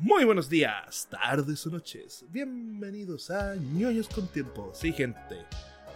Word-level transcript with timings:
Muy 0.00 0.24
buenos 0.24 0.48
días, 0.48 1.08
tardes 1.10 1.66
o 1.66 1.70
noches. 1.70 2.24
Bienvenidos 2.28 3.32
a 3.32 3.56
ñoños 3.56 4.08
con 4.08 4.28
tiempo. 4.28 4.70
Sí, 4.72 4.92
gente. 4.92 5.44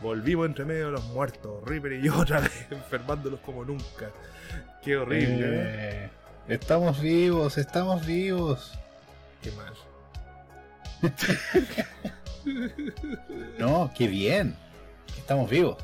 Volvimos 0.01 0.47
entre 0.47 0.65
medio 0.65 0.87
de 0.87 0.93
los 0.93 1.05
muertos, 1.05 1.63
Reaper 1.65 1.93
y 1.93 2.03
yo 2.03 2.19
otra 2.19 2.41
vez 2.41 2.67
enfermándolos 2.71 3.39
como 3.41 3.65
nunca. 3.65 4.11
Qué 4.83 4.97
horrible, 4.97 5.45
¿eh? 5.47 6.11
Estamos 6.49 7.01
vivos, 7.01 7.57
estamos 7.59 8.05
vivos. 8.05 8.73
Qué 9.41 9.53
mal. 9.53 9.75
No, 13.57 13.93
qué 13.97 14.09
bien. 14.09 14.57
Estamos 15.17 15.49
vivos. 15.49 15.77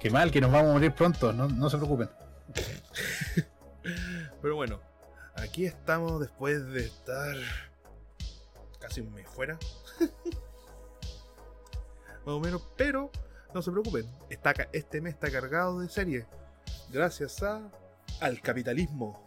Qué 0.00 0.08
mal, 0.08 0.30
que 0.30 0.40
nos 0.40 0.50
vamos 0.50 0.70
a 0.70 0.72
morir 0.72 0.92
pronto, 0.92 1.30
no, 1.34 1.46
no 1.46 1.68
se 1.68 1.76
preocupen. 1.76 2.08
Pero 4.40 4.56
bueno, 4.56 4.80
aquí 5.44 5.66
estamos 5.66 6.20
después 6.20 6.66
de 6.72 6.86
estar 6.86 7.36
casi 8.80 9.00
un 9.00 9.12
mes 9.12 9.28
fuera. 9.28 9.58
Más 12.24 12.34
o 12.34 12.40
menos, 12.40 12.62
pero 12.76 13.10
no 13.52 13.62
se 13.62 13.70
preocupen. 13.70 14.10
Está, 14.30 14.54
este 14.72 15.00
mes 15.00 15.14
está 15.14 15.30
cargado 15.30 15.80
de 15.80 15.88
series. 15.88 16.26
Gracias 16.90 17.42
a 17.42 17.70
al 18.20 18.40
capitalismo. 18.40 19.22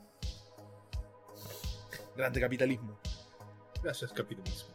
Grande 2.16 2.42
capitalismo. 2.42 2.98
Gracias, 3.84 4.12
capitalismo. 4.12 4.70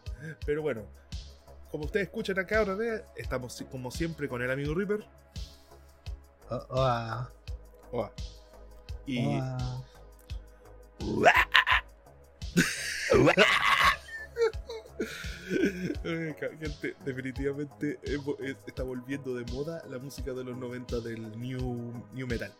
Pero 0.46 0.62
bueno, 0.62 0.82
como 1.70 1.86
ustedes 1.86 2.06
escuchan 2.06 2.38
acá 2.38 2.60
ahora, 2.60 3.04
estamos 3.16 3.64
como 3.70 3.90
siempre 3.90 4.28
con 4.28 4.42
el 4.42 4.50
amigo 4.50 4.74
Reaper. 4.74 5.04
Oh, 6.50 6.66
oh, 6.70 7.26
Oa. 7.92 8.12
Y 9.06 9.40
gente, 16.60 16.96
definitivamente 17.04 17.98
eh, 18.02 18.56
está 18.66 18.82
volviendo 18.82 19.34
de 19.34 19.44
moda 19.52 19.82
la 19.88 19.98
música 19.98 20.32
de 20.32 20.44
los 20.44 20.56
90 20.56 21.00
del 21.00 21.38
new, 21.38 21.92
new 22.12 22.26
metal. 22.26 22.52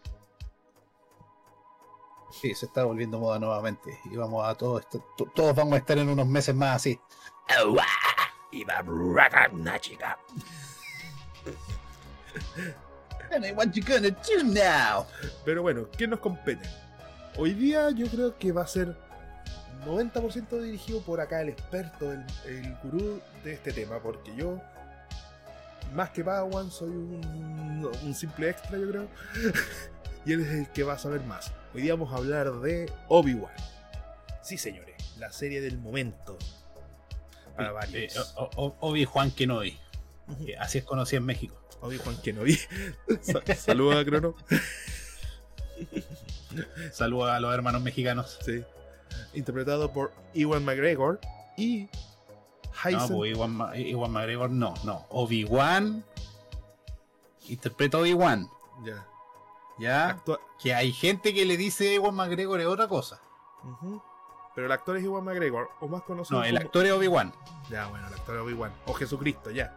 Sí, 2.31 2.55
se 2.55 2.67
está 2.67 2.85
volviendo 2.85 3.19
moda 3.19 3.39
nuevamente. 3.39 3.99
Y 4.11 4.17
vamos 4.17 4.47
a 4.47 4.55
todos, 4.55 4.87
todos 5.35 5.55
vamos 5.55 5.75
a 5.75 5.79
estar 5.79 5.99
en 5.99 6.09
unos 6.09 6.27
meses 6.27 6.55
más 6.55 6.77
así. 6.77 6.99
And 13.31 13.57
what 13.57 13.75
you 13.75 13.83
gonna 13.83 14.11
do 14.11 14.45
now? 14.45 15.07
Pero 15.45 15.63
bueno, 15.63 15.87
¿qué 15.97 16.07
nos 16.07 16.21
compete? 16.21 16.69
Hoy 17.39 17.55
día 17.55 17.91
yo 17.91 18.07
creo 18.09 18.37
que 18.39 18.53
va 18.53 18.63
a 18.63 18.67
ser 18.67 18.95
90% 19.87 20.61
dirigido 20.61 21.01
por 21.03 21.21
acá 21.21 21.41
el 21.41 21.49
experto, 21.49 22.13
el, 22.13 22.25
el 22.47 22.75
gurú 22.83 23.21
de 23.43 23.55
este 23.55 23.73
tema, 23.73 24.01
porque 24.01 24.35
yo, 24.37 24.61
más 25.95 26.11
que 26.11 26.23
Padawan, 26.23 26.71
soy 26.71 26.91
un, 26.91 27.91
un 28.03 28.15
simple 28.15 28.51
extra, 28.51 28.79
yo 28.79 28.89
creo. 28.91 29.09
y 30.27 30.33
él 30.33 30.41
es 30.43 30.49
el 30.51 30.69
que 30.69 30.83
va 30.85 30.93
a 30.95 30.99
saber 30.99 31.23
más. 31.23 31.53
Hoy 31.75 31.83
día 31.83 31.95
vamos 31.95 32.13
a 32.13 32.17
hablar 32.17 32.53
de 32.61 32.93
Obi-Wan. 33.09 33.53
Sí, 34.43 34.59
señores, 34.59 34.95
la 35.19 35.33
serie 35.33 35.61
del 35.61 35.79
momento. 35.79 36.37
Para 37.57 37.71
Eh, 37.71 37.73
varios. 37.73 38.35
o- 38.37 38.77
Obi-Juan 38.81 39.31
Kenobi, 39.31 39.79
así 40.59 40.79
es 40.79 40.85
conocido 40.85 41.19
en 41.21 41.27
México. 41.27 41.57
Obi-Wan 41.81 42.17
Kenobi. 42.23 42.59
Sa- 43.23 43.55
Saludos 43.57 43.97
a 43.97 44.05
Crono. 44.05 44.35
Saludos 46.93 47.31
a 47.31 47.41
los 47.41 47.53
hermanos 47.55 47.83
mexicanos. 47.83 48.39
Sí. 48.45 48.65
Interpretado 49.35 49.93
por 49.93 50.13
Ewan 50.35 50.65
McGregor 50.65 51.21
y 51.57 51.89
No, 52.83 52.91
Hyson. 52.91 53.17
pues 53.17 53.33
Iwan, 53.37 53.59
Iwan 53.77 54.11
McGregor 54.11 54.51
no, 54.51 54.75
no. 54.85 55.07
Obi-Wan 55.11 56.05
interpreta 57.49 57.99
Obi-Wan. 57.99 58.49
Ya. 58.85 59.07
¿Ya? 59.79 60.09
Actua- 60.17 60.41
Que 60.63 60.75
hay 60.75 60.93
gente 60.93 61.35
que 61.35 61.45
le 61.45 61.57
dice 61.57 61.95
Iwan 61.95 62.15
McGregor 62.15 62.61
es 62.61 62.67
otra 62.67 62.89
cosa. 62.89 63.21
Ujú. 63.65 64.03
Pero 64.55 64.67
el 64.67 64.73
actor 64.73 64.97
es 64.97 65.05
Ewan 65.05 65.25
McGregor, 65.25 65.71
o 65.81 65.89
más 65.89 66.03
conocido 66.03 66.39
No, 66.41 66.45
el 66.45 66.55
como- 66.55 66.67
actor 66.67 66.87
es 66.87 66.93
Obi-Wan. 66.93 67.33
Ya, 67.71 67.87
bueno, 67.89 68.07
el 68.07 68.15
actor 68.15 68.37
es 68.37 68.43
Obi-Wan. 68.43 68.73
O 68.87 68.93
Jesucristo, 68.95 69.51
ya. 69.51 69.75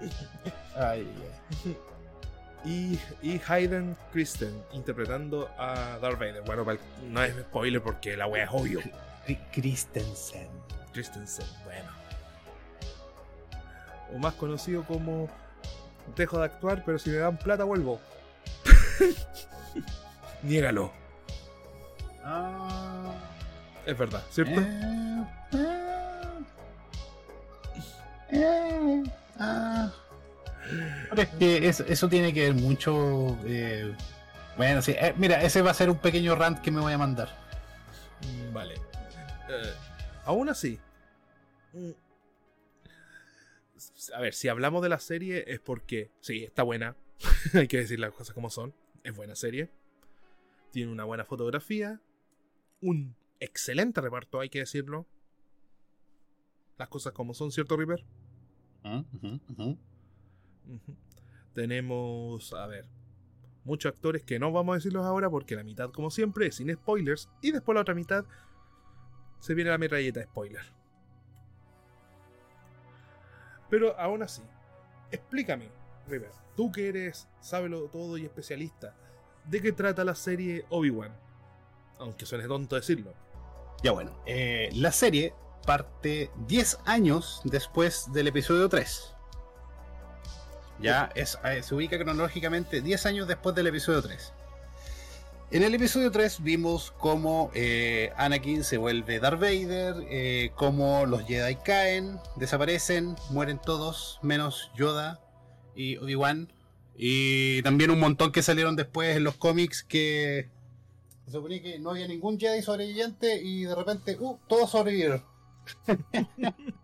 Ay, 0.76 1.06
Y, 2.64 2.98
y 3.22 3.40
Hayden 3.48 3.96
Christen 4.12 4.62
interpretando 4.72 5.48
a 5.58 5.98
Darth 6.00 6.18
Vader. 6.18 6.42
Bueno, 6.42 6.64
no 7.08 7.22
es 7.22 7.34
spoiler 7.34 7.82
porque 7.82 8.16
la 8.16 8.26
wea 8.26 8.44
es 8.44 8.50
obvio. 8.52 8.80
Christensen. 9.52 10.48
Christensen, 10.92 11.46
bueno. 11.64 11.90
O 14.14 14.18
más 14.18 14.34
conocido 14.34 14.84
como 14.84 15.28
Dejo 16.16 16.38
de 16.38 16.44
actuar, 16.44 16.82
pero 16.84 16.98
si 16.98 17.10
me 17.10 17.16
dan 17.16 17.36
plata 17.38 17.64
vuelvo. 17.64 18.00
Niégalo. 20.42 20.92
Ah, 22.24 23.14
Es 23.86 23.96
verdad, 23.98 24.22
¿cierto? 24.30 24.60
eh, 24.60 25.24
eh, 25.52 26.44
eh, 28.30 29.02
ah. 29.38 29.90
Pero 31.12 31.22
es 31.22 31.28
que 31.30 31.68
eso, 31.68 31.84
eso 31.86 32.08
tiene 32.08 32.32
que 32.32 32.40
ver 32.42 32.54
mucho. 32.54 33.36
eh, 33.44 33.94
bueno, 34.56 34.80
sí. 34.82 34.92
eh, 34.92 35.14
mira, 35.16 35.42
ese 35.42 35.60
va 35.62 35.70
a 35.70 35.74
ser 35.74 35.90
un 35.90 35.98
pequeño 35.98 36.34
rant 36.34 36.58
que 36.60 36.70
me 36.70 36.80
voy 36.80 36.92
a 36.92 36.98
mandar. 36.98 37.28
Mm, 38.22 38.52
Vale. 38.54 38.74
Eh, 38.74 39.72
aún 40.24 40.48
así. 40.48 40.78
mm, 41.74 41.90
A 44.14 44.20
ver, 44.20 44.32
si 44.34 44.48
hablamos 44.48 44.82
de 44.82 44.88
la 44.88 44.98
serie 44.98 45.44
es 45.46 45.60
porque, 45.60 46.10
sí, 46.20 46.44
está 46.44 46.62
buena. 46.62 46.96
Hay 47.54 47.68
que 47.68 47.78
decir 47.78 48.00
las 48.00 48.12
cosas 48.12 48.34
como 48.34 48.48
son. 48.50 48.72
Es 49.04 49.14
buena 49.14 49.34
serie. 49.34 49.68
Tiene 50.70 50.90
una 50.92 51.04
buena 51.04 51.24
fotografía. 51.24 52.00
Un 52.80 53.14
excelente 53.40 54.00
reparto, 54.00 54.40
hay 54.40 54.48
que 54.48 54.60
decirlo. 54.60 55.06
Las 56.78 56.88
cosas 56.88 57.12
como 57.12 57.34
son, 57.34 57.52
¿cierto, 57.52 57.76
River? 57.76 58.02
Ujú, 58.84 59.78
Tenemos, 61.54 62.52
a 62.54 62.66
ver, 62.66 62.86
muchos 63.64 63.92
actores 63.92 64.22
que 64.22 64.38
no 64.38 64.52
vamos 64.52 64.72
a 64.72 64.76
decirlos 64.76 65.04
ahora 65.04 65.28
porque 65.30 65.56
la 65.56 65.64
mitad, 65.64 65.90
como 65.90 66.10
siempre, 66.10 66.46
es 66.46 66.56
sin 66.56 66.72
spoilers 66.72 67.28
y 67.40 67.52
después 67.52 67.74
la 67.74 67.82
otra 67.82 67.94
mitad 67.94 68.24
se 69.38 69.54
viene 69.54 69.70
la 69.70 69.78
metralleta 69.78 70.22
spoiler. 70.22 70.62
Pero 73.68 73.98
aún 73.98 74.22
así, 74.22 74.42
explícame, 75.10 75.68
River, 76.06 76.30
tú 76.56 76.70
que 76.70 76.88
eres 76.88 77.28
sábelo 77.40 77.88
todo 77.88 78.18
y 78.18 78.24
especialista, 78.24 78.94
¿de 79.44 79.62
qué 79.62 79.72
trata 79.72 80.04
la 80.04 80.14
serie 80.14 80.64
Obi-Wan? 80.68 81.12
Aunque 81.98 82.26
suene 82.26 82.46
tonto 82.46 82.76
decirlo. 82.76 83.14
Ya 83.82 83.92
bueno, 83.92 84.12
eh, 84.26 84.70
la 84.74 84.92
serie 84.92 85.34
parte 85.66 86.30
10 86.46 86.80
años 86.84 87.40
después 87.44 88.12
del 88.12 88.28
episodio 88.28 88.68
3. 88.68 89.11
Ya 90.80 91.10
es, 91.14 91.38
eh, 91.44 91.62
se 91.62 91.74
ubica 91.74 91.96
cronológicamente 91.98 92.80
10 92.80 93.06
años 93.06 93.28
después 93.28 93.54
del 93.54 93.68
episodio 93.68 94.02
3. 94.02 94.32
En 95.50 95.62
el 95.62 95.74
episodio 95.74 96.10
3 96.10 96.42
vimos 96.42 96.92
cómo 96.98 97.50
eh, 97.54 98.10
Anakin 98.16 98.64
se 98.64 98.78
vuelve 98.78 99.20
Darth 99.20 99.38
Vader, 99.40 99.96
eh, 100.08 100.50
cómo 100.54 101.04
los 101.04 101.26
Jedi 101.26 101.56
caen, 101.56 102.18
desaparecen, 102.36 103.16
mueren 103.30 103.60
todos, 103.60 104.18
menos 104.22 104.70
Yoda 104.76 105.20
y 105.76 105.98
Obi-Wan. 105.98 106.52
Y 106.96 107.62
también 107.62 107.90
un 107.90 108.00
montón 108.00 108.32
que 108.32 108.42
salieron 108.42 108.76
después 108.76 109.16
en 109.16 109.24
los 109.24 109.36
cómics 109.36 109.82
que 109.82 110.48
se 111.26 111.32
suponía 111.32 111.62
que 111.62 111.78
no 111.78 111.90
había 111.90 112.08
ningún 112.08 112.38
Jedi 112.38 112.62
sobreviviente 112.62 113.40
y 113.42 113.64
de 113.64 113.74
repente, 113.74 114.16
uh, 114.18 114.38
todos 114.48 114.70
sobrevivieron. 114.70 115.24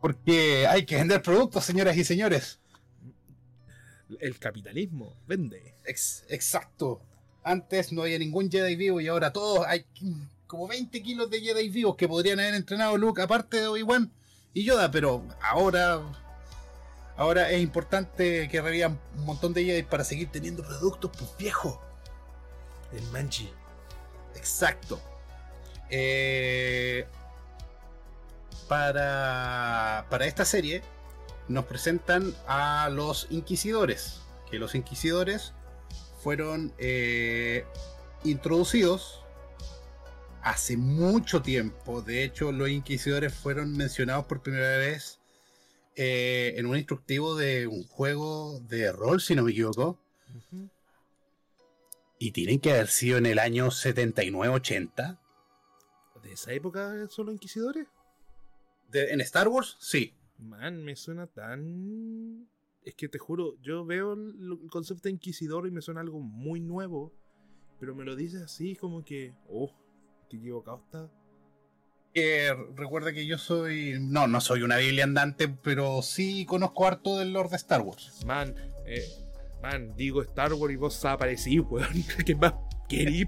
Porque 0.00 0.66
hay 0.66 0.84
que 0.84 0.96
vender 0.96 1.22
productos, 1.22 1.64
señoras 1.64 1.96
y 1.96 2.04
señores. 2.04 2.60
El 4.20 4.38
capitalismo 4.38 5.16
vende. 5.26 5.74
Ex- 5.84 6.24
exacto. 6.28 7.00
Antes 7.42 7.92
no 7.92 8.02
había 8.02 8.18
ningún 8.18 8.50
Jedi 8.50 8.76
vivo 8.76 9.00
y 9.00 9.08
ahora 9.08 9.32
todos 9.32 9.64
hay 9.66 9.84
como 10.46 10.68
20 10.68 11.02
kilos 11.02 11.30
de 11.30 11.40
Jedi 11.40 11.68
vivos 11.68 11.96
que 11.96 12.08
podrían 12.08 12.38
haber 12.40 12.54
entrenado 12.54 12.96
Luke, 12.96 13.20
aparte 13.22 13.60
de 13.60 13.66
Obi-Wan 13.68 14.12
y 14.54 14.64
Yoda, 14.64 14.90
pero 14.90 15.24
ahora. 15.40 16.02
Ahora 17.18 17.50
es 17.50 17.62
importante 17.62 18.46
que 18.50 18.60
revivan 18.60 19.00
un 19.16 19.24
montón 19.24 19.54
de 19.54 19.64
Jedi 19.64 19.82
para 19.84 20.04
seguir 20.04 20.28
teniendo 20.30 20.62
productos, 20.62 21.10
pues 21.16 21.30
viejo. 21.38 21.80
El 22.92 23.02
manchi. 23.10 23.50
Exacto. 24.34 25.00
Eh, 25.88 27.06
para, 28.68 30.06
para 30.10 30.26
esta 30.26 30.44
serie 30.44 30.82
nos 31.48 31.64
presentan 31.66 32.34
a 32.46 32.88
los 32.90 33.26
inquisidores. 33.30 34.20
Que 34.50 34.58
los 34.58 34.74
inquisidores 34.74 35.52
fueron 36.22 36.72
eh, 36.78 37.64
introducidos 38.24 39.20
hace 40.42 40.76
mucho 40.76 41.42
tiempo. 41.42 42.02
De 42.02 42.24
hecho, 42.24 42.52
los 42.52 42.68
inquisidores 42.68 43.34
fueron 43.34 43.76
mencionados 43.76 44.26
por 44.26 44.42
primera 44.42 44.78
vez 44.78 45.18
eh, 45.96 46.54
en 46.56 46.66
un 46.66 46.76
instructivo 46.76 47.36
de 47.36 47.66
un 47.66 47.84
juego 47.84 48.60
de 48.60 48.92
rol, 48.92 49.20
si 49.20 49.34
no 49.34 49.42
me 49.42 49.50
equivoco. 49.50 49.98
Y 52.18 52.30
tienen 52.30 52.60
que 52.60 52.72
haber 52.72 52.88
sido 52.88 53.18
en 53.18 53.26
el 53.26 53.38
año 53.38 53.66
79-80. 53.68 55.18
¿De 56.22 56.32
esa 56.32 56.52
época 56.52 57.06
son 57.08 57.26
los 57.26 57.34
inquisidores? 57.34 57.86
¿En 58.96 59.20
Star 59.20 59.48
Wars? 59.48 59.76
Sí. 59.80 60.14
Man, 60.38 60.84
me 60.84 60.96
suena 60.96 61.26
tan. 61.26 62.48
Es 62.82 62.94
que 62.94 63.08
te 63.08 63.18
juro, 63.18 63.56
yo 63.62 63.84
veo 63.84 64.12
el, 64.12 64.58
concepto 64.70 65.04
de 65.04 65.10
inquisidor 65.10 65.66
y 65.66 65.70
me 65.70 65.82
suena 65.82 66.00
algo 66.00 66.20
muy 66.20 66.60
nuevo. 66.60 67.12
Pero 67.80 67.94
me 67.94 68.04
lo 68.04 68.16
dices 68.16 68.42
así, 68.42 68.76
como 68.76 69.04
que. 69.04 69.34
Oh, 69.48 69.70
qué 70.30 70.36
equivocado 70.36 70.82
está. 70.84 71.10
recuerda 72.76 73.12
que 73.12 73.26
yo 73.26 73.38
soy. 73.38 73.96
No, 74.00 74.26
no 74.26 74.40
soy 74.40 74.62
una 74.62 74.76
Biblia 74.78 75.04
andante, 75.04 75.48
pero 75.48 76.02
sí 76.02 76.44
conozco 76.46 76.86
harto 76.86 77.18
del 77.18 77.32
Lord 77.32 77.50
de 77.50 77.56
Star 77.56 77.82
Wars. 77.82 78.24
Man, 78.24 78.54
eh, 78.86 79.04
man, 79.62 79.94
digo 79.96 80.22
Star 80.22 80.52
Wars 80.54 80.74
y 80.74 80.76
vos 80.76 81.04
aparecí, 81.04 81.58
weón. 81.60 81.88
¿Qué 82.24 82.34
más 82.34 82.54
querís, 82.88 83.26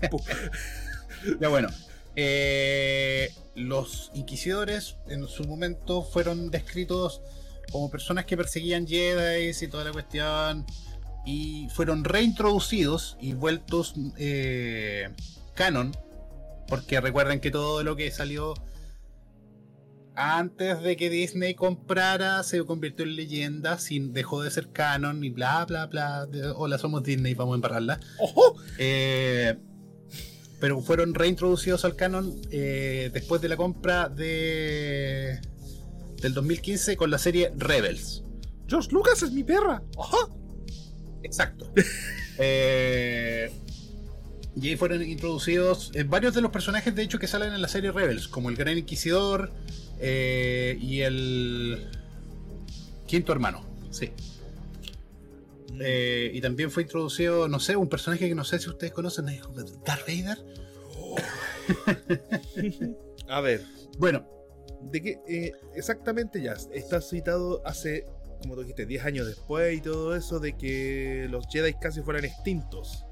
Ya 1.41 1.49
bueno. 1.49 1.69
Eh, 2.21 3.33
los 3.55 4.11
inquisidores 4.13 4.97
en 5.07 5.29
su 5.29 5.45
momento 5.45 6.03
fueron 6.03 6.51
descritos 6.51 7.23
como 7.71 7.93
personas 7.93 8.25
que 8.25 8.37
perseguían 8.37 8.89
Jedi 8.89 9.53
y 9.57 9.69
toda 9.69 9.85
la 9.85 9.93
cuestión. 9.93 10.67
Y 11.25 11.69
fueron 11.71 12.03
reintroducidos 12.03 13.17
y 13.21 13.35
vueltos 13.35 13.95
eh, 14.17 15.11
canon. 15.55 15.97
Porque 16.67 17.01
recuerden 17.01 17.39
que 17.39 17.53
todo 17.53 17.85
lo 17.85 17.95
que 17.95 18.11
salió 18.11 18.55
antes 20.17 20.83
de 20.83 20.97
que 20.97 21.11
Disney 21.11 21.55
comprara 21.55 22.43
se 22.43 22.65
convirtió 22.65 23.05
en 23.05 23.15
leyenda, 23.15 23.79
sin, 23.79 24.13
dejó 24.13 24.43
de 24.43 24.51
ser 24.51 24.73
canon 24.73 25.23
y 25.23 25.31
bla 25.31 25.65
bla 25.67 25.87
bla. 25.87 26.27
Hola, 26.57 26.79
somos 26.79 27.05
Disney, 27.05 27.35
vamos 27.35 27.53
a 27.53 27.57
embarrarla. 27.57 28.01
Eh, 28.77 29.57
pero 30.61 30.81
fueron 30.81 31.15
reintroducidos 31.15 31.85
al 31.85 31.97
canon 31.97 32.41
eh, 32.51 33.11
después 33.13 33.41
de 33.41 33.49
la 33.49 33.57
compra 33.57 34.09
de 34.09 35.41
del 36.21 36.35
2015 36.35 36.97
con 36.97 37.11
la 37.11 37.19
serie 37.19 37.53
Rebels. 37.57 38.25
George 38.67 38.91
Lucas 38.91 39.23
es 39.23 39.33
mi 39.33 39.45
perra. 39.45 39.83
Exacto. 41.23 41.73
eh, 42.39 43.51
y 44.61 44.69
ahí 44.69 44.77
fueron 44.77 45.03
introducidos 45.03 45.93
eh, 45.95 46.03
varios 46.03 46.35
de 46.35 46.41
los 46.41 46.51
personajes, 46.51 46.95
de 46.95 47.03
hecho, 47.03 47.19
que 47.19 47.27
salen 47.27 47.55
en 47.55 47.63
la 47.63 47.69
serie 47.69 47.93
Rebels, 47.93 48.29
como 48.29 48.51
el 48.51 48.57
Gran 48.57 48.77
Inquisidor 48.77 49.53
eh, 50.01 50.77
y 50.81 51.01
el 51.01 51.89
Quinto 53.07 53.33
Hermano. 53.33 53.65
Sí. 53.91 54.11
Eh, 55.81 56.31
y 56.33 56.41
también 56.41 56.71
fue 56.71 56.83
introducido, 56.83 57.49
no 57.49 57.61
sé, 57.61 57.77
un 57.77 57.89
personaje 57.89 58.29
que 58.29 58.35
no 58.35 58.45
sé 58.45 58.59
si 58.59 58.69
ustedes 58.69 58.93
conocen, 58.93 59.27
Darth 59.85 60.07
Vader. 60.07 60.39
A 63.29 63.41
ver. 63.41 63.63
Bueno. 63.99 64.27
De 64.81 65.03
que 65.03 65.21
eh, 65.27 65.53
exactamente 65.75 66.41
ya 66.41 66.53
está 66.73 67.01
citado 67.01 67.67
hace, 67.67 68.07
como 68.41 68.55
tú 68.55 68.61
dijiste, 68.61 68.87
10 68.87 69.05
años 69.05 69.27
después 69.27 69.77
y 69.77 69.81
todo 69.81 70.15
eso, 70.15 70.39
de 70.39 70.57
que 70.57 71.27
los 71.29 71.47
Jedi 71.49 71.75
casi 71.75 72.01
fueran 72.01 72.25
extintos. 72.25 73.05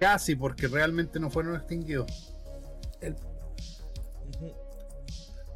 Casi, 0.00 0.34
porque 0.34 0.66
realmente 0.66 1.20
no 1.20 1.30
fueron 1.30 1.54
extinguidos. 1.54 2.34
El 3.00 3.14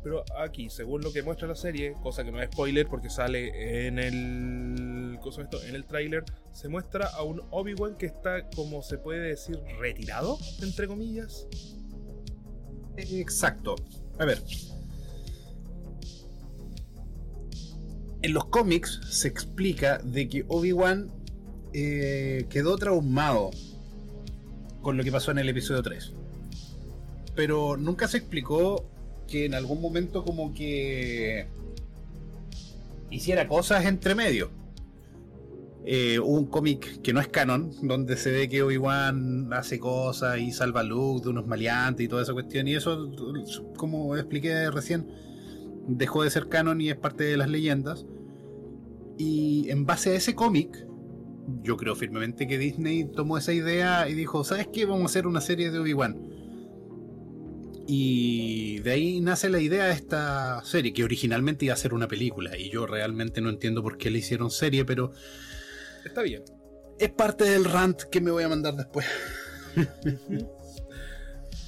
pero 0.03 0.25
aquí, 0.37 0.69
según 0.69 1.03
lo 1.03 1.13
que 1.13 1.23
muestra 1.23 1.47
la 1.47 1.55
serie, 1.55 1.95
cosa 2.03 2.25
que 2.25 2.33
no 2.33 2.43
es 2.43 2.51
spoiler 2.53 2.89
porque 2.89 3.09
sale 3.09 3.87
en 3.87 3.99
el. 3.99 5.19
Cosa 5.21 5.43
esto? 5.43 5.63
En 5.63 5.77
el 5.77 5.85
tráiler, 5.85 6.25
se 6.53 6.69
muestra 6.69 7.07
a 7.07 7.23
un 7.23 7.43
Obi-Wan 7.51 7.97
que 7.97 8.07
está, 8.07 8.49
como 8.51 8.83
se 8.83 8.99
puede 8.99 9.21
decir, 9.21 9.61
retirado, 9.79 10.39
entre 10.61 10.89
comillas. 10.89 11.47
Exacto. 12.97 13.77
A 14.19 14.25
ver. 14.25 14.43
En 18.23 18.33
los 18.33 18.47
cómics 18.47 19.01
se 19.09 19.29
explica 19.29 19.99
de 19.99 20.29
que 20.29 20.45
Obi-Wan 20.49 21.13
eh, 21.73 22.47
quedó 22.51 22.77
traumado 22.77 23.51
con 24.81 24.97
lo 24.97 25.05
que 25.05 25.13
pasó 25.13 25.31
en 25.31 25.39
el 25.39 25.49
episodio 25.49 25.83
3. 25.83 26.13
Pero 27.37 27.77
nunca 27.77 28.09
se 28.09 28.19
explicó 28.19 28.92
que 29.33 29.47
en 29.47 29.55
algún 29.55 29.81
momento 29.81 30.25
como 30.25 30.53
que 30.53 31.47
hiciera 33.11 33.49
cosas 33.49 33.87
entre 33.87 34.15
medio. 34.15 34.51
Eh, 35.85 36.21
un 36.21 36.47
cómic 36.47 37.01
que 37.01 37.15
no 37.15 37.21
es 37.21 37.29
canon, 37.29 37.73
donde 37.83 38.17
se 38.19 38.31
ve 38.31 38.49
que 38.51 38.63
Obi-Wan 38.63 39.53
hace 39.55 39.81
cosas 39.81 40.39
y 40.39 40.53
salva 40.53 40.81
a 40.81 40.83
Luke 40.85 41.25
de 41.25 41.31
unos 41.31 41.47
maleantes 41.47 42.05
y 42.05 42.09
toda 42.09 42.23
esa 42.23 42.35
cuestión. 42.35 42.69
Y 42.69 42.75
eso, 42.75 43.11
como 43.77 44.17
expliqué 44.17 44.71
recién, 44.71 45.09
dejó 45.89 46.25
de 46.25 46.31
ser 46.31 46.49
canon 46.49 46.83
y 46.83 46.91
es 46.91 46.97
parte 46.97 47.25
de 47.25 47.39
las 47.39 47.49
leyendas. 47.49 48.05
Y 49.17 49.71
en 49.71 49.87
base 49.87 50.11
a 50.11 50.15
ese 50.15 50.35
cómic, 50.35 50.87
yo 51.63 51.79
creo 51.79 51.97
firmemente 51.97 52.47
que 52.47 52.59
Disney 52.59 53.05
tomó 53.05 53.39
esa 53.39 53.55
idea 53.55 54.09
y 54.11 54.15
dijo, 54.15 54.45
¿sabes 54.45 54.69
qué? 54.69 54.85
Vamos 54.85 55.03
a 55.03 55.07
hacer 55.07 55.27
una 55.27 55.41
serie 55.41 55.71
de 55.71 55.79
Obi-Wan 55.79 56.32
y 57.95 58.79
de 58.79 58.93
ahí 58.93 59.21
nace 59.21 59.51
la 59.51 59.61
idea 59.61 59.85
de 59.85 59.93
esta 59.93 60.65
serie, 60.65 60.95
que 60.95 61.05
originalmente 61.05 61.67
iba 61.67 61.75
a 61.75 61.77
ser 61.77 61.93
una 61.93 62.09
película. 62.09 62.57
Y 62.57 62.71
yo 62.71 62.87
realmente 62.87 63.43
no 63.43 63.51
entiendo 63.51 63.83
por 63.83 63.99
qué 63.99 64.11
le 64.11 64.21
hicieron 64.21 64.51
serie, 64.51 64.87
pero. 64.87 65.13
Está 66.03 66.23
bien. 66.23 66.43
Es 66.99 67.11
parte 67.11 67.45
del 67.45 67.67
rant 67.67 68.05
que 68.05 68.23
me 68.23 68.31
voy 68.31 68.45
a 68.45 68.49
mandar 68.49 68.77
después. 68.77 69.05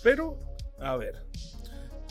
pero, 0.02 0.40
a 0.78 0.96
ver. 0.96 1.26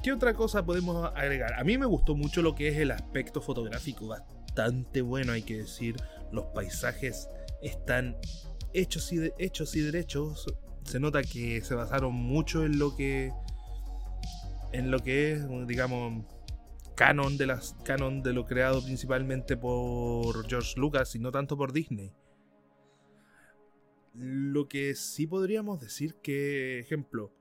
¿Qué 0.04 0.14
otra 0.14 0.36
cosa 0.36 0.64
podemos 0.64 1.12
agregar? 1.16 1.56
A 1.56 1.64
mí 1.64 1.80
me 1.80 1.88
gustó 1.88 2.16
mucho 2.16 2.44
lo 2.44 2.54
que 2.54 2.68
es 2.68 2.78
el 2.78 2.92
aspecto 2.92 3.42
fotográfico. 3.42 4.06
Bastante 4.06 5.02
bueno, 5.02 5.32
hay 5.32 5.42
que 5.42 5.58
decir. 5.58 5.96
Los 6.32 6.46
paisajes 6.54 7.30
están 7.64 8.16
hechos 8.74 9.12
y, 9.12 9.32
hechos 9.40 9.76
y 9.76 9.82
derechos. 9.82 10.46
Se 10.84 11.00
nota 11.00 11.24
que 11.24 11.62
se 11.62 11.74
basaron 11.74 12.14
mucho 12.14 12.64
en 12.64 12.78
lo 12.78 12.96
que 12.96 13.32
en 14.74 14.92
lo 14.92 15.00
que 15.00 15.34
es, 15.34 15.48
digamos, 15.68 16.26
canon 16.96 17.38
de 17.38 17.48
las 17.48 17.76
canon 17.86 18.22
de 18.22 18.34
lo 18.34 18.46
creado 18.46 18.84
principalmente 18.84 19.56
por 19.56 20.48
George 20.50 20.80
Lucas 20.80 21.16
y 21.16 21.20
no 21.20 21.32
tanto 21.32 21.56
por 21.56 21.72
Disney. 21.72 22.12
Lo 24.16 24.68
que 24.68 24.94
sí 24.96 25.26
podríamos 25.26 25.80
decir 25.80 26.16
que, 26.16 26.80
ejemplo, 26.80 27.32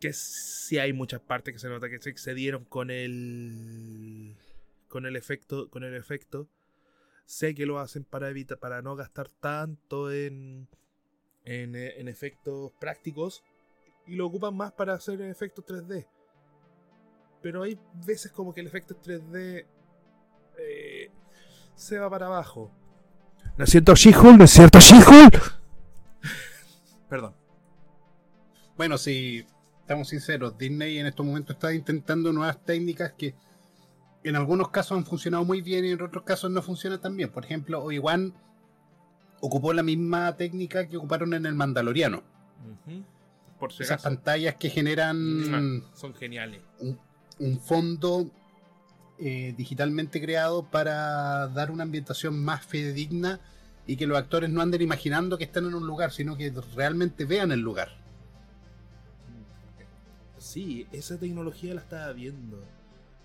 que 0.00 0.12
sí 0.12 0.78
hay 0.78 0.92
muchas 0.92 1.20
partes 1.20 1.54
que 1.54 1.60
se 1.60 1.68
nota 1.68 1.88
que 1.88 2.00
se 2.00 2.10
excedieron 2.10 2.64
con 2.64 2.90
el 2.90 4.36
con 4.88 5.06
el 5.06 5.16
efecto 5.16 5.70
con 5.70 5.84
el 5.84 5.94
efecto. 5.94 6.48
Sé 7.24 7.54
que 7.54 7.66
lo 7.66 7.78
hacen 7.78 8.04
para 8.04 8.28
evitar 8.28 8.58
para 8.58 8.82
no 8.82 8.96
gastar 8.96 9.28
tanto 9.28 10.10
en 10.10 10.68
en, 11.44 11.74
en 11.74 12.08
efectos 12.08 12.72
prácticos 12.80 13.42
y 14.06 14.16
lo 14.16 14.26
ocupan 14.26 14.56
más 14.56 14.72
para 14.72 14.94
hacer 14.94 15.20
efectos 15.22 15.64
3D. 15.64 16.06
Pero 17.40 17.62
hay 17.62 17.78
veces 18.06 18.32
como 18.32 18.52
que 18.52 18.60
el 18.60 18.66
efecto 18.66 18.94
3D 18.94 19.66
eh, 20.58 21.10
se 21.74 21.98
va 21.98 22.10
para 22.10 22.26
abajo. 22.26 22.70
¿No 23.56 23.64
es 23.64 23.70
cierto, 23.70 23.94
she 23.94 24.12
¿No 24.12 24.44
es 24.44 24.50
cierto, 24.50 24.78
she 24.78 24.96
Perdón. 27.08 27.34
Bueno, 28.76 28.96
si 28.96 29.44
estamos 29.80 30.08
sinceros, 30.08 30.56
Disney 30.56 30.98
en 30.98 31.06
estos 31.06 31.26
momentos 31.26 31.56
está 31.56 31.74
intentando 31.74 32.32
nuevas 32.32 32.64
técnicas 32.64 33.12
que 33.12 33.34
en 34.24 34.36
algunos 34.36 34.70
casos 34.70 34.96
han 34.96 35.04
funcionado 35.04 35.44
muy 35.44 35.60
bien 35.60 35.84
y 35.84 35.90
en 35.90 36.02
otros 36.02 36.24
casos 36.24 36.50
no 36.50 36.62
funcionan 36.62 37.00
tan 37.00 37.16
bien. 37.16 37.30
Por 37.30 37.44
ejemplo, 37.44 37.82
Obi-Wan 37.82 38.34
ocupó 39.40 39.72
la 39.72 39.82
misma 39.82 40.36
técnica 40.36 40.86
que 40.86 40.96
ocuparon 40.96 41.34
en 41.34 41.46
el 41.46 41.54
Mandaloriano. 41.54 42.22
Esas 43.78 44.02
pantallas 44.02 44.56
que 44.56 44.70
generan. 44.70 45.84
Son 45.94 46.14
geniales. 46.14 46.60
Un, 47.38 47.60
fondo 47.60 48.30
eh, 49.18 49.54
digitalmente 49.56 50.20
creado 50.20 50.70
para 50.70 51.48
dar 51.48 51.70
una 51.70 51.82
ambientación 51.82 52.42
más 52.42 52.64
fidedigna 52.64 53.40
y 53.86 53.96
que 53.96 54.06
los 54.06 54.16
actores 54.18 54.50
no 54.50 54.60
anden 54.60 54.82
imaginando 54.82 55.38
que 55.38 55.44
están 55.44 55.66
en 55.66 55.74
un 55.74 55.86
lugar, 55.86 56.12
sino 56.12 56.36
que 56.36 56.52
realmente 56.74 57.24
vean 57.24 57.52
el 57.52 57.60
lugar. 57.60 57.88
Sí, 60.38 60.86
esa 60.92 61.18
tecnología 61.18 61.74
la 61.74 61.80
estaba 61.80 62.12
viendo. 62.12 62.60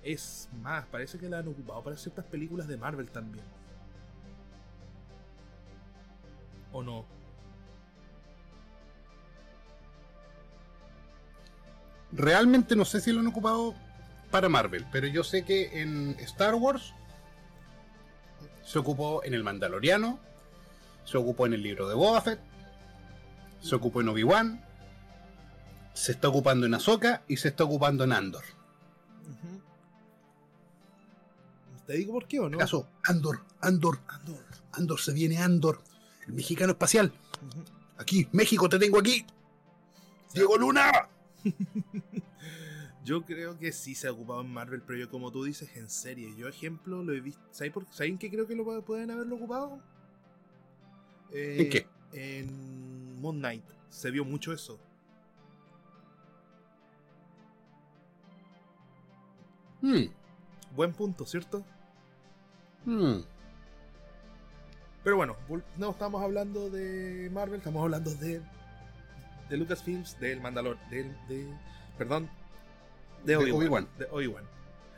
Es 0.03 0.50
más, 0.62 0.86
parece 0.86 1.17
que 1.17 1.27
la 1.29 1.39
han 1.39 1.48
ocupado 1.48 1.84
para 1.84 1.98
ciertas 1.98 2.25
películas 2.25 2.67
de 2.67 2.77
Marvel 2.77 3.10
también. 3.10 3.46
¿O 6.72 6.84
no? 6.84 7.16
Realmente 12.12 12.76
no 12.76 12.86
sé 12.86 13.02
si 13.02 13.12
lo 13.12 13.20
han 13.20 13.28
ocupado 13.28 13.76
para 14.32 14.50
Marvel, 14.50 14.86
pero 14.92 15.08
yo 15.08 15.24
sé 15.24 15.44
que 15.44 15.82
en 15.82 16.16
Star 16.20 16.56
Wars 16.56 16.94
se 18.66 18.80
ocupó 18.80 19.24
en 19.24 19.34
el 19.34 19.44
Mandaloriano, 19.44 20.20
se 21.06 21.18
ocupó 21.18 21.46
en 21.46 21.54
el 21.54 21.64
libro 21.64 21.88
de 21.88 21.96
Boba 21.96 22.22
Fett, 22.22 22.40
se 23.62 23.76
ocupó 23.76 24.02
en 24.02 24.10
Obi-Wan, 24.10 24.64
se 25.94 26.12
está 26.12 26.28
ocupando 26.28 26.66
en 26.66 26.74
Ahsoka 26.74 27.24
y 27.28 27.38
se 27.38 27.50
está 27.50 27.64
ocupando 27.64 28.04
en 28.04 28.12
Andor. 28.12 28.44
¿Te 31.86 31.94
digo 31.94 32.14
por 32.14 32.28
qué 32.28 32.40
o 32.40 32.50
no? 32.50 32.58
Caso, 32.58 32.88
Andor, 33.06 33.42
Andor, 33.62 34.00
Andor. 34.08 34.46
Andor, 34.74 35.00
se 35.00 35.14
viene 35.14 35.40
Andor, 35.40 35.82
el 36.28 36.34
mexicano 36.34 36.74
espacial. 36.74 37.12
Aquí, 37.98 38.28
México, 38.32 38.70
te 38.70 38.78
tengo 38.78 39.00
aquí. 39.00 39.26
Diego 40.34 40.58
Luna. 40.58 41.10
Yo 43.03 43.24
creo 43.25 43.58
que 43.58 43.72
sí 43.72 43.96
se 43.96 44.08
ha 44.08 44.12
ocupado 44.12 44.41
en 44.41 44.51
Marvel, 44.51 44.82
pero 44.86 45.00
yo, 45.00 45.10
como 45.10 45.32
tú 45.32 45.44
dices, 45.46 45.70
en 45.77 45.89
serie. 45.89 46.36
Yo, 46.36 46.48
ejemplo, 46.50 47.03
lo 47.03 47.13
he 47.13 47.22
visto. 47.22 47.41
¿Sabes 47.51 47.72
por- 47.72 47.86
¿Saben 47.89 48.17
qué 48.17 48.29
creo 48.29 48.46
que 48.48 48.56
lo 48.56 48.65
pu- 48.65 48.84
pueden 48.84 49.12
haberlo 49.12 49.36
ocupado? 49.36 49.79
Eh, 51.32 51.58
¿En 51.62 51.70
qué? 51.70 51.88
En 52.12 53.22
Moon 53.22 53.38
Knight. 53.39 53.63
Se 53.89 54.12
vio 54.12 54.25
mucho 54.25 54.51
eso. 54.51 54.77
Hmm, 59.82 60.06
Buen 60.75 60.91
punto, 60.94 61.25
¿cierto? 61.25 61.63
hmm. 62.86 63.20
Pero 65.03 65.15
bueno, 65.15 65.36
no 65.77 65.91
estamos 65.91 66.22
hablando 66.22 66.70
de 66.70 67.29
Marvel, 67.32 67.60
estamos 67.60 67.82
hablando 67.82 68.13
de, 68.15 68.41
de 69.50 69.58
Lucasfilms, 69.58 70.20
del 70.20 70.42
Mandalor, 70.42 70.77
del, 70.89 71.16
de, 71.27 71.48
perdón, 71.98 72.30
de 73.24 73.38
Obi-Wan. 73.38 73.88
De 73.98 74.08
Obi-Wan. 74.12 74.44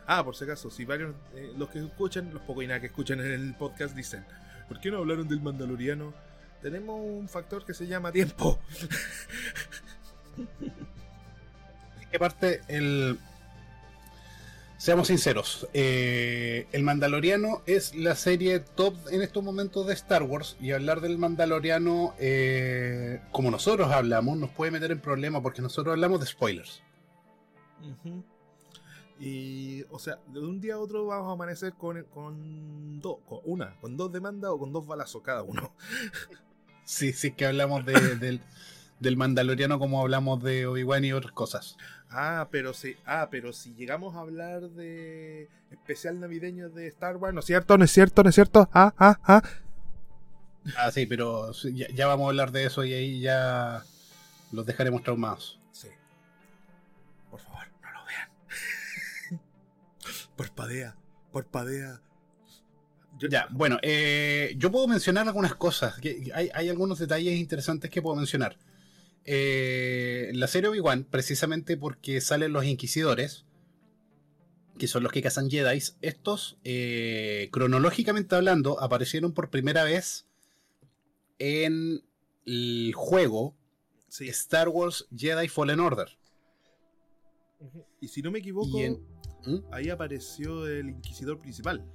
Ah, 0.07 0.23
por 0.23 0.35
si 0.35 0.43
acaso, 0.43 0.71
si 0.71 0.85
varios, 0.85 1.15
eh, 1.35 1.53
los 1.57 1.69
que 1.69 1.79
escuchan, 1.79 2.33
los 2.33 2.41
poco 2.41 2.63
y 2.63 2.67
nada 2.67 2.79
que 2.79 2.87
escuchan 2.87 3.19
en 3.19 3.31
el 3.31 3.53
podcast 3.53 3.95
dicen, 3.95 4.25
¿por 4.67 4.79
qué 4.79 4.89
no 4.89 4.97
hablaron 4.97 5.27
del 5.27 5.41
Mandaloriano? 5.41 6.13
Tenemos 6.61 6.99
un 6.99 7.29
factor 7.29 7.65
que 7.65 7.73
se 7.73 7.87
llama 7.87 8.11
tiempo. 8.11 8.59
que 12.11 12.17
aparte, 12.17 12.61
el. 12.67 13.19
Seamos 14.79 15.09
sinceros, 15.09 15.67
eh, 15.73 16.65
el 16.71 16.83
Mandaloriano 16.83 17.63
es 17.65 17.93
la 17.95 18.15
serie 18.15 18.61
top 18.61 18.95
en 19.11 19.21
estos 19.21 19.43
momentos 19.43 19.85
de 19.85 19.93
Star 19.93 20.23
Wars 20.23 20.55
y 20.61 20.71
hablar 20.71 21.01
del 21.01 21.17
Mandaloriano, 21.17 22.13
eh, 22.17 23.19
como 23.33 23.51
nosotros 23.51 23.91
hablamos, 23.91 24.37
nos 24.37 24.51
puede 24.51 24.71
meter 24.71 24.91
en 24.91 25.01
problemas 25.01 25.41
porque 25.41 25.61
nosotros 25.61 25.91
hablamos 25.91 26.21
de 26.21 26.27
spoilers. 26.27 26.81
Y, 29.19 29.83
o 29.91 29.99
sea, 29.99 30.17
de 30.27 30.39
un 30.39 30.61
día 30.61 30.75
a 30.75 30.79
otro 30.79 31.05
vamos 31.07 31.27
a 31.27 31.33
amanecer 31.33 31.73
con, 31.73 32.01
con 32.05 33.01
dos, 33.01 33.17
con 33.27 33.39
una, 33.43 33.77
con 33.81 33.97
dos 33.97 34.09
demandas 34.13 34.51
o 34.51 34.59
con 34.59 34.71
dos 34.71 34.87
balazos 34.87 35.21
cada 35.21 35.43
uno. 35.43 35.75
Sí, 36.85 37.11
sí, 37.11 37.33
que 37.33 37.45
hablamos 37.45 37.85
de- 37.85 38.15
del, 38.15 38.41
del 39.01 39.17
Mandaloriano 39.17 39.77
como 39.77 39.99
hablamos 40.01 40.41
de 40.41 40.65
Obi-Wan 40.67 41.03
y 41.03 41.11
otras 41.11 41.33
cosas. 41.33 41.75
Ah, 42.11 42.47
pero 42.51 42.73
si, 42.73 42.95
ah, 43.05 43.27
pero 43.29 43.53
si 43.53 43.73
llegamos 43.75 44.15
a 44.15 44.19
hablar 44.21 44.61
de 44.71 45.47
especial 45.71 46.19
navideño 46.19 46.69
de 46.69 46.87
Star 46.87 47.17
Wars, 47.17 47.33
¿no 47.33 47.39
es 47.41 47.45
cierto? 47.45 47.77
¿No 47.77 47.85
es 47.85 47.91
cierto? 47.91 48.23
¿No 48.23 48.29
es 48.29 48.35
cierto? 48.35 48.67
Ah, 48.73 48.93
ah, 48.97 49.19
ah. 49.25 49.43
Ah, 50.77 50.91
sí, 50.91 51.05
pero 51.05 51.51
ya, 51.51 51.87
ya 51.93 52.07
vamos 52.07 52.25
a 52.25 52.29
hablar 52.29 52.51
de 52.51 52.65
eso 52.65 52.83
y 52.83 52.93
ahí 52.93 53.21
ya 53.21 53.83
los 54.51 54.65
dejaremos 54.65 55.03
traumados. 55.03 55.59
Sí. 55.71 55.87
Por 57.29 57.39
favor, 57.39 57.63
no 57.83 57.91
lo 57.91 58.05
vean. 58.05 58.29
Porpadea, 60.35 60.95
porpadea. 61.31 62.01
Yo- 63.19 63.27
Ya, 63.29 63.47
bueno, 63.51 63.77
eh, 63.83 64.53
yo 64.57 64.71
puedo 64.71 64.87
mencionar 64.87 65.27
algunas 65.27 65.53
cosas. 65.55 65.99
que 65.99 66.31
hay, 66.33 66.49
hay 66.53 66.69
algunos 66.69 66.97
detalles 66.99 67.37
interesantes 67.37 67.91
que 67.91 68.01
puedo 68.01 68.15
mencionar. 68.15 68.57
Eh, 69.31 70.31
la 70.33 70.47
serie 70.47 70.69
Obi-Wan, 70.69 71.03
precisamente 71.03 71.77
porque 71.77 72.19
salen 72.19 72.51
los 72.51 72.65
inquisidores, 72.65 73.45
que 74.79 74.87
son 74.87 75.03
los 75.03 75.11
que 75.11 75.21
cazan 75.21 75.51
Jedi, 75.51 75.83
estos, 76.01 76.57
eh, 76.63 77.49
cronológicamente 77.51 78.35
hablando, 78.35 78.81
aparecieron 78.81 79.33
por 79.33 79.51
primera 79.51 79.83
vez 79.83 80.25
en 81.37 82.03
el 82.47 82.93
juego 82.95 83.55
Sí. 84.07 84.27
Star 84.29 84.69
Wars 84.69 85.07
Jedi 85.15 85.47
Fallen 85.47 85.79
Order. 85.79 86.07
Y 88.01 88.07
si 88.07 88.23
no 88.23 88.31
me 88.31 88.39
equivoco, 88.39 88.79
en- 88.79 89.05
¿Mm? 89.45 89.59
ahí 89.71 89.89
apareció 89.91 90.65
el 90.65 90.89
inquisidor 90.89 91.39
principal. 91.39 91.85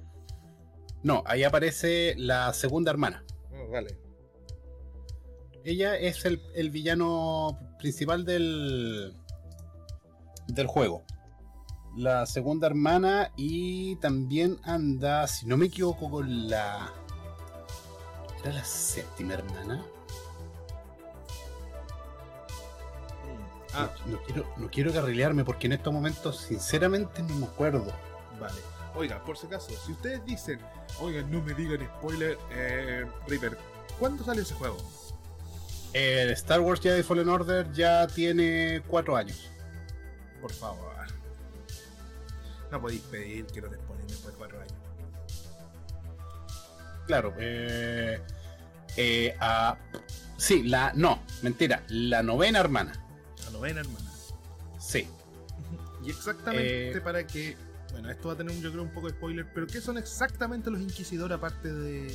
No, 1.03 1.25
ahí 1.27 1.43
aparece 1.43 2.15
la 2.17 2.53
segunda 2.55 2.93
hermana. 2.93 3.25
Oh, 3.51 3.69
vale. 3.71 3.99
Ella 5.65 5.97
es 5.97 6.25
el, 6.27 6.43
el 6.55 6.71
villano 6.71 7.59
principal 7.79 8.25
del, 8.25 9.15
del 10.49 10.67
juego. 10.67 11.05
La 11.97 12.27
segunda 12.27 12.67
hermana 12.67 13.33
y 13.37 13.97
también 13.97 14.59
anda, 14.65 15.27
si 15.27 15.47
no 15.47 15.57
me 15.57 15.67
equivoco, 15.67 16.11
con 16.11 16.49
la... 16.49 16.93
¿Era 18.43 18.53
la 18.53 18.65
séptima 18.65 19.35
hermana? 19.35 19.85
Ah, 23.73 23.91
No, 24.07 24.13
no 24.13 24.23
quiero, 24.23 24.47
no 24.57 24.71
quiero 24.71 24.93
carrilearme 24.93 25.45
porque 25.45 25.67
en 25.67 25.73
estos 25.75 25.93
momentos 25.93 26.37
sinceramente 26.41 27.23
no 27.23 27.35
me 27.37 27.47
acuerdo. 27.47 27.87
vale. 28.39 28.59
Oiga, 28.97 29.25
por 29.25 29.37
si 29.37 29.47
acaso, 29.47 29.71
si 29.85 29.91
ustedes 29.93 30.25
dicen, 30.25 30.61
oigan, 31.01 31.29
no 31.29 31.43
me 31.43 31.53
digan 31.55 31.85
spoiler, 31.99 32.39
eh, 32.53 33.05
Reaper, 33.27 33.59
¿cuándo 33.99 34.23
sale 34.23 34.43
ese 34.43 34.55
juego? 34.55 34.77
El 35.95 36.31
Star 36.31 36.61
Wars 36.61 36.81
Jedi 36.81 37.03
Fallen 37.03 37.29
Order 37.29 37.73
ya 37.73 38.07
tiene 38.09 38.83
cuatro 38.87 39.17
años. 39.17 39.49
Por 40.41 40.53
favor. 40.53 40.93
No 42.71 42.81
podéis 42.81 43.03
pedir 43.03 43.47
que 43.47 43.61
no 43.63 43.69
te 43.69 43.77
spoilen 43.77 44.07
después 44.09 44.35
de 44.35 44.39
cuatro 44.39 44.61
años. 44.61 44.73
Claro, 47.07 47.35
eh, 47.39 48.21
eh, 48.97 49.37
sí, 50.37 50.63
la, 50.65 50.93
no, 50.95 51.23
mentira, 51.43 51.83
la 51.89 52.23
novena 52.23 52.59
hermana. 52.61 52.93
La 53.45 53.51
novena, 53.51 53.81
hermana. 53.81 54.11
Sí. 54.81 55.07
Y 56.03 56.11
exactamente 56.11 56.97
Eh, 56.97 57.01
para 57.01 57.27
que. 57.27 57.57
Bueno, 57.93 58.11
esto 58.11 58.29
va 58.29 58.35
a 58.35 58.37
tener 58.37 58.59
yo 58.61 58.73
creo 58.73 58.83
un 58.83 58.93
poco 58.93 59.07
de 59.07 59.13
spoiler, 59.13 59.47
pero 59.55 59.67
¿qué 59.69 59.81
son 59.81 59.99
exactamente 59.99 60.71
los 60.71 60.81
inquisidores 60.81 61.37
aparte 61.37 61.73
de. 61.73 62.13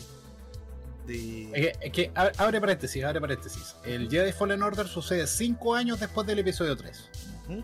De. 1.06 1.74
Es 1.82 1.92
que, 1.92 2.04
es 2.04 2.12
abre 2.16 2.60
paréntesis, 2.60 3.04
abre 3.04 3.22
paréntesis. 3.22 3.76
El 3.84 4.10
Jedi 4.10 4.32
Fallen 4.32 4.64
Order 4.64 4.88
sucede 4.88 5.28
cinco 5.28 5.76
años 5.76 6.00
después 6.00 6.26
del 6.28 6.40
episodio 6.40 6.76
3. 6.76 7.10
Ujú. 7.48 7.64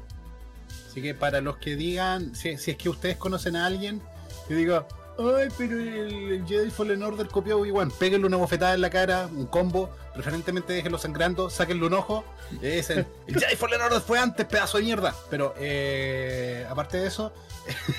Así 0.89 1.01
que 1.01 1.13
para 1.13 1.42
los 1.42 1.58
que 1.58 1.75
digan, 1.75 2.36
si, 2.36 2.58
si 2.58 2.72
es 2.72 2.77
que 2.77 2.89
ustedes 2.89 3.18
conocen 3.18 3.56
a 3.56 3.65
alguien 3.65 4.01
que 4.48 4.56
diga, 4.56 4.88
ay, 5.18 5.50
pero 5.58 5.80
el, 5.80 6.32
el 6.32 6.46
Jedi 6.46 6.72
Fallen 6.72 7.04
Order 7.04 7.27
copió 7.27 7.60
Obi-Wan, 7.60 7.92
péguenle 7.92 8.27
una 8.27 8.38
bofetada 8.38 8.74
en 8.74 8.82
la 8.82 8.89
cara, 8.89 9.27
un 9.27 9.48
combo, 9.48 9.89
preferentemente 10.13 10.74
déjenlo 10.74 10.98
sangrando, 10.98 11.50
sáquenle 11.50 11.86
un 11.86 11.94
ojo, 11.94 12.24
y 12.62 12.68
dicen, 12.68 13.06
el 13.27 13.39
Jedi 13.39 13.56
Fallen 13.56 13.82
Order 13.82 14.01
fue 14.01 14.20
antes, 14.20 14.46
pedazo 14.46 14.77
de 14.77 14.84
mierda. 14.86 15.13
Pero 15.30 15.54
eh, 15.58 16.65
aparte 16.70 16.98
de 16.98 17.08
eso, 17.08 17.34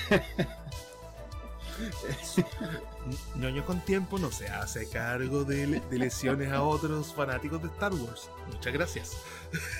Ñoño 3.35 3.65
con 3.65 3.79
tiempo 3.81 4.17
no 4.19 4.31
se 4.31 4.47
hace 4.47 4.89
cargo 4.89 5.43
de, 5.43 5.67
le- 5.67 5.79
de 5.81 5.97
lesiones 5.99 6.51
a 6.51 6.63
otros 6.63 7.13
fanáticos 7.13 7.61
de 7.61 7.67
Star 7.69 7.93
Wars. 7.93 8.29
Muchas 8.51 8.73
gracias. 8.73 9.11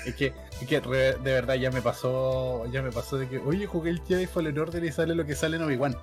es 0.06 0.16
que, 0.16 0.34
es 0.62 0.68
que 0.68 0.80
re- 0.80 1.14
de 1.18 1.32
verdad 1.34 1.56
ya 1.56 1.72
me 1.72 1.82
pasó, 1.82 2.66
ya 2.72 2.82
me 2.82 2.92
pasó 2.92 3.18
de 3.18 3.28
que, 3.28 3.40
oye, 3.40 3.66
jugué 3.66 3.90
el 3.92 4.02
Jedi 4.04 4.26
Fallen 4.28 4.58
Order 4.60 4.84
y 4.84 4.92
sale 4.92 5.16
lo 5.16 5.26
que 5.26 5.36
sale 5.36 5.58
en 5.58 5.64
Obi-Wan. 5.64 5.96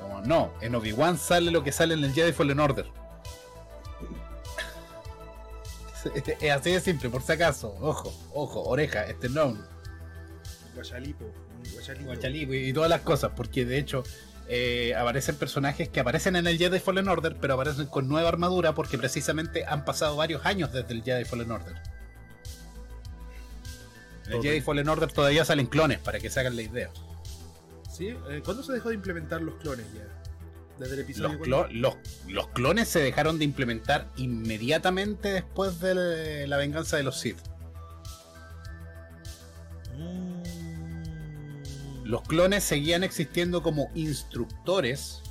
Como, 0.00 0.20
no, 0.22 0.52
en 0.60 0.74
Obi-Wan 0.74 1.18
sale 1.18 1.50
lo 1.50 1.62
que 1.64 1.72
sale 1.72 1.94
en 1.94 2.04
el 2.04 2.12
Jedi 2.12 2.32
Fallen 2.32 2.60
Order. 2.60 2.86
Es- 6.14 6.22
Es 6.40 6.50
así 6.52 6.70
de 6.72 6.80
simple, 6.80 7.10
por 7.10 7.22
si 7.22 7.32
acaso. 7.32 7.74
Ojo, 7.80 8.12
ojo, 8.32 8.62
oreja, 8.62 9.04
este 9.04 9.28
no. 9.28 9.56
Guachalipo. 10.74 11.24
un 11.24 11.72
guachalipo. 11.74 12.06
Guachalipo 12.06 12.54
y 12.54 12.72
todas 12.72 12.88
las 12.88 13.02
cosas, 13.02 13.32
porque 13.36 13.64
de 13.66 13.78
hecho 13.78 14.02
eh, 14.52 14.94
aparecen 14.96 15.36
personajes 15.36 15.88
que 15.88 16.00
aparecen 16.00 16.34
en 16.34 16.46
el 16.48 16.58
Jedi 16.58 16.80
Fallen 16.80 17.08
Order, 17.08 17.36
pero 17.40 17.54
aparecen 17.54 17.86
con 17.86 18.08
nueva 18.08 18.28
armadura 18.28 18.74
porque 18.74 18.98
precisamente 18.98 19.64
han 19.64 19.84
pasado 19.84 20.16
varios 20.16 20.44
años 20.44 20.72
desde 20.72 20.92
el 20.92 21.02
Jedi 21.04 21.24
Fallen 21.24 21.50
Order. 21.52 21.76
En 24.26 24.32
el. 24.34 24.42
Jedi 24.42 24.60
Fallen 24.60 24.88
Order 24.88 25.12
todavía 25.12 25.44
salen 25.44 25.66
clones, 25.66 25.98
para 25.98 26.18
que 26.18 26.30
se 26.30 26.40
hagan 26.40 26.56
la 26.56 26.62
idea. 26.62 26.90
¿Sí? 27.90 28.08
Eh, 28.28 28.42
¿Cuándo 28.44 28.62
se 28.62 28.72
dejó 28.72 28.88
de 28.88 28.94
implementar 28.96 29.40
los 29.42 29.54
clones 29.56 29.86
ya? 29.94 30.02
Desde 30.78 30.94
el 30.94 31.00
episodio 31.00 31.28
Los, 31.28 31.36
cuatro. 31.38 31.68
clo- 31.68 31.72
los- 31.72 31.96
los 32.28 32.48
clones 32.48 32.88
se 32.88 33.00
dejaron 33.00 33.38
de 33.38 33.44
implementar 33.44 34.08
inmediatamente 34.16 35.30
después 35.32 35.78
de 35.80 36.46
la 36.46 36.56
venganza 36.56 36.96
de 36.96 37.02
los 37.02 37.18
Sith. 37.20 37.38
Los 42.10 42.22
clones 42.22 42.64
seguían 42.64 43.04
existiendo 43.04 43.62
como 43.62 43.88
instructores 43.94 45.22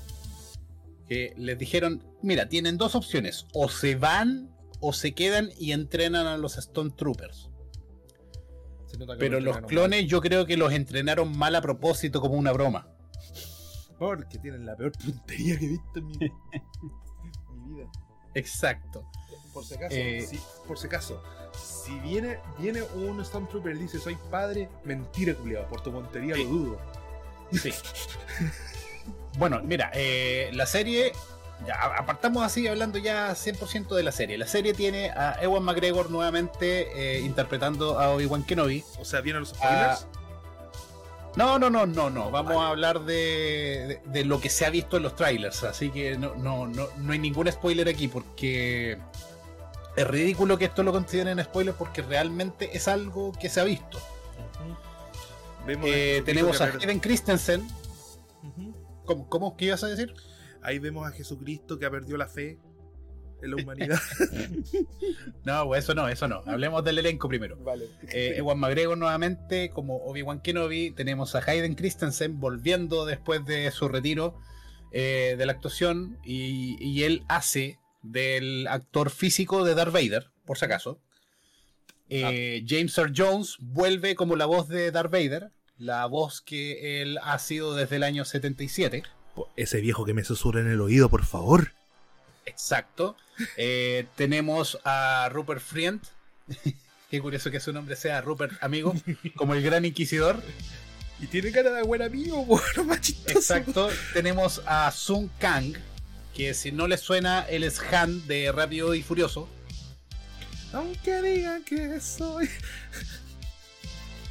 que 1.10 1.34
les 1.36 1.58
dijeron, 1.58 2.02
mira, 2.22 2.48
tienen 2.48 2.78
dos 2.78 2.96
opciones, 2.96 3.48
o 3.54 3.68
se 3.68 3.96
van 3.96 4.50
o 4.80 4.94
se 4.94 5.14
quedan 5.14 5.50
y 5.60 5.74
entrenan 5.74 6.26
a 6.26 6.38
los 6.38 6.58
Stone 6.58 6.92
Troopers. 6.92 7.50
Pero 9.20 9.42
lo 9.42 9.52
los 9.52 9.58
clones 9.68 10.08
yo 10.08 10.22
creo 10.22 10.46
que 10.46 10.56
los 10.56 10.72
entrenaron 10.72 11.38
mal 11.38 11.54
a 11.58 11.62
propósito 11.62 12.22
como 12.22 12.36
una 12.36 12.54
broma. 12.54 12.88
Porque 13.98 14.40
tienen 14.40 14.66
la 14.66 14.78
peor 14.78 14.94
puntería 14.94 15.60
que 15.60 15.66
he 15.66 15.70
visto 15.70 16.00
en 16.00 16.06
mi, 16.06 16.14
mi 16.18 17.76
vida. 17.76 17.92
Exacto. 18.36 19.06
Por 19.60 19.68
si 19.68 19.74
acaso, 19.76 19.96
Eh, 19.96 20.28
si, 20.30 20.40
por 20.68 20.78
si 20.80 20.88
acaso, 20.88 21.24
si 21.86 21.98
viene, 22.00 22.40
viene 22.58 22.82
un 22.82 23.24
Stormtrooper 23.24 23.76
y 23.76 23.80
dice 23.80 24.00
soy 24.00 24.18
padre, 24.30 24.70
mentira, 24.84 25.34
culiado. 25.34 25.68
Por 25.68 25.82
tu 25.82 25.92
montería 25.92 26.36
Sí. 26.36 26.44
lo 26.44 26.50
dudo. 26.50 26.80
Sí. 27.52 27.72
bueno, 29.38 29.62
mira, 29.64 29.90
eh, 29.94 30.50
la 30.54 30.66
serie, 30.66 31.14
ya 31.66 31.74
apartamos 31.98 32.44
así 32.44 32.68
hablando 32.68 32.98
ya 33.00 33.34
100% 33.36 33.96
de 33.96 34.04
la 34.04 34.12
serie. 34.12 34.38
La 34.38 34.48
serie 34.48 34.74
tiene 34.74 35.10
a 35.12 35.38
Ewan 35.42 35.64
McGregor 35.64 36.10
nuevamente 36.12 37.18
eh, 37.18 37.22
interpretando 37.22 38.00
a 38.00 38.10
Obi-Wan 38.12 38.44
Kenobi. 38.44 38.84
O 39.00 39.06
sea, 39.06 39.22
vienen 39.22 39.42
los 39.42 39.54
Ah, 39.62 39.96
spoilers. 39.98 40.08
No, 41.36 41.60
no, 41.60 41.70
no, 41.70 41.86
no, 41.86 42.10
no. 42.10 42.32
Vamos 42.32 42.56
Vale. 42.56 42.66
a 42.66 42.70
hablar 42.70 43.02
de, 43.02 44.00
de- 44.06 44.12
de 44.12 44.26
lo 44.26 44.42
que 44.42 44.50
se 44.50 44.66
ha 44.66 44.70
visto 44.70 44.98
en 44.98 45.04
los 45.04 45.16
trailers. 45.16 45.64
Así 45.64 45.90
que 45.92 46.18
no, 46.18 46.36
no, 46.36 46.68
no, 46.68 46.88
no 46.98 47.14
hay 47.14 47.20
ningún 47.20 47.50
spoiler 47.52 47.88
aquí 47.88 48.08
porque 48.08 48.98
es 50.00 50.08
ridículo 50.08 50.58
que 50.58 50.64
esto 50.66 50.82
lo 50.82 50.94
consideren 50.94 51.44
spoiler 51.44 51.74
porque 51.74 52.02
realmente 52.02 52.70
es 52.72 52.88
algo 52.88 53.34
que 53.34 53.50
se 53.50 53.60
ha 53.60 53.66
visto. 53.66 54.00
Eh, 55.68 56.22
tenemos 56.26 56.62
a 56.62 56.68
Hayden 56.68 57.02
Christensen. 57.02 57.68
¿Cómo, 59.04 59.28
cómo? 59.28 59.58
¿Qué 59.58 59.66
ibas 59.66 59.84
a 59.84 59.88
decir? 59.88 60.14
Ahí 60.62 60.80
vemos 60.80 61.06
a 61.06 61.12
Jesucristo 61.12 61.78
que 61.78 61.86
ha 61.86 61.92
perdido 61.92 62.18
la 62.18 62.28
fe 62.28 62.58
en 63.42 63.52
la 63.52 63.62
humanidad. 63.62 64.00
No, 65.44 65.66
pues 65.66 65.84
eso 65.84 65.94
no, 65.96 66.08
eso 66.08 66.28
no. 66.28 66.44
Hablemos 66.46 66.84
del 66.84 67.00
elenco 67.00 67.28
primero. 67.28 67.58
vale. 67.58 67.90
Eh, 68.14 68.36
Ewan 68.38 68.60
McGregor 68.60 68.98
nuevamente 68.98 69.70
como 69.70 69.98
Obi-Wan 69.98 70.42
Kenobi. 70.42 70.92
Tenemos 70.92 71.36
a 71.36 71.40
Hayden 71.40 71.76
Christensen 71.76 72.40
volviendo 72.40 73.06
después 73.06 73.44
de 73.46 73.70
su 73.72 73.90
retiro 73.90 74.40
eh, 74.92 75.36
de 75.38 75.46
la 75.46 75.54
actuación. 75.54 76.20
Y, 76.24 76.78
y 76.80 77.04
él 77.04 77.24
hace 77.28 77.80
del 78.02 78.68
actor 78.68 79.10
físico 79.10 79.64
de 79.64 79.76
Darth 79.76 79.94
Vader, 79.94 80.32
por 80.46 80.58
si 80.58 80.66
acaso. 80.66 81.00
Eh, 82.10 82.64
James 82.68 82.98
Earl 82.98 83.14
Jones 83.16 83.58
vuelve 83.60 84.16
como 84.16 84.36
la 84.36 84.46
voz 84.46 84.68
de 84.68 84.92
Darth 84.92 85.12
Vader. 85.12 85.52
La 85.78 86.06
voz 86.08 86.42
que 86.42 87.02
él 87.02 87.20
ha 87.24 87.40
sido 87.40 87.76
desde 87.76 87.98
el 87.98 88.04
año 88.04 88.26
77. 88.26 89.04
Ese 89.56 89.80
viejo 89.80 90.06
que 90.06 90.14
me 90.14 90.24
susurra 90.24 90.60
en 90.60 90.70
el 90.70 90.82
oído, 90.82 91.10
por 91.10 91.26
favor. 91.26 91.72
Exacto. 92.46 93.16
Eh, 93.56 94.08
tenemos 94.16 94.80
a 94.84 95.30
Rupert 95.32 95.62
Friend. 95.62 96.02
Qué 97.10 97.22
curioso 97.22 97.50
que 97.50 97.60
su 97.60 97.74
nombre 97.74 97.96
sea 97.96 98.22
Rupert 98.22 98.62
Amigo, 98.62 98.94
como 99.36 99.54
el 99.54 99.64
gran 99.64 99.86
inquisidor. 99.86 100.44
Y 101.20 101.28
tiene 101.28 101.52
cara 101.52 101.72
de 101.72 101.84
buen 101.84 102.02
amigo, 102.02 102.46
bueno, 102.46 102.84
más 102.86 103.02
chistoso. 103.02 103.40
Exacto. 103.40 103.90
Tenemos 104.14 104.62
a 104.66 104.92
Sun 104.92 105.30
Kang, 105.40 105.74
que 106.36 106.54
si 106.54 106.72
no 106.72 106.88
les 106.88 107.02
suena, 107.02 107.46
él 107.50 107.64
es 107.64 107.80
Han 107.92 108.26
de 108.28 108.52
Rápido 108.52 108.94
y 108.96 109.04
Furioso. 109.04 109.48
Aunque 110.74 111.22
digan 111.22 111.64
que 111.64 112.00
soy. 112.00 112.50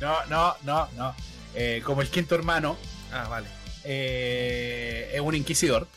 No, 0.01 0.25
no, 0.27 0.55
no, 0.63 0.89
no. 0.97 1.15
Eh, 1.55 1.83
como 1.85 2.03
el 2.03 2.09
quinto 2.09 2.35
hermano, 2.37 2.77
Ah, 3.13 3.27
vale. 3.29 3.49
eh, 3.85 5.11
es 5.13 5.21
un 5.21 5.35
inquisidor. 5.35 5.89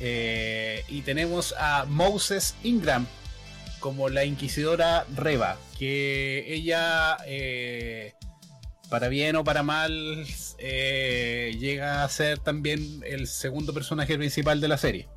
Eh, 0.00 0.84
y 0.88 1.02
tenemos 1.02 1.54
a 1.58 1.84
Moses 1.86 2.54
Ingram 2.62 3.06
como 3.80 4.08
la 4.08 4.24
inquisidora 4.24 5.06
Reva, 5.14 5.58
que 5.78 6.44
ella, 6.48 7.18
eh, 7.26 8.14
para 8.88 9.08
bien 9.08 9.36
o 9.36 9.44
para 9.44 9.62
mal, 9.62 10.24
llega 10.58 12.02
a 12.04 12.08
ser 12.08 12.38
también 12.38 13.02
el 13.06 13.26
segundo 13.26 13.74
personaje 13.74 14.16
principal 14.16 14.60
de 14.60 14.68
la 14.68 14.78
serie. 14.78 15.08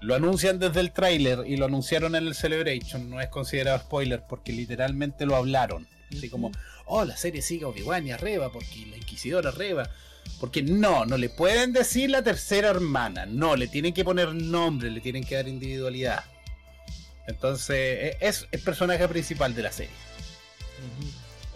Lo 0.00 0.14
anuncian 0.14 0.58
desde 0.58 0.80
el 0.80 0.92
tráiler 0.92 1.40
y 1.46 1.56
lo 1.56 1.64
anunciaron 1.64 2.14
en 2.14 2.26
el 2.26 2.34
Celebration, 2.34 3.10
no 3.10 3.20
es 3.20 3.28
considerado 3.28 3.78
spoiler 3.80 4.22
porque 4.28 4.52
literalmente 4.52 5.26
lo 5.26 5.34
hablaron. 5.34 5.88
Así 6.16 6.28
como, 6.30 6.52
oh, 6.86 7.04
la 7.04 7.16
serie 7.16 7.42
sigue 7.42 7.64
a 7.64 7.68
Obi-Wan 7.68 8.06
y 8.06 8.12
a 8.12 8.16
porque 8.16 8.86
la 8.90 8.96
inquisidora 8.96 9.50
Reva. 9.50 9.90
Porque 10.40 10.62
no, 10.62 11.04
no 11.04 11.16
le 11.16 11.30
pueden 11.30 11.72
decir 11.72 12.10
la 12.10 12.22
tercera 12.22 12.68
hermana, 12.68 13.26
no, 13.26 13.56
le 13.56 13.66
tienen 13.66 13.92
que 13.94 14.04
poner 14.04 14.34
nombre, 14.34 14.90
le 14.90 15.00
tienen 15.00 15.24
que 15.24 15.34
dar 15.34 15.48
individualidad. 15.48 16.24
Entonces, 17.26 17.76
e- 17.76 18.16
es 18.20 18.46
el 18.52 18.60
personaje 18.60 19.06
principal 19.08 19.54
de 19.54 19.62
la 19.62 19.72
serie. 19.72 19.92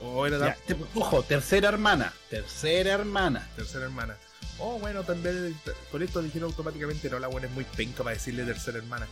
Ujú. 0.01 0.09
O 0.17 0.27
era 0.27 0.39
la 0.39 0.47
Ya, 0.49 0.57
te- 0.67 0.77
ojo, 0.95 1.23
tercera 1.23 1.69
hermana, 1.69 2.13
tercera 2.29 2.93
hermana. 2.95 3.49
tercera 3.57 3.85
hermana. 3.85 4.17
Oh, 4.65 4.79
bueno, 4.79 5.03
también 5.03 5.59
con 5.91 6.05
esto 6.05 6.23
dijeron 6.23 6.51
automáticamente, 6.51 7.11
no, 7.11 7.19
la 7.19 7.27
buena 7.27 7.49
es 7.49 7.53
muy 7.53 7.65
penca 7.65 8.05
para 8.05 8.15
decirle 8.15 8.45
tercera 8.45 8.79
hermana. 8.79 9.09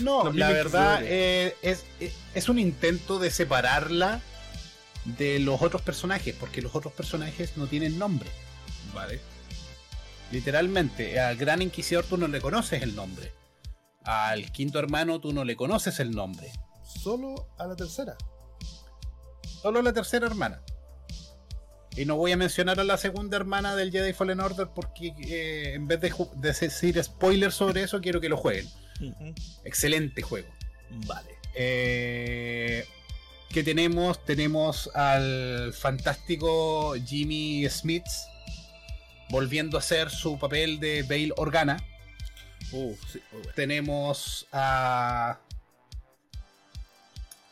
No, 0.00 0.22
Los 0.22 0.36
la 0.36 0.50
verdad 0.50 1.00
eh, 1.02 1.56
es, 1.62 1.84
es, 1.98 2.12
es 2.32 2.48
un 2.48 2.60
intento 2.60 3.18
de 3.18 3.32
separarla 3.32 4.20
de 5.04 5.40
los 5.40 5.60
otros 5.62 5.82
personajes, 5.82 6.32
porque 6.38 6.62
los 6.62 6.76
otros 6.76 6.92
personajes 6.92 7.56
no 7.56 7.66
tienen 7.66 7.98
nombre. 7.98 8.30
Vale. 8.94 9.20
Literalmente, 10.30 11.18
al 11.18 11.36
gran 11.36 11.60
inquisidor 11.60 12.04
tú 12.04 12.16
no 12.16 12.28
le 12.28 12.40
conoces 12.40 12.82
el 12.84 12.94
nombre. 12.94 13.32
Al 14.04 14.52
quinto 14.52 14.78
hermano 14.78 15.20
tú 15.20 15.32
no 15.32 15.44
le 15.44 15.56
conoces 15.56 15.98
el 15.98 16.12
nombre. 16.12 16.52
Solo 17.02 17.48
a 17.58 17.66
la 17.66 17.74
tercera. 17.74 18.16
Solo 19.60 19.82
la 19.82 19.92
tercera 19.92 20.28
hermana. 20.28 20.62
Y 21.98 22.04
no 22.04 22.16
voy 22.16 22.30
a 22.30 22.36
mencionar 22.36 22.78
a 22.78 22.84
la 22.84 22.96
segunda 22.96 23.36
hermana 23.36 23.74
del 23.74 23.90
Jedi 23.90 24.12
Fallen 24.12 24.38
Order 24.38 24.68
porque 24.72 25.12
eh, 25.18 25.74
en 25.74 25.88
vez 25.88 26.00
de, 26.00 26.12
decir 26.36 27.02
spoilers 27.02 27.56
sobre 27.56 27.82
eso, 27.82 28.00
quiero 28.00 28.20
que 28.20 28.28
lo 28.28 28.36
jueguen. 28.36 28.68
Excelente 29.64 30.22
juego. 30.22 30.48
Vale. 31.06 31.30
Eh, 31.54 32.84
¿Qué 33.50 33.64
tenemos? 33.64 34.24
Tenemos 34.24 34.88
al 34.94 35.72
fantástico 35.72 36.94
Jimmy 37.04 37.68
Smith 37.68 38.06
volviendo 39.30 39.76
a 39.76 39.80
hacer 39.80 40.10
su 40.10 40.38
papel 40.38 40.78
de 40.78 41.02
Bail 41.02 41.32
Organa. 41.36 41.78
Uh, 42.70 42.94
sí. 43.12 43.20
Tenemos 43.56 44.46
a. 44.52 45.40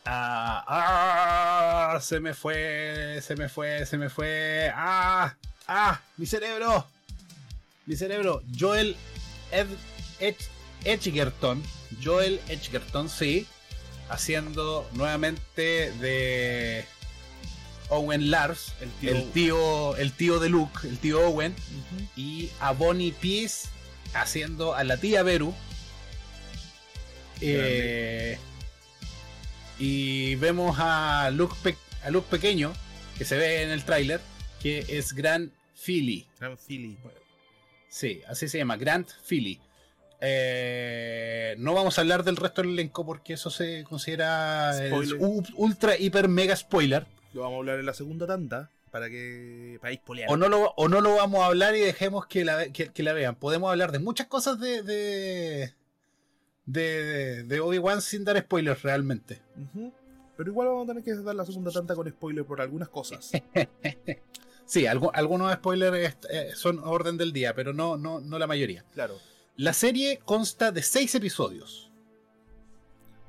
a- 0.06 1.94
ah, 1.94 2.00
se 2.00 2.20
me 2.20 2.32
fue, 2.34 3.20
se 3.22 3.36
me 3.36 3.48
fue, 3.48 3.84
se 3.86 3.98
me 3.98 4.08
fue. 4.08 4.70
¡Ah! 4.74 5.34
¡Ah! 5.68 6.00
¡Mi 6.16 6.26
cerebro! 6.26 6.86
Mi 7.86 7.96
cerebro. 7.96 8.42
Joel 8.58 8.96
Ed, 9.52 9.66
Edge- 10.20 10.48
Edgerton. 10.84 11.62
Joel 12.02 12.40
Edgerton, 12.48 13.08
sí. 13.08 13.46
Haciendo 14.08 14.88
nuevamente 14.92 15.90
de 16.00 16.84
Owen 17.88 18.30
Lars, 18.30 18.72
El 18.80 18.90
tío. 18.92 19.10
el 19.10 19.30
tío, 19.32 19.96
el 19.96 20.12
tío 20.12 20.38
de 20.38 20.48
Luke, 20.48 20.86
el 20.86 20.98
tío 20.98 21.26
Owen 21.28 21.54
y 22.16 22.50
a 22.60 22.70
Bonnie 22.72 23.12
Peace 23.12 23.68
haciendo 24.14 24.74
a 24.74 24.84
la 24.84 24.96
tía 24.96 25.22
Beru. 25.24 25.54
Eh, 27.40 28.38
y 29.78 30.34
vemos 30.36 30.76
a 30.78 31.30
Luke, 31.32 31.54
pe- 31.62 31.76
a 32.04 32.10
Luke 32.10 32.28
pequeño, 32.30 32.72
que 33.18 33.24
se 33.24 33.36
ve 33.36 33.62
en 33.62 33.70
el 33.70 33.84
tráiler, 33.84 34.20
que 34.60 34.84
es 34.88 35.12
Grant 35.12 35.52
Philly. 35.74 36.26
Gran 36.40 36.56
Philly. 36.56 36.96
Sí, 37.88 38.20
así 38.28 38.48
se 38.48 38.58
llama, 38.58 38.76
Grant 38.76 39.08
Philly. 39.28 39.60
Eh, 40.20 41.54
no 41.58 41.74
vamos 41.74 41.98
a 41.98 42.00
hablar 42.00 42.24
del 42.24 42.36
resto 42.36 42.62
del 42.62 42.72
elenco 42.72 43.04
porque 43.04 43.34
eso 43.34 43.50
se 43.50 43.84
considera 43.84 44.72
ultra, 45.56 45.96
hiper, 45.98 46.28
mega 46.28 46.56
spoiler. 46.56 47.06
Lo 47.32 47.42
vamos 47.42 47.56
a 47.56 47.58
hablar 47.58 47.78
en 47.80 47.86
la 47.86 47.94
segunda 47.94 48.26
tanda 48.26 48.70
para 48.90 49.10
que 49.10 49.78
para 49.80 49.92
ir 49.92 50.00
polear. 50.00 50.30
O 50.30 50.36
no, 50.36 50.48
lo, 50.48 50.72
o 50.76 50.88
no 50.88 51.00
lo 51.02 51.16
vamos 51.16 51.42
a 51.42 51.46
hablar 51.46 51.76
y 51.76 51.80
dejemos 51.80 52.26
que 52.26 52.44
la, 52.44 52.66
que, 52.68 52.88
que 52.88 53.02
la 53.02 53.12
vean. 53.12 53.34
Podemos 53.34 53.70
hablar 53.70 53.92
de 53.92 53.98
muchas 53.98 54.26
cosas 54.26 54.58
de, 54.58 54.82
de, 54.82 55.74
de, 56.66 57.44
de 57.44 57.61
Obi-Wan 57.61 58.02
sin 58.02 58.24
dar 58.24 58.38
spoilers 58.38 58.83
realmente. 58.83 59.40
Pero 60.37 60.50
igual 60.50 60.68
vamos 60.68 60.85
a 60.85 60.88
tener 60.88 61.02
que 61.02 61.14
dar 61.14 61.35
la 61.35 61.46
segunda 61.46 61.70
tanda 61.70 61.94
con 61.94 62.09
spoiler 62.09 62.44
por 62.44 62.61
algunas 62.61 62.88
cosas. 62.88 63.33
Sí, 64.66 64.85
algunos 64.85 65.55
spoilers 65.55 66.16
eh, 66.29 66.50
son 66.57 66.81
orden 66.81 67.16
del 67.16 67.33
día, 67.33 67.55
pero 67.55 67.72
no, 67.72 67.96
no, 67.96 68.20
no 68.20 68.37
la 68.37 68.48
mayoría. 68.48 68.85
Claro. 68.94 69.16
La 69.57 69.72
serie 69.72 70.20
consta 70.24 70.72
de 70.72 70.83
seis 70.83 71.14
episodios. 71.14 71.92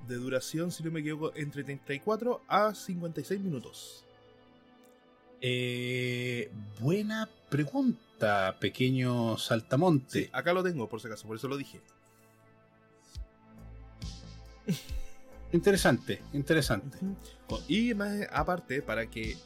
De 0.08 0.15
duración, 0.15 0.71
si 0.71 0.84
no 0.84 0.89
me 0.89 1.02
equivoco, 1.02 1.34
entre 1.36 1.63
34 1.63 2.41
a 2.47 2.73
56 2.73 3.39
minutos. 3.39 4.04
Eh, 5.39 6.50
buena 6.80 7.30
pregunta, 7.50 8.58
pequeño 8.60 9.38
saltamonte. 9.38 10.23
Sí, 10.23 10.30
acá 10.34 10.54
lo 10.54 10.63
tengo, 10.63 10.89
por 10.89 11.00
si 11.00 11.08
acaso, 11.08 11.28
por 11.28 11.38
eso 11.38 11.47
lo 11.47 11.56
dije. 11.58 11.82
Interesante, 15.53 16.21
interesante. 16.34 16.97
Y 17.67 17.93
más 17.93 18.27
aparte, 18.32 18.82
para 18.82 19.10
que 19.10 19.38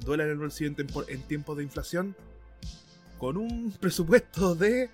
duela 0.00 0.24
en 0.24 0.30
el 0.30 0.38
bolsillo 0.38 0.74
en, 0.76 0.86
en 1.08 1.22
tiempos 1.22 1.56
de 1.56 1.62
inflación, 1.62 2.16
con 3.18 3.36
un 3.36 3.72
presupuesto 3.80 4.54
de 4.54 4.90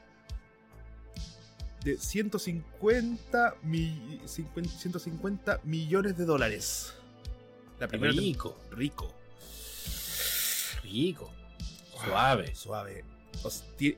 de 1.84 1.98
150, 1.98 3.56
150 3.62 5.60
millones 5.64 6.16
de 6.16 6.24
dólares. 6.24 6.94
La 7.78 7.86
primera 7.88 8.12
rico. 8.12 8.58
Rico. 8.70 9.14
Rico. 10.82 11.30
Suave. 12.02 12.54
suave. 12.54 13.04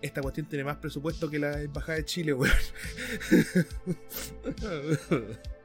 esta 0.02 0.20
cuestión 0.20 0.46
tiene 0.46 0.64
más 0.64 0.79
presupuesto 0.79 1.31
que 1.31 1.38
la 1.38 1.61
embajada 1.61 1.98
de 1.98 2.05
Chile, 2.05 2.33
weón. 2.35 2.52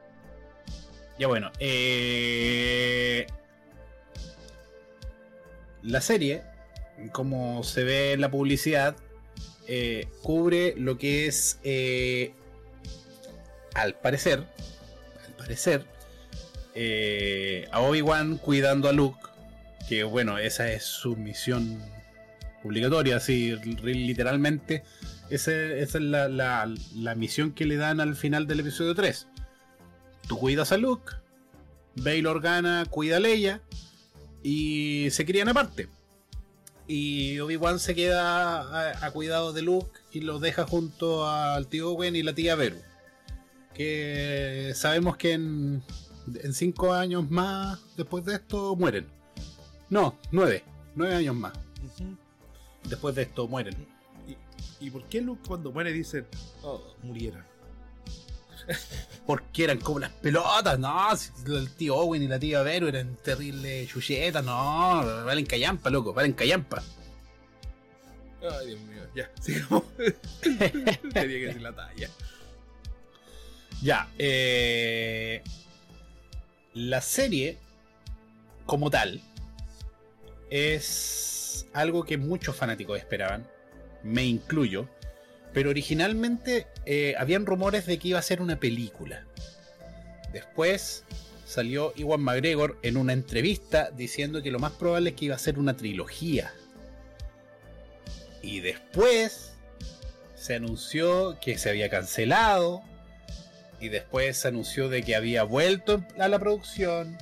ya 1.22 1.28
bueno, 1.28 1.52
eh... 1.60 3.28
la 5.84 6.00
serie, 6.00 6.42
como 7.12 7.62
se 7.62 7.84
ve 7.84 8.12
en 8.14 8.20
la 8.20 8.28
publicidad, 8.28 8.96
eh, 9.68 10.08
cubre 10.22 10.74
lo 10.76 10.98
que 10.98 11.28
es, 11.28 11.60
eh, 11.62 12.34
al 13.74 13.94
parecer, 13.94 14.44
al 15.24 15.34
parecer, 15.36 15.84
a 17.70 17.80
Obi-Wan 17.80 18.38
cuidando 18.38 18.88
a 18.88 18.92
Luke, 18.92 19.20
que 19.88 20.02
bueno, 20.02 20.38
esa 20.38 20.72
es 20.72 20.82
su 20.82 21.14
misión 21.14 21.80
obligatoria, 22.64 23.18
así 23.18 23.54
literalmente, 23.84 24.82
esa, 25.30 25.52
es 25.52 25.94
la, 25.94 26.28
la, 26.28 27.14
misión 27.14 27.52
que 27.52 27.64
le 27.64 27.76
dan 27.76 28.00
al 28.00 28.16
final 28.16 28.48
del 28.48 28.58
episodio 28.58 28.96
3. 28.96 29.28
Tú 30.26 30.38
cuidas 30.38 30.72
a 30.72 30.76
Luke, 30.76 31.12
Bail 31.96 32.26
Organa 32.26 32.84
cuida 32.88 33.16
a 33.16 33.20
Leia 33.20 33.62
y 34.42 35.08
se 35.10 35.24
crían 35.24 35.48
aparte. 35.48 35.88
Y 36.86 37.38
Obi-Wan 37.38 37.78
se 37.78 37.94
queda 37.94 39.06
a, 39.06 39.10
cuidado 39.12 39.52
de 39.52 39.62
Luke 39.62 40.00
y 40.10 40.20
lo 40.20 40.38
deja 40.38 40.66
junto 40.66 41.28
al 41.28 41.68
tío 41.68 41.90
Owen 41.92 42.16
y 42.16 42.22
la 42.22 42.34
tía 42.34 42.54
Beru. 42.54 42.78
Que 43.74 44.72
sabemos 44.74 45.16
que 45.16 45.32
en, 45.32 45.82
cinco 46.52 46.92
años 46.92 47.30
más 47.30 47.78
después 47.96 48.24
de 48.24 48.34
esto 48.34 48.76
mueren. 48.76 49.06
No, 49.88 50.18
nueve. 50.30 50.64
Nueve 50.94 51.14
años 51.14 51.36
más. 51.36 51.52
Después 52.84 53.14
de 53.14 53.22
esto 53.22 53.46
mueren. 53.48 53.86
¿Y, 54.80 54.90
por 54.90 55.04
qué 55.04 55.20
Luke 55.20 55.42
cuando 55.46 55.70
muere 55.70 55.92
dice, 55.92 56.26
oh, 56.62 56.82
murieron? 57.02 57.44
Porque 59.26 59.64
eran 59.64 59.78
como 59.78 59.98
las 59.98 60.10
pelotas, 60.10 60.78
no. 60.78 61.08
El 61.46 61.70
tío 61.70 61.96
Owen 61.96 62.22
y 62.22 62.28
la 62.28 62.38
tía 62.38 62.62
Vero 62.62 62.88
eran 62.88 63.16
terribles 63.16 63.88
chuchetas, 63.88 64.44
no. 64.44 65.24
Valen 65.24 65.46
callampa, 65.46 65.90
loco, 65.90 66.12
valen 66.12 66.32
callampa. 66.32 66.82
Ay, 68.42 68.66
Dios 68.68 68.80
mío, 68.80 69.02
ya, 69.14 69.30
sigamos. 69.40 69.84
Tenía 70.42 71.12
que 71.12 71.46
decir 71.46 71.62
la 71.62 71.72
talla. 71.72 72.08
Ya, 73.80 74.08
eh, 74.18 75.42
la 76.74 77.00
serie, 77.00 77.58
como 78.64 78.90
tal, 78.90 79.20
es 80.50 81.66
algo 81.72 82.04
que 82.04 82.16
muchos 82.16 82.54
fanáticos 82.54 82.98
esperaban, 82.98 83.48
me 84.04 84.24
incluyo 84.24 84.88
pero 85.52 85.70
originalmente 85.70 86.66
eh, 86.86 87.14
habían 87.18 87.46
rumores 87.46 87.86
de 87.86 87.98
que 87.98 88.08
iba 88.08 88.18
a 88.18 88.22
ser 88.22 88.40
una 88.40 88.58
película. 88.58 89.24
Después 90.32 91.04
salió 91.44 91.92
Iwan 91.96 92.20
McGregor 92.20 92.78
en 92.82 92.96
una 92.96 93.12
entrevista 93.12 93.90
diciendo 93.90 94.42
que 94.42 94.50
lo 94.50 94.58
más 94.58 94.72
probable 94.72 95.10
es 95.10 95.16
que 95.16 95.26
iba 95.26 95.34
a 95.34 95.38
ser 95.38 95.58
una 95.58 95.76
trilogía. 95.76 96.52
Y 98.40 98.60
después 98.60 99.52
se 100.34 100.56
anunció 100.56 101.38
que 101.40 101.58
se 101.58 101.70
había 101.70 101.88
cancelado. 101.88 102.82
Y 103.80 103.88
después 103.88 104.38
se 104.38 104.48
anunció 104.48 104.88
de 104.88 105.02
que 105.02 105.14
había 105.14 105.44
vuelto 105.44 106.04
a 106.18 106.28
la 106.28 106.38
producción. 106.38 107.18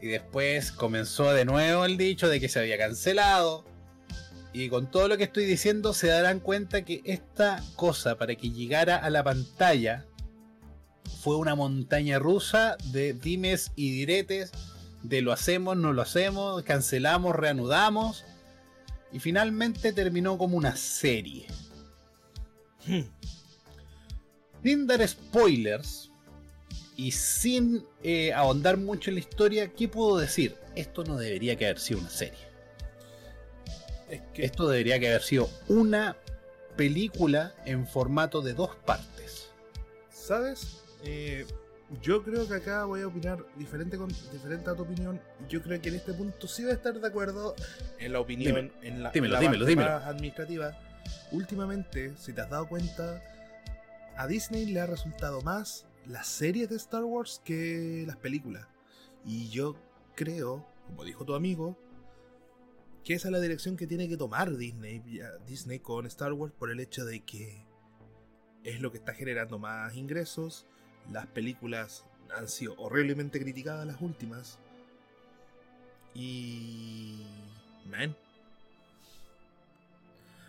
Y 0.00 0.08
después 0.08 0.70
comenzó 0.70 1.32
de 1.32 1.44
nuevo 1.44 1.84
el 1.84 1.96
dicho 1.96 2.28
de 2.28 2.40
que 2.40 2.48
se 2.48 2.60
había 2.60 2.76
cancelado. 2.76 3.64
Y 4.54 4.68
con 4.68 4.88
todo 4.88 5.08
lo 5.08 5.18
que 5.18 5.24
estoy 5.24 5.46
diciendo 5.46 5.92
se 5.92 6.06
darán 6.06 6.38
cuenta 6.38 6.84
que 6.84 7.02
esta 7.04 7.60
cosa 7.74 8.16
para 8.16 8.36
que 8.36 8.50
llegara 8.50 8.96
a 8.96 9.10
la 9.10 9.24
pantalla 9.24 10.06
fue 11.20 11.36
una 11.36 11.56
montaña 11.56 12.20
rusa 12.20 12.76
de 12.92 13.14
dimes 13.14 13.72
y 13.74 13.90
diretes, 13.90 14.52
de 15.02 15.22
lo 15.22 15.32
hacemos, 15.32 15.76
no 15.76 15.92
lo 15.92 16.02
hacemos, 16.02 16.62
cancelamos, 16.62 17.34
reanudamos. 17.34 18.24
Y 19.12 19.18
finalmente 19.18 19.92
terminó 19.92 20.38
como 20.38 20.56
una 20.56 20.76
serie. 20.76 21.48
Hmm. 22.86 23.02
Sin 24.62 24.86
dar 24.86 25.06
spoilers 25.06 26.12
y 26.96 27.10
sin 27.10 27.84
eh, 28.04 28.32
ahondar 28.32 28.76
mucho 28.76 29.10
en 29.10 29.14
la 29.14 29.20
historia, 29.20 29.72
¿qué 29.72 29.88
puedo 29.88 30.18
decir? 30.18 30.54
Esto 30.76 31.02
no 31.02 31.16
debería 31.16 31.56
que 31.56 31.64
haber 31.64 31.80
sido 31.80 31.98
una 31.98 32.10
serie. 32.10 32.53
Esto 34.34 34.68
debería 34.68 34.98
que 34.98 35.08
haber 35.08 35.22
sido 35.22 35.48
una 35.68 36.16
película 36.76 37.54
en 37.64 37.86
formato 37.86 38.42
de 38.42 38.54
dos 38.54 38.74
partes. 38.84 39.50
¿Sabes? 40.10 40.82
Eh, 41.04 41.46
yo 42.02 42.22
creo 42.22 42.48
que 42.48 42.54
acá 42.54 42.84
voy 42.84 43.02
a 43.02 43.06
opinar 43.06 43.44
diferente 43.56 43.96
con 43.96 44.08
diferente 44.32 44.70
a 44.70 44.74
tu 44.74 44.82
opinión. 44.82 45.20
Yo 45.48 45.62
creo 45.62 45.80
que 45.80 45.90
en 45.90 45.96
este 45.96 46.12
punto 46.14 46.48
sí 46.48 46.62
voy 46.62 46.72
a 46.72 46.74
estar 46.74 46.98
de 46.98 47.06
acuerdo 47.06 47.54
en 47.98 48.12
la 48.12 48.20
opinión, 48.20 48.72
en 48.82 49.02
la, 49.02 49.12
la 49.14 50.08
administrativa. 50.08 50.76
Últimamente, 51.30 52.14
si 52.16 52.32
te 52.32 52.40
has 52.40 52.50
dado 52.50 52.68
cuenta, 52.68 53.22
a 54.16 54.26
Disney 54.26 54.66
le 54.66 54.80
ha 54.80 54.86
resultado 54.86 55.42
más 55.42 55.86
las 56.06 56.26
series 56.26 56.68
de 56.70 56.76
Star 56.76 57.04
Wars 57.04 57.40
que 57.44 58.04
las 58.06 58.16
películas. 58.16 58.66
Y 59.24 59.48
yo 59.50 59.76
creo, 60.14 60.66
como 60.86 61.04
dijo 61.04 61.24
tu 61.24 61.34
amigo, 61.34 61.78
que 63.04 63.14
esa 63.14 63.28
es 63.28 63.32
la 63.32 63.40
dirección 63.40 63.76
que 63.76 63.86
tiene 63.86 64.08
que 64.08 64.16
tomar 64.16 64.56
Disney, 64.56 65.02
Disney 65.46 65.78
con 65.78 66.06
Star 66.06 66.32
Wars 66.32 66.54
por 66.58 66.70
el 66.70 66.80
hecho 66.80 67.04
de 67.04 67.20
que 67.20 67.66
es 68.64 68.80
lo 68.80 68.90
que 68.90 68.98
está 68.98 69.12
generando 69.12 69.58
más 69.58 69.94
ingresos. 69.94 70.66
Las 71.12 71.26
películas 71.26 72.06
han 72.34 72.48
sido 72.48 72.74
horriblemente 72.78 73.38
criticadas 73.38 73.86
las 73.86 74.00
últimas. 74.00 74.58
Y... 76.14 77.26
Man. 77.86 78.16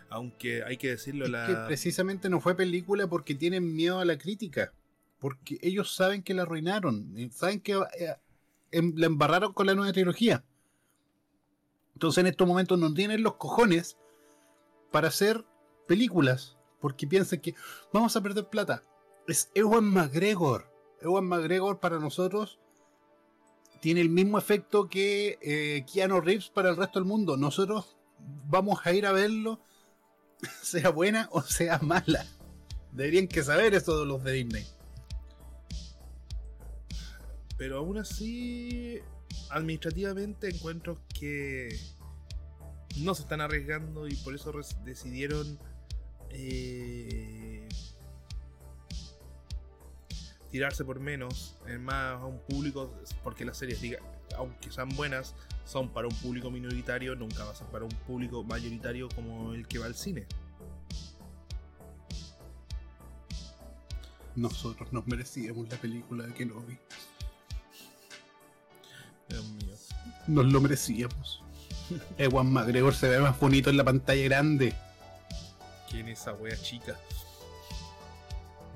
Aunque 0.10 0.64
hay 0.64 0.78
que 0.78 0.92
decirlo, 0.92 1.28
la... 1.28 1.48
que 1.48 1.56
precisamente 1.68 2.30
no 2.30 2.40
fue 2.40 2.56
película 2.56 3.08
porque 3.08 3.36
tienen 3.36 3.76
miedo 3.76 4.00
a 4.00 4.06
la 4.06 4.18
crítica. 4.18 4.72
Porque 5.20 5.58
ellos 5.62 5.94
saben 5.94 6.24
que 6.24 6.34
la 6.34 6.44
arruinaron. 6.44 7.14
Saben 7.32 7.60
que 7.60 7.74
eh, 7.74 8.16
em, 8.72 8.94
la 8.96 9.08
embarraron 9.08 9.52
con 9.52 9.66
la 9.66 9.76
nueva 9.76 9.92
trilogía. 9.92 10.46
Entonces 11.96 12.20
en 12.20 12.28
estos 12.28 12.48
momentos 12.48 12.78
no 12.78 12.94
tienen 12.94 13.24
los 13.24 13.36
cojones 13.36 13.98
para 14.92 15.08
hacer 15.08 15.44
películas. 15.88 16.58
Porque 16.80 17.08
piensan 17.08 17.40
que 17.40 17.56
vamos 17.92 18.16
a 18.16 18.22
perder 18.22 18.48
plata. 18.48 18.84
Es 19.28 19.50
Ewan 19.56 19.86
McGregor. 19.86 20.72
Ewan 21.02 21.26
McGregor 21.26 21.80
para 21.80 22.00
nosotros 22.00 22.60
tiene 23.86 24.02
el 24.02 24.10
mismo 24.10 24.38
efecto 24.38 24.90
que 24.90 25.38
eh, 25.42 25.86
Keanu 25.92 26.20
Reeves 26.20 26.50
para 26.50 26.70
el 26.70 26.78
resto 26.78 27.00
del 27.00 27.08
mundo. 27.08 27.38
Nosotros 27.38 27.96
vamos 28.48 28.80
a 28.84 28.94
ir 28.94 29.06
a 29.06 29.12
verlo, 29.12 29.60
sea 30.62 30.90
buena 30.90 31.30
o 31.32 31.42
sea 31.42 31.80
mala. 31.80 32.26
Deberían 32.92 33.28
que 33.28 33.44
saber 33.44 33.74
eso 33.74 34.00
de 34.00 34.06
los 34.06 34.24
de 34.24 34.32
Disney. 34.32 34.66
Pero 37.58 37.78
aún 37.78 37.98
así, 37.98 39.02
administrativamente 39.50 40.50
encuentro 40.50 40.98
que 41.18 41.78
no 42.98 43.14
se 43.14 43.24
están 43.24 43.42
arriesgando 43.42 44.08
y 44.08 44.16
por 44.16 44.34
eso 44.36 44.52
decidieron 44.84 45.60
eh, 46.30 47.68
tirarse 50.52 50.86
por 50.86 51.00
menos, 51.00 51.58
en 51.68 51.84
más 51.84 52.22
a 52.22 52.26
un 52.26 52.40
público, 52.40 52.94
porque 53.24 53.44
las 53.44 53.58
series, 53.58 53.82
diga, 53.82 54.00
aunque 54.38 54.72
sean 54.72 54.90
buenas, 54.90 55.36
son 55.66 55.90
para 55.90 56.08
un 56.08 56.16
público 56.16 56.50
minoritario, 56.52 57.16
nunca 57.16 57.44
va 57.44 57.52
a 57.52 57.56
ser 57.56 57.68
para 57.68 57.86
un 57.86 57.92
público 58.08 58.44
mayoritario 58.44 59.10
como 59.10 59.54
el 59.54 59.68
que 59.68 59.80
va 59.80 59.88
al 59.88 59.96
cine. 59.96 60.26
Nosotros 64.36 64.92
nos 64.92 65.08
merecíamos 65.08 65.70
la 65.70 65.78
película 65.78 66.26
de 66.26 66.34
Kenobi. 66.34 66.78
Dios 69.30 69.44
mío. 69.46 69.76
Nos 70.28 70.46
lo 70.52 70.62
merecíamos. 70.62 71.44
Ewan 72.18 72.52
McGregor 72.52 72.94
se 72.94 73.10
ve 73.10 73.20
más 73.20 73.40
bonito 73.40 73.70
en 73.70 73.78
la 73.78 73.84
pantalla 73.84 74.24
grande. 74.24 74.74
¿Quién 75.90 76.08
es 76.08 76.22
esa 76.22 76.34
wea 76.34 76.58
chica? 76.62 76.98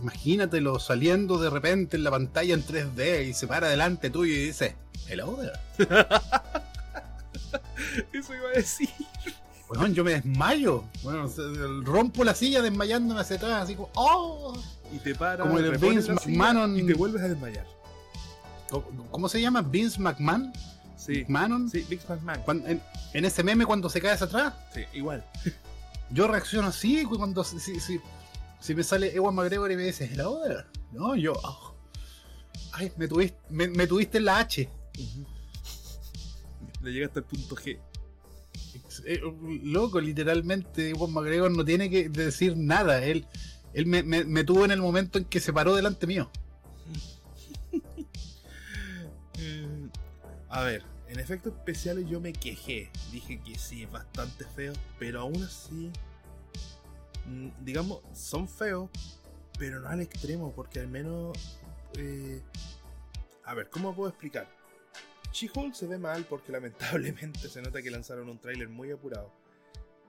Imagínatelo 0.02 0.80
saliendo 0.80 1.38
de 1.40 1.50
repente 1.50 1.98
en 1.98 2.04
la 2.04 2.12
pantalla 2.12 2.54
en 2.54 2.64
3D 2.66 3.28
y 3.28 3.34
se 3.34 3.48
para 3.48 3.68
delante 3.68 4.10
tuyo 4.10 4.34
y 4.34 4.46
dice, 4.46 4.76
hello 5.08 5.38
there. 5.38 5.60
Eso 8.14 8.34
iba 8.34 8.50
a 8.50 8.54
decir. 8.54 8.90
Weón, 9.70 9.94
yo 9.94 10.04
me 10.04 10.12
desmayo. 10.12 10.86
Bueno, 11.04 11.30
rompo 11.84 12.24
la 12.24 12.34
silla 12.34 12.62
desmayándome 12.62 13.20
hacia 13.20 13.36
atrás, 13.36 13.64
así 13.64 13.76
como, 13.76 13.90
¡oh! 13.96 14.60
Y 14.92 14.98
te 15.00 15.14
para, 15.14 15.44
Como 15.44 15.60
el 15.60 15.78
Vince 15.78 16.14
McMahon. 16.14 16.78
y 16.78 16.84
te 16.86 16.94
vuelves 16.94 17.22
a 17.22 17.28
desmayar. 17.28 17.68
¿Cómo- 18.70 19.08
¿Cómo 19.12 19.30
se 19.30 19.42
llama? 19.42 19.62
¿Vince 19.62 20.00
McMahon? 20.00 20.52
Sí. 20.98 21.26
¿McMahon? 21.28 21.70
Sí, 21.70 21.86
Vince 21.90 22.06
McMahon. 22.10 22.64
En, 22.68 22.82
en 23.14 23.26
ese 23.26 23.44
meme 23.44 23.66
cuando 23.66 23.90
se 23.90 24.02
cae 24.02 24.12
hacia 24.12 24.28
atrás, 24.28 24.54
Sí, 24.74 24.82
igual. 24.94 25.24
yo 26.12 26.28
reacciono 26.28 26.68
así 26.68 27.04
cuando 27.06 27.44
si, 27.44 27.60
si, 27.80 28.76
me 28.76 28.84
sale 28.84 29.16
Ewan 29.16 29.36
McGregor 29.36 29.72
y 29.72 29.76
me 29.76 29.84
dice, 29.84 30.06
hello 30.12 30.40
there. 30.46 30.66
No, 30.92 31.16
yo, 31.16 31.34
oh. 31.44 31.76
ay, 32.74 32.92
me 32.98 33.08
tuviste, 33.08 33.38
me, 33.50 33.68
me 33.68 33.88
tuviste 33.88 34.18
en 34.18 34.26
la 34.26 34.40
H. 34.40 34.70
Le 36.82 36.92
llega 36.92 37.08
hasta 37.08 37.20
el 37.20 37.26
punto 37.26 37.56
G. 37.56 37.80
Eh, 39.06 39.22
loco, 39.64 40.00
literalmente, 40.02 40.90
Ewan 40.90 41.12
McGregor 41.14 41.52
no 41.56 41.64
tiene 41.64 41.90
que 41.90 42.10
decir 42.10 42.58
nada. 42.58 43.02
Él, 43.04 43.26
él 43.74 43.86
me, 43.86 44.04
me- 44.04 44.26
me 44.26 44.44
tuvo 44.44 44.66
en 44.66 44.72
el 44.72 44.82
momento 44.82 45.18
en 45.18 45.26
que 45.26 45.40
se 45.40 45.54
paró 45.54 45.76
delante 45.76 46.06
mío. 46.08 46.30
A 50.50 50.64
ver, 50.64 50.84
en 51.08 51.20
efectos 51.20 51.54
especiales 51.54 52.08
yo 52.08 52.20
me 52.20 52.34
quejé. 52.34 52.92
Dije 53.12 53.40
que 53.42 53.58
sí, 53.58 53.84
es 53.84 53.92
bastante 53.92 54.46
feo, 54.46 54.74
pero 54.98 55.22
aún 55.22 55.44
así, 55.44 55.92
mm, 57.26 57.50
digamos, 57.64 58.02
son 58.14 58.48
feos, 58.48 58.90
pero 59.58 59.80
no 59.80 59.90
al 59.90 60.02
extremo, 60.02 60.52
porque 60.54 60.80
al 60.80 60.88
menos... 60.88 61.38
eh, 61.98 62.42
A 63.46 63.54
ver, 63.54 63.70
¿cómo 63.70 63.96
puedo 63.96 64.10
explicar? 64.10 64.48
She-Hulk 65.32 65.74
se 65.76 65.86
ve 65.88 65.98
mal 65.98 66.26
porque 66.26 66.52
lamentablemente 66.52 67.48
se 67.50 67.62
nota 67.62 67.82
que 67.82 67.92
lanzaron 67.92 68.30
un 68.30 68.40
tráiler 68.40 68.70
muy 68.70 68.92
apurado. 68.92 69.32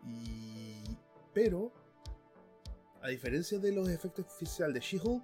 Y... 0.07 0.83
Pero, 1.35 1.72
a 3.03 3.09
diferencia 3.09 3.59
de 3.59 3.72
los 3.72 3.88
efectos 3.88 4.26
especiales 4.26 4.74
de 4.74 4.81
She-Hulk, 4.81 5.22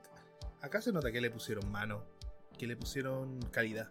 acá 0.60 0.80
se 0.80 0.92
nota 0.92 1.10
que 1.10 1.20
le 1.20 1.30
pusieron 1.30 1.70
mano, 1.70 2.04
que 2.58 2.66
le 2.66 2.76
pusieron 2.76 3.40
calidad. 3.50 3.90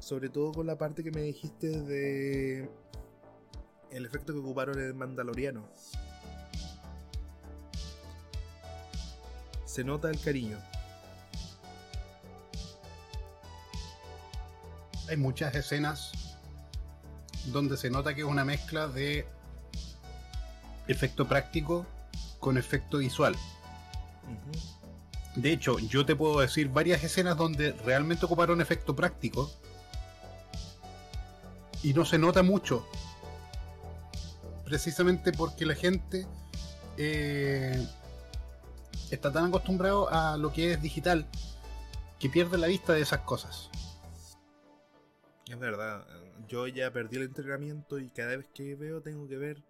Sobre 0.00 0.28
todo 0.28 0.52
con 0.52 0.66
la 0.66 0.78
parte 0.78 1.02
que 1.02 1.10
me 1.10 1.22
dijiste 1.22 1.68
de 1.68 2.70
el 3.90 4.06
efecto 4.06 4.32
que 4.32 4.38
ocuparon 4.38 4.78
en 4.78 4.86
el 4.86 4.94
Mandaloriano. 4.94 5.68
Se 9.64 9.84
nota 9.84 10.10
el 10.10 10.20
cariño. 10.20 10.58
Hay 15.08 15.16
muchas 15.16 15.54
escenas 15.54 16.12
donde 17.46 17.76
se 17.76 17.90
nota 17.90 18.14
que 18.14 18.20
es 18.20 18.26
una 18.26 18.44
mezcla 18.44 18.88
de 18.88 19.26
efecto 20.86 21.26
práctico 21.26 21.86
con 22.38 22.58
efecto 22.58 22.98
visual. 22.98 23.34
De 25.36 25.52
hecho, 25.52 25.78
yo 25.78 26.04
te 26.04 26.16
puedo 26.16 26.40
decir 26.40 26.68
varias 26.68 27.02
escenas 27.04 27.36
donde 27.36 27.72
realmente 27.72 28.26
ocuparon 28.26 28.60
efecto 28.60 28.96
práctico 28.96 29.50
y 31.82 31.92
no 31.94 32.04
se 32.04 32.18
nota 32.18 32.42
mucho. 32.42 32.86
Precisamente 34.64 35.32
porque 35.32 35.64
la 35.64 35.74
gente 35.74 36.26
eh, 36.96 37.86
está 39.10 39.32
tan 39.32 39.46
acostumbrado 39.46 40.10
a 40.10 40.36
lo 40.36 40.52
que 40.52 40.72
es 40.72 40.82
digital 40.82 41.26
que 42.18 42.28
pierde 42.28 42.58
la 42.58 42.66
vista 42.66 42.92
de 42.92 43.00
esas 43.00 43.20
cosas. 43.20 43.70
Es 45.48 45.58
verdad, 45.58 46.06
yo 46.48 46.66
ya 46.66 46.92
perdí 46.92 47.16
el 47.16 47.22
entrenamiento 47.22 47.98
y 47.98 48.10
cada 48.10 48.36
vez 48.36 48.46
que 48.52 48.74
veo 48.74 49.00
tengo 49.00 49.26
que 49.26 49.38
ver 49.38 49.62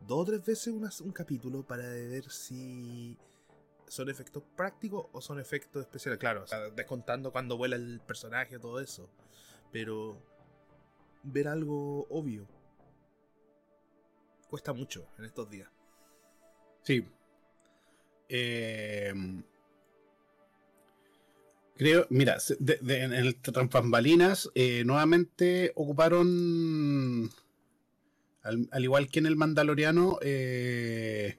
dos 0.00 0.20
o 0.20 0.24
tres 0.24 0.44
veces 0.44 0.68
una- 0.68 0.90
un 1.02 1.12
capítulo 1.12 1.62
para 1.62 1.82
ver 1.82 2.30
si 2.30 3.18
son 3.86 4.08
efectos 4.08 4.42
prácticos 4.56 5.06
o 5.12 5.20
son 5.20 5.38
efectos 5.40 5.82
especiales. 5.82 6.18
Claro, 6.18 6.46
descontando 6.74 7.30
cuando 7.32 7.58
vuela 7.58 7.76
el 7.76 8.00
personaje, 8.00 8.58
todo 8.58 8.80
eso. 8.80 9.10
Pero 9.70 10.22
ver 11.24 11.48
algo 11.48 12.06
obvio 12.10 12.46
cuesta 14.54 14.72
mucho 14.72 15.04
en 15.18 15.24
estos 15.24 15.50
días. 15.50 15.68
Sí. 16.84 17.04
Eh, 18.28 19.12
creo, 21.76 22.06
mira, 22.08 22.38
en 22.60 23.12
el 23.12 23.34
Transbambalinas 23.34 24.50
eh, 24.54 24.84
nuevamente 24.84 25.72
ocuparon, 25.74 27.30
al, 28.42 28.68
al 28.70 28.84
igual 28.84 29.08
que 29.08 29.18
en 29.18 29.26
el 29.26 29.34
Mandaloriano, 29.34 30.18
eh, 30.22 31.36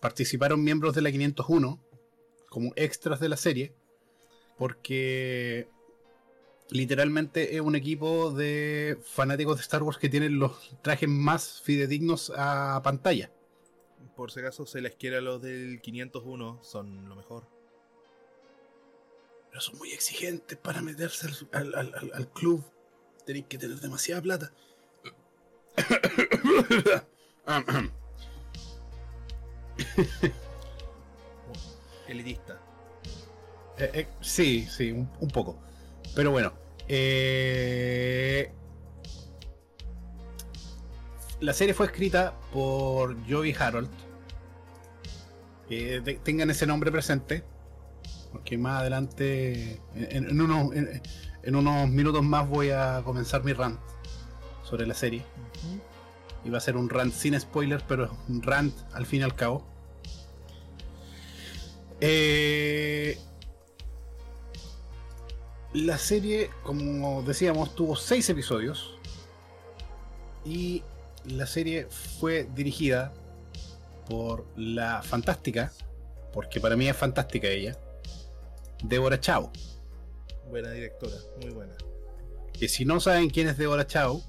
participaron 0.00 0.62
miembros 0.62 0.94
de 0.94 1.00
la 1.00 1.10
501 1.10 1.80
como 2.50 2.72
extras 2.76 3.20
de 3.20 3.30
la 3.30 3.38
serie, 3.38 3.74
porque 4.58 5.66
literalmente 6.70 7.54
es 7.56 7.60
un 7.60 7.76
equipo 7.76 8.30
de 8.32 8.98
fanáticos 9.04 9.56
de 9.56 9.62
Star 9.62 9.82
Wars 9.82 9.98
que 9.98 10.08
tienen 10.08 10.38
los 10.38 10.76
trajes 10.82 11.08
más 11.08 11.60
fidedignos 11.62 12.32
a 12.36 12.80
pantalla. 12.82 13.30
Por 14.16 14.30
si 14.30 14.40
acaso 14.40 14.64
se 14.66 14.80
les 14.80 14.94
quiere 14.94 15.16
a 15.16 15.20
los 15.20 15.42
del 15.42 15.80
501, 15.80 16.60
son 16.62 17.08
lo 17.08 17.16
mejor. 17.16 17.46
Pero 19.50 19.60
son 19.60 19.78
muy 19.78 19.92
exigentes 19.92 20.58
para 20.58 20.82
meterse 20.82 21.28
al, 21.52 21.74
al- 21.74 21.94
al- 21.94 22.12
al 22.14 22.28
club. 22.32 22.64
Tenéis 23.26 23.46
que 23.48 23.58
tener 23.58 23.78
demasiada 23.80 24.20
plata. 24.22 24.52
Elitista. 32.08 32.58
Eh, 33.78 33.90
eh, 33.94 34.08
sí, 34.20 34.66
sí, 34.70 34.92
un, 34.92 35.10
un 35.20 35.28
poco. 35.28 35.58
Pero 36.14 36.30
bueno. 36.30 36.52
eh, 36.88 38.50
la 41.40 41.52
serie 41.52 41.74
fue 41.74 41.86
escrita 41.86 42.34
por 42.52 43.16
Joey 43.28 43.54
Harold. 43.58 43.90
Eh, 45.70 46.00
de- 46.04 46.14
tengan 46.16 46.50
ese 46.50 46.66
nombre 46.66 46.90
presente. 46.92 47.42
Porque 48.32 48.58
más 48.58 48.80
adelante, 48.80 49.80
en, 49.94 50.28
en 50.28 50.40
unos, 50.40 50.74
en- 50.74 51.00
en 51.42 51.56
unos 51.56 51.88
minutos 51.88 52.22
más, 52.22 52.48
voy 52.48 52.70
a 52.70 53.02
comenzar 53.04 53.44
mi 53.44 53.52
rant 53.52 53.78
sobre 54.62 54.86
la 54.86 54.94
serie. 54.94 55.22
Y 56.44 56.50
va 56.50 56.58
a 56.58 56.60
ser 56.60 56.76
un 56.76 56.90
rant 56.90 57.12
sin 57.14 57.38
spoilers, 57.40 57.84
pero 57.88 58.04
es 58.06 58.10
un 58.28 58.42
rant 58.42 58.74
al 58.92 59.06
fin 59.06 59.20
y 59.20 59.22
al 59.24 59.34
cabo. 59.34 59.64
Eh, 62.00 63.18
la 65.74 65.98
serie, 65.98 66.50
como 66.62 67.22
decíamos, 67.22 67.74
tuvo 67.74 67.96
seis 67.96 68.30
episodios. 68.30 68.96
Y 70.44 70.82
la 71.26 71.46
serie 71.46 71.88
fue 72.20 72.48
dirigida 72.54 73.12
por 74.08 74.46
la 74.56 75.02
fantástica, 75.02 75.72
porque 76.32 76.60
para 76.60 76.76
mí 76.76 76.88
es 76.88 76.96
fantástica 76.96 77.48
ella, 77.48 77.76
Débora 78.82 79.20
Chao. 79.20 79.50
Buena 80.48 80.70
directora, 80.70 81.16
muy 81.42 81.50
buena. 81.50 81.74
Que 82.52 82.68
si 82.68 82.84
no 82.84 83.00
saben 83.00 83.30
quién 83.30 83.48
es 83.48 83.56
Débora 83.56 83.86
Chao, 83.86 84.22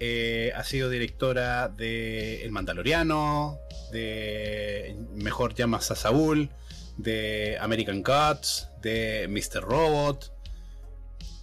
eh, 0.00 0.50
ha 0.56 0.64
sido 0.64 0.88
directora 0.88 1.68
de 1.68 2.42
El 2.42 2.50
Mandaloriano, 2.50 3.58
de 3.92 4.96
Mejor 5.14 5.54
llamas 5.54 5.90
a 5.90 5.94
Saúl, 5.94 6.50
de 6.96 7.58
American 7.60 8.02
Gods, 8.02 8.70
de 8.80 9.28
Mr. 9.28 9.62
Robot, 9.62 10.32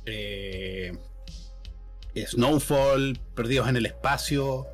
eh, 0.07 0.91
Snowfall, 2.25 3.19
Perdidos 3.35 3.67
en 3.69 3.75
el 3.77 3.85
Espacio, 3.85 4.65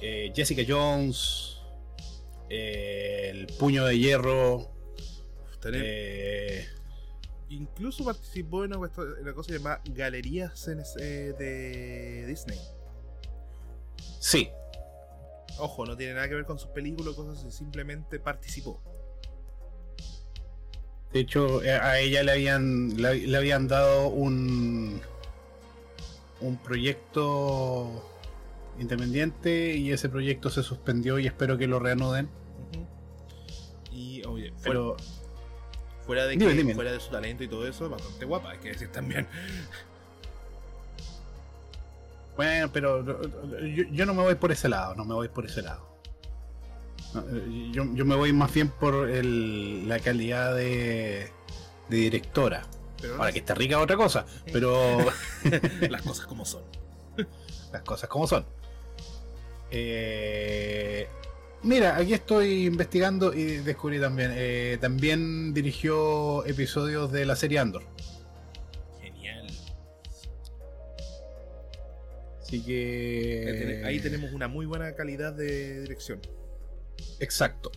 eh, 0.00 0.32
Jessica 0.34 0.62
Jones, 0.66 1.58
eh, 2.48 3.28
El 3.30 3.46
Puño 3.58 3.84
de 3.84 3.98
Hierro, 3.98 4.70
eh, 5.84 6.66
incluso 7.50 8.04
participó 8.04 8.64
en 8.64 8.70
una, 8.70 8.78
cuestión- 8.78 9.14
en 9.16 9.22
una 9.22 9.34
cosa 9.34 9.52
llamada 9.52 9.82
Galerías 9.86 10.66
eh, 11.00 11.34
de 11.38 12.24
Disney. 12.26 12.58
Sí, 14.20 14.50
Ojo, 15.60 15.84
no 15.84 15.96
tiene 15.96 16.14
nada 16.14 16.28
que 16.28 16.36
ver 16.36 16.44
con 16.44 16.56
sus 16.58 16.70
películas 16.70 17.14
o 17.14 17.16
cosas 17.16 17.44
así, 17.44 17.58
simplemente 17.58 18.20
participó. 18.20 18.80
De 21.12 21.20
hecho 21.20 21.62
eh, 21.62 21.72
a 21.72 21.98
ella 21.98 22.22
le 22.22 22.32
habían 22.32 23.00
le, 23.00 23.26
le 23.26 23.36
habían 23.36 23.66
dado 23.68 24.08
un 24.08 25.00
un 26.40 26.56
proyecto 26.58 28.04
independiente 28.78 29.74
y 29.76 29.90
ese 29.92 30.08
proyecto 30.08 30.50
se 30.50 30.62
suspendió 30.62 31.18
y 31.18 31.26
espero 31.26 31.58
que 31.58 31.66
lo 31.66 31.80
reanuden. 31.80 32.28
Y 33.90 34.22
oye, 34.26 34.52
fuera, 34.52 34.62
Pero 34.62 34.96
fuera 36.06 36.26
de 36.26 36.36
Dime, 36.36 36.46
que 36.46 36.54
dime. 36.54 36.74
fuera 36.74 36.92
de 36.92 37.00
su 37.00 37.10
talento 37.10 37.42
y 37.42 37.48
todo 37.48 37.66
eso, 37.66 37.86
es 37.86 37.90
bastante 37.90 38.24
guapa, 38.24 38.50
hay 38.50 38.58
que 38.58 38.68
decir 38.68 38.92
también. 38.92 39.26
Bueno, 42.36 42.70
pero 42.72 43.02
yo, 43.66 43.84
yo 43.90 44.06
no 44.06 44.14
me 44.14 44.22
voy 44.22 44.36
por 44.36 44.52
ese 44.52 44.68
lado, 44.68 44.94
no 44.94 45.04
me 45.04 45.14
voy 45.14 45.28
por 45.28 45.44
ese 45.44 45.60
lado. 45.62 45.87
Eh, 47.16 47.70
Yo, 47.72 47.84
yo 47.94 48.04
me 48.04 48.14
voy 48.16 48.32
más 48.32 48.52
bien 48.52 48.68
por 48.68 49.08
el- 49.10 49.88
la 49.88 49.98
calidad 50.00 50.54
de, 50.54 51.28
de 51.88 51.96
directora. 51.96 52.66
Pero 53.00 53.14
Ahora 53.16 53.32
que 53.32 53.38
está 53.38 53.54
rica 53.54 53.78
otra 53.78 53.96
cosa, 53.96 54.26
pero 54.52 54.98
las 55.88 56.02
cosas 56.02 56.26
como 56.26 56.44
son. 56.44 56.62
las 57.72 57.82
cosas 57.82 58.08
como 58.08 58.26
son. 58.26 58.44
Eh, 59.70 61.06
mira, 61.62 61.96
aquí 61.96 62.14
estoy 62.14 62.66
investigando 62.66 63.32
y 63.34 63.58
descubrí 63.58 64.00
también. 64.00 64.32
eh, 64.34 64.78
también 64.80 65.54
dirigió 65.54 66.44
episodios 66.46 67.12
de 67.12 67.24
la 67.26 67.36
serie 67.36 67.58
Andor. 67.60 67.82
Genial. 69.00 69.46
Así 72.42 72.64
que. 72.64 73.82
Ahí 73.84 74.00
tenemos 74.00 74.32
una 74.32 74.48
muy 74.48 74.66
buena 74.66 74.94
calidad 74.94 75.32
de 75.34 75.82
dirección. 75.82 76.20
Exacto. 77.20 77.70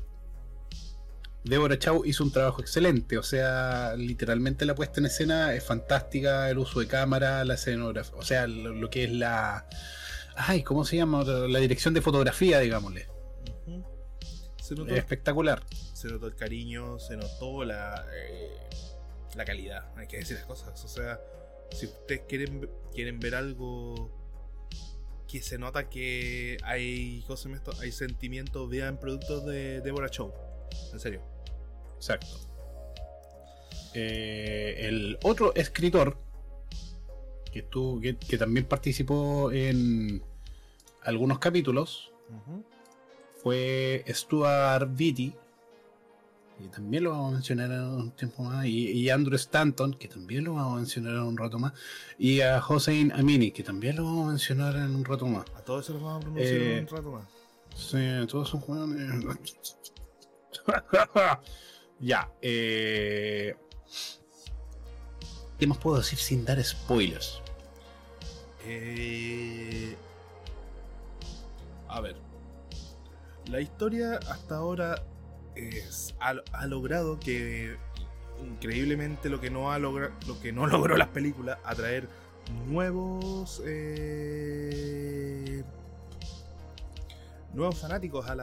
Deborah 1.43 1.77
Chow 1.79 2.03
hizo 2.05 2.23
un 2.23 2.31
trabajo 2.31 2.61
excelente, 2.61 3.17
o 3.17 3.23
sea, 3.23 3.95
literalmente 3.97 4.63
la 4.65 4.75
puesta 4.75 4.99
en 4.99 5.07
escena 5.07 5.55
es 5.55 5.63
fantástica, 5.63 6.49
el 6.51 6.59
uso 6.59 6.79
de 6.79 6.87
cámara, 6.87 7.43
la 7.45 7.55
escenografía, 7.55 8.15
o 8.15 8.23
sea, 8.23 8.45
lo, 8.45 8.73
lo 8.73 8.89
que 8.91 9.05
es 9.05 9.11
la... 9.11 9.67
Ay, 10.35 10.61
¿cómo 10.63 10.85
se 10.85 10.97
llama? 10.97 11.23
La 11.23 11.59
dirección 11.59 11.93
de 11.95 12.01
fotografía, 12.01 12.59
digámosle. 12.59 13.07
Se 14.61 14.75
notó, 14.75 14.91
Es 14.91 14.99
espectacular. 14.99 15.63
se 15.93 16.07
notó 16.09 16.27
el 16.27 16.35
cariño, 16.35 16.99
se 16.99 17.17
notó 17.17 17.65
la, 17.65 18.05
eh, 18.13 18.55
la 19.35 19.43
calidad, 19.43 19.89
hay 19.97 20.07
que 20.07 20.17
decir 20.17 20.37
las 20.37 20.45
cosas. 20.45 20.85
O 20.85 20.87
sea, 20.87 21.19
si 21.71 21.87
ustedes 21.87 22.21
quieren, 22.29 22.69
quieren 22.93 23.19
ver 23.19 23.33
algo 23.35 24.20
que 25.31 25.41
se 25.41 25.57
nota 25.57 25.89
que 25.89 26.57
hay, 26.63 27.23
¿cómo 27.25 27.37
se 27.37 27.45
llama 27.45 27.57
esto? 27.57 27.71
hay 27.79 27.91
sentimientos, 27.91 28.69
vean 28.69 28.99
productos 28.99 29.45
de 29.45 29.79
Deborah 29.79 30.09
Chow. 30.09 30.33
En 30.91 30.99
serio. 30.99 31.21
Exacto. 31.95 32.27
Eh, 33.93 34.75
el 34.79 35.17
otro 35.23 35.53
escritor 35.55 36.17
que, 37.51 37.59
estuvo, 37.59 38.01
que, 38.01 38.17
que 38.17 38.37
también 38.37 38.65
participó 38.65 39.51
en 39.51 40.21
algunos 41.03 41.39
capítulos 41.39 42.11
fue 43.41 44.03
Stuart 44.07 44.89
Beatty, 44.91 45.33
que 46.61 46.67
también 46.69 47.03
lo 47.03 47.11
vamos 47.11 47.31
a 47.31 47.33
mencionar 47.33 47.71
en 47.71 47.81
un 47.81 48.11
tiempo 48.11 48.43
más, 48.43 48.65
y, 48.65 48.91
y 48.91 49.09
Andrew 49.09 49.35
Stanton, 49.35 49.93
que 49.93 50.07
también 50.07 50.43
lo 50.43 50.53
vamos 50.53 50.73
a 50.73 50.75
mencionar 50.77 51.13
en 51.15 51.21
un 51.23 51.37
rato 51.37 51.59
más, 51.59 51.73
y 52.17 52.41
a 52.41 52.63
Hossein 52.65 53.11
Amini, 53.11 53.51
que 53.51 53.63
también 53.63 53.95
lo 53.97 54.03
vamos 54.05 54.25
a 54.25 54.29
mencionar 54.29 54.75
en 54.75 54.95
un 54.95 55.05
rato 55.05 55.25
más. 55.27 55.45
A 55.55 55.61
todos 55.61 55.85
eso 55.85 55.93
los 55.93 56.03
vamos 56.03 56.17
a 56.17 56.21
pronunciar 56.21 56.53
Eh, 56.53 56.77
en 56.77 56.83
un 56.83 56.87
rato 56.87 57.11
más. 57.11 57.27
Sí, 57.75 57.97
todos 58.27 58.49
son 58.49 58.59
jóvenes. 58.61 59.25
ya, 61.99 62.29
eh... 62.41 63.55
¿Qué 65.57 65.67
más 65.67 65.77
puedo 65.77 65.97
decir 65.97 66.17
sin 66.17 66.43
dar 66.43 66.63
spoilers? 66.63 67.39
Eh, 68.65 69.95
a 71.87 72.01
ver. 72.01 72.15
La 73.45 73.61
historia 73.61 74.19
hasta 74.27 74.55
ahora 74.55 75.03
es, 75.55 76.15
ha, 76.19 76.65
logrado 76.65 77.19
que 77.19 77.77
increíblemente 78.41 79.29
lo 79.29 79.39
que 79.39 79.49
no 79.49 79.71
ha 79.71 79.79
lo 79.79 79.93
que 80.41 80.51
no 80.51 80.67
logró 80.67 80.97
las 80.97 81.09
películas 81.09 81.59
atraer 81.63 82.09
nuevos 82.67 83.61
eh, 83.65 85.63
nuevos 87.53 87.79
fanáticos 87.79 88.27
al, 88.27 88.39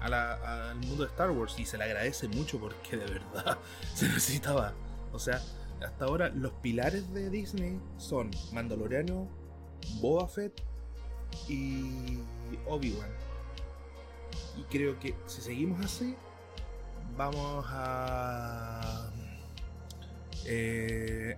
al 0.00 0.76
mundo 0.76 1.04
de 1.04 1.10
Star 1.10 1.30
Wars 1.30 1.58
y 1.58 1.64
se 1.64 1.78
le 1.78 1.84
agradece 1.84 2.28
mucho 2.28 2.58
porque 2.58 2.96
de 2.96 3.06
verdad 3.06 3.58
se 3.94 4.08
necesitaba 4.08 4.74
o 5.12 5.18
sea 5.18 5.40
hasta 5.84 6.04
ahora 6.04 6.28
los 6.28 6.52
pilares 6.54 7.12
de 7.12 7.30
Disney 7.30 7.80
son 7.96 8.30
Mandaloriano, 8.52 9.28
Boba 10.00 10.28
Fett 10.28 10.62
y 11.48 12.18
Obi-Wan. 12.66 13.10
Y 14.56 14.62
creo 14.64 14.98
que 14.98 15.14
si 15.26 15.40
seguimos 15.40 15.84
así, 15.84 16.14
vamos 17.16 17.64
a... 17.68 19.10
eh, 20.46 21.36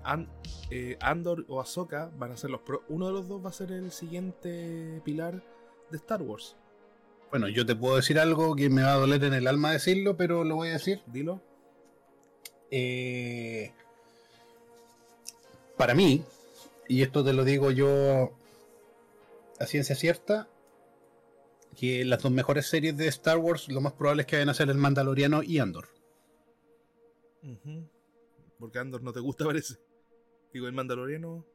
eh, 0.70 0.96
Andor 1.00 1.44
o 1.48 1.60
Ahsoka 1.60 2.10
van 2.18 2.32
a 2.32 2.36
ser 2.36 2.50
los... 2.50 2.60
pro- 2.60 2.82
Uno 2.88 3.06
de 3.06 3.12
los 3.12 3.28
dos 3.28 3.44
va 3.44 3.50
a 3.50 3.52
ser 3.52 3.72
el 3.72 3.92
siguiente 3.92 5.00
pilar 5.04 5.42
de 5.90 5.96
Star 5.96 6.22
Wars. 6.22 6.56
Bueno, 7.30 7.48
yo 7.48 7.66
te 7.66 7.74
puedo 7.74 7.96
decir 7.96 8.18
algo 8.18 8.54
que 8.54 8.70
me 8.70 8.82
va 8.82 8.92
a 8.92 8.98
doler 8.98 9.22
en 9.24 9.34
el 9.34 9.46
alma 9.46 9.72
decirlo, 9.72 10.16
pero 10.16 10.44
lo 10.44 10.56
voy 10.56 10.68
a 10.68 10.74
decir. 10.74 11.02
Dilo. 11.06 11.40
Eh, 12.70 13.72
para 15.76 15.94
mí, 15.94 16.24
y 16.88 17.02
esto 17.02 17.24
te 17.24 17.32
lo 17.32 17.44
digo 17.44 17.70
yo 17.70 18.32
a 19.60 19.66
ciencia 19.66 19.96
cierta, 19.96 20.48
que 21.74 22.04
las 22.04 22.22
dos 22.22 22.32
mejores 22.32 22.66
series 22.66 22.96
de 22.96 23.06
Star 23.08 23.38
Wars 23.38 23.68
lo 23.68 23.80
más 23.80 23.92
probable 23.94 24.22
es 24.22 24.26
que 24.26 24.36
vayan 24.36 24.48
a 24.48 24.54
ser 24.54 24.68
el 24.70 24.76
Mandaloriano 24.78 25.42
y 25.42 25.58
Andor. 25.58 25.88
Porque 28.58 28.78
Andor 28.78 29.02
no 29.02 29.12
te 29.12 29.20
gusta, 29.20 29.44
parece. 29.44 29.74
Digo, 30.52 30.66
el 30.66 30.72
Mandaloriano... 30.72 31.46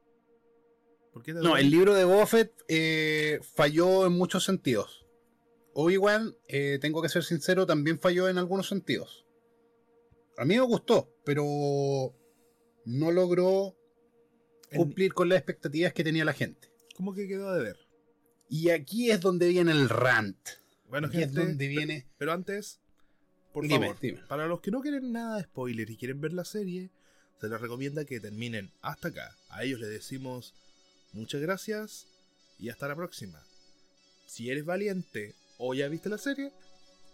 ¿Por 1.14 1.24
qué 1.24 1.34
te 1.34 1.40
No, 1.40 1.58
el 1.58 1.70
libro 1.72 1.96
de 1.96 2.04
Boba 2.06 2.28
Fett 2.28 2.54
eh, 2.68 3.40
falló 3.56 4.06
en 4.06 4.14
muchos 4.14 4.44
sentidos. 4.44 5.08
Obi-Wan, 5.74 6.36
eh, 6.48 6.78
tengo 6.82 7.02
que 7.02 7.10
ser 7.10 7.24
sincero, 7.24 7.66
también 7.66 8.00
falló 8.00 8.30
en 8.30 8.38
algunos 8.38 8.68
sentidos. 8.68 9.26
A 10.38 10.46
mí 10.46 10.56
me 10.56 10.62
gustó, 10.62 11.12
pero 11.26 12.14
no 12.86 13.12
logró 13.12 13.76
En- 14.70 14.78
cumplir 14.78 15.14
con 15.14 15.30
las 15.30 15.38
expectativas 15.40 15.94
que 15.94 16.04
tenía 16.04 16.26
la 16.26 16.34
gente. 16.34 16.72
¿Cómo 16.96 17.14
que 17.14 17.28
quedó 17.28 17.54
de 17.54 17.64
ver? 17.64 17.78
Y 18.50 18.70
aquí 18.72 19.12
es 19.12 19.20
donde 19.22 19.48
viene 19.48 19.72
el 19.72 19.90
rant. 19.90 20.38
Bueno, 20.90 21.08
Aquí 21.08 21.22
es 21.22 21.32
donde 21.34 21.68
viene. 21.68 22.06
pero 22.18 22.34
antes, 22.34 22.80
por 23.54 23.64
Dime, 23.64 23.88
favor, 23.88 24.00
dime. 24.02 24.20
para 24.28 24.48
los 24.48 24.60
que 24.60 24.72
no 24.72 24.82
quieren 24.82 25.12
nada 25.12 25.38
de 25.38 25.44
spoiler 25.44 25.90
y 25.90 25.98
quieren 25.98 26.20
ver 26.20 26.34
la 26.34 26.44
serie, 26.46 26.90
se 27.40 27.48
les 27.48 27.62
recomienda 27.62 28.06
que 28.06 28.20
terminen 28.20 28.72
hasta 28.82 29.10
acá. 29.10 29.36
A 29.50 29.64
ellos 29.64 29.80
les 29.80 29.90
decimos 29.90 30.54
muchas 31.14 31.42
gracias 31.42 32.08
y 32.58 32.70
hasta 32.70 32.88
la 32.88 32.96
próxima. 32.96 33.40
Si 34.26 34.50
eres 34.50 34.66
valiente 34.66 35.36
o 35.60 35.74
ya 35.76 35.88
viste 35.88 36.10
la 36.10 36.18
serie, 36.18 36.52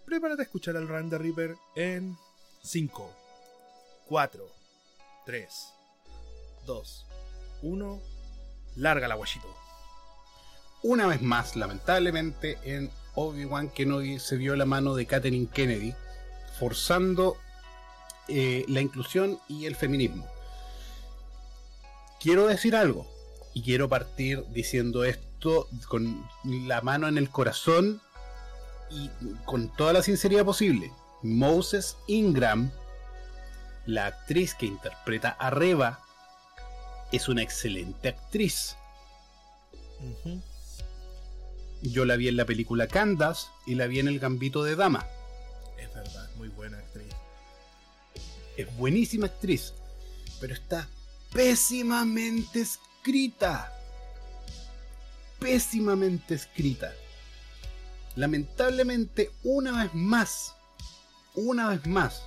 prepárate 0.06 0.42
a 0.42 0.44
escuchar 0.44 0.76
al 0.76 0.88
Run 0.88 1.10
the 1.10 1.18
Reaper 1.18 1.54
en 1.76 2.16
5, 2.62 3.14
4, 4.08 4.48
3, 5.26 5.48
2, 6.66 7.06
1. 7.62 8.02
Larga 8.76 9.06
la 9.08 9.14
guachito. 9.16 9.54
Una 10.82 11.06
vez 11.06 11.22
más, 11.22 11.56
lamentablemente, 11.56 12.58
en 12.64 12.90
Obi-Wan 13.14 13.70
Kenobi 13.70 14.18
se 14.18 14.36
vio 14.36 14.54
la 14.56 14.66
mano 14.66 14.94
de 14.94 15.06
Katherine 15.06 15.48
Kennedy, 15.52 15.94
forzando 16.58 17.36
eh, 18.28 18.64
la 18.68 18.80
inclusión 18.80 19.38
y 19.48 19.66
el 19.66 19.74
feminismo. 19.74 20.26
Quiero 22.20 22.46
decir 22.46 22.76
algo, 22.76 23.06
y 23.54 23.62
quiero 23.62 23.88
partir 23.88 24.44
diciendo 24.50 25.04
esto 25.04 25.68
con 25.88 26.28
la 26.44 26.82
mano 26.82 27.08
en 27.08 27.16
el 27.16 27.30
corazón 27.30 28.02
y 28.90 29.10
con 29.44 29.74
toda 29.76 29.92
la 29.92 30.02
sinceridad 30.02 30.44
posible. 30.44 30.92
Moses 31.22 31.96
Ingram, 32.06 32.70
la 33.86 34.06
actriz 34.06 34.54
que 34.54 34.66
interpreta 34.66 35.30
a 35.30 35.50
Reva, 35.50 36.00
es 37.12 37.28
una 37.28 37.42
excelente 37.42 38.08
actriz. 38.10 38.76
Ujú. 40.00 40.42
Yo 41.82 42.04
la 42.04 42.16
vi 42.16 42.28
en 42.28 42.36
la 42.36 42.46
película 42.46 42.88
Candace 42.88 43.48
y 43.66 43.74
la 43.74 43.86
vi 43.86 44.00
en 44.00 44.08
El 44.08 44.18
Gambito 44.18 44.64
de 44.64 44.76
Dama. 44.76 45.06
Es 45.78 45.92
verdad, 45.94 46.28
muy 46.36 46.48
buena 46.48 46.78
actriz. 46.78 47.14
es 48.56 48.76
buenísima 48.76 49.26
actriz, 49.26 49.74
pero 50.40 50.54
está 50.54 50.88
pésimamente 51.32 52.62
escrita. 52.62 53.72
Pésimamente 55.38 56.34
escrita. 56.34 56.94
Lamentablemente, 58.16 59.30
una 59.44 59.82
vez 59.84 59.94
más, 59.94 60.54
una 61.34 61.68
vez 61.68 61.86
más, 61.86 62.22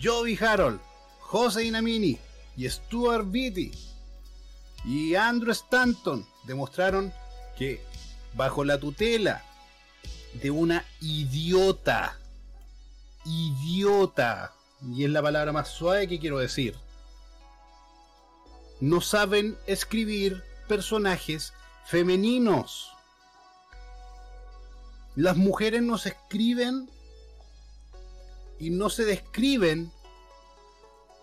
Joey 0.00 0.38
Harold, 0.40 0.80
Jose 1.18 1.64
Inamini 1.64 2.16
y 2.56 2.68
Stuart 2.68 3.26
Beatty 3.28 3.72
y 4.84 5.16
Andrew 5.16 5.50
Stanton 5.50 6.24
demostraron 6.44 7.12
que 7.58 7.82
bajo 8.34 8.64
la 8.64 8.78
tutela 8.78 9.44
de 10.34 10.50
una 10.50 10.84
idiota, 11.00 12.18
idiota, 13.24 14.52
y 14.94 15.04
es 15.04 15.10
la 15.10 15.22
palabra 15.22 15.52
más 15.52 15.68
suave 15.68 16.08
que 16.08 16.20
quiero 16.20 16.38
decir, 16.38 16.76
no 18.80 19.00
saben 19.00 19.56
escribir 19.66 20.44
personajes 20.68 21.52
femeninos. 21.84 22.92
Las 25.16 25.36
mujeres 25.36 25.82
no 25.82 25.98
se 25.98 26.10
escriben 26.10 26.88
y 28.60 28.70
no 28.70 28.88
se 28.88 29.04
describen 29.04 29.90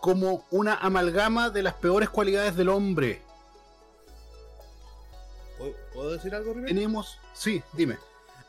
como 0.01 0.45
una 0.51 0.75
amalgama 0.75 1.49
de 1.49 1.63
las 1.63 1.75
peores 1.75 2.09
cualidades 2.09 2.55
del 2.55 2.69
hombre. 2.69 3.24
¿Puedo 5.95 6.11
decir 6.11 6.35
algo, 6.35 6.53
Rubén? 6.53 6.67
Tenemos, 6.67 7.17
sí, 7.33 7.63
dime. 7.73 7.97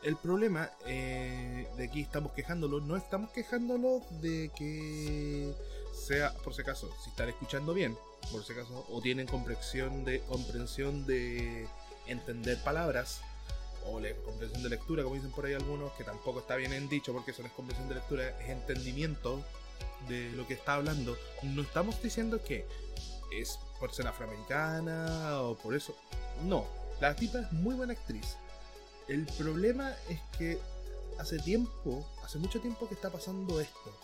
El 0.03 0.17
problema 0.17 0.69
eh, 0.85 1.67
de 1.77 1.85
aquí 1.85 2.01
estamos 2.01 2.33
quejándolo, 2.33 2.81
no 2.81 2.95
estamos 2.97 3.31
quejándolo 3.31 4.01
de 4.21 4.51
que 4.55 5.55
sea, 5.93 6.33
por 6.43 6.53
si 6.53 6.61
acaso, 6.61 6.93
si 7.03 7.09
están 7.09 7.29
escuchando 7.29 7.73
bien, 7.73 7.97
por 8.31 8.43
si 8.43 8.53
acaso, 8.53 8.85
o 8.89 9.01
tienen 9.01 9.27
comprensión 9.27 10.05
de 10.05 10.19
comprensión 10.21 11.07
de 11.07 11.67
entender 12.05 12.61
palabras, 12.63 13.21
o 13.85 13.99
la 13.99 14.13
comprensión 14.25 14.61
de 14.61 14.69
lectura, 14.69 15.03
como 15.03 15.15
dicen 15.15 15.31
por 15.31 15.45
ahí 15.45 15.53
algunos, 15.53 15.91
que 15.93 16.03
tampoco 16.03 16.39
está 16.39 16.57
bien 16.57 16.73
en 16.73 16.89
dicho 16.89 17.13
porque 17.13 17.31
eso 17.31 17.41
no 17.41 17.47
es 17.47 17.53
comprensión 17.53 17.89
de 17.89 17.95
lectura, 17.95 18.37
es 18.41 18.49
entendimiento 18.49 19.41
de 20.07 20.31
lo 20.31 20.45
que 20.45 20.53
está 20.53 20.75
hablando. 20.75 21.17
No 21.43 21.61
estamos 21.61 22.01
diciendo 22.01 22.43
que 22.43 22.65
es 23.31 23.57
por 23.79 23.93
ser 23.93 24.07
afroamericana 24.07 25.41
o 25.41 25.55
por 25.55 25.75
eso. 25.75 25.95
No, 26.43 26.65
la 26.99 27.15
tipa 27.15 27.39
es 27.39 27.51
muy 27.51 27.75
buena 27.75 27.93
actriz. 27.93 28.37
El 29.07 29.25
problema 29.25 29.93
es 30.09 30.19
que 30.37 30.59
hace 31.19 31.39
tiempo, 31.39 32.05
hace 32.23 32.37
mucho 32.39 32.59
tiempo 32.59 32.87
que 32.87 32.95
está 32.95 33.09
pasando 33.09 33.59
esto. 33.59 33.97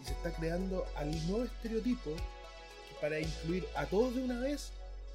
Y 0.00 0.04
se 0.04 0.12
está 0.12 0.32
creando 0.32 0.86
al 0.96 1.10
nuevo 1.28 1.44
estereotipo 1.44 2.10
que 2.10 2.94
para 3.00 3.18
incluir 3.20 3.66
a 3.76 3.86
todos 3.86 4.14
de 4.14 4.22
una 4.22 4.40
vez 4.40 4.72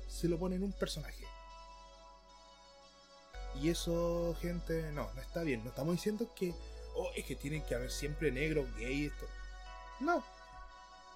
se 0.07 0.27
lo 0.27 0.37
pone 0.37 0.55
en 0.55 0.63
un 0.63 0.71
personaje. 0.71 1.25
Y 3.61 3.69
eso, 3.69 4.35
gente, 4.41 4.91
no, 4.91 5.09
no 5.13 5.21
está 5.21 5.43
bien. 5.43 5.63
No 5.63 5.69
estamos 5.69 5.95
diciendo 5.95 6.29
que, 6.35 6.53
oh, 6.95 7.09
es 7.15 7.25
que 7.25 7.35
tienen 7.35 7.61
que 7.63 7.75
haber 7.75 7.91
siempre 7.91 8.31
negro, 8.31 8.67
gay, 8.77 9.05
esto. 9.05 9.25
No, 9.99 10.23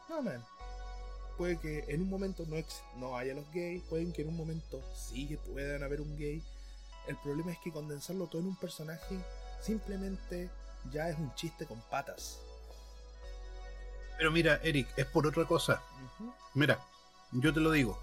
no, 0.07 0.21
man. 0.21 0.43
Puede 1.39 1.57
que 1.57 1.85
en 1.87 2.01
un 2.01 2.09
momento 2.09 2.45
no, 2.45 2.57
no 2.97 3.15
haya 3.15 3.33
los 3.33 3.49
gays, 3.53 3.81
pueden 3.83 4.11
que 4.11 4.23
en 4.23 4.27
un 4.27 4.35
momento 4.35 4.83
sí 4.93 5.25
que 5.25 5.37
puedan 5.37 5.81
haber 5.83 6.01
un 6.01 6.17
gay. 6.17 6.43
El 7.07 7.15
problema 7.15 7.53
es 7.53 7.57
que 7.59 7.71
condensarlo 7.71 8.27
todo 8.27 8.41
en 8.41 8.47
un 8.49 8.57
personaje 8.57 9.17
simplemente 9.61 10.49
ya 10.91 11.07
es 11.07 11.17
un 11.17 11.33
chiste 11.35 11.65
con 11.65 11.81
patas. 11.89 12.41
Pero 14.17 14.31
mira, 14.31 14.59
Eric, 14.63 14.89
es 14.97 15.05
por 15.05 15.25
otra 15.27 15.45
cosa. 15.45 15.81
Mira, 16.55 16.85
yo 17.31 17.53
te 17.53 17.61
lo 17.61 17.71
digo. 17.71 17.97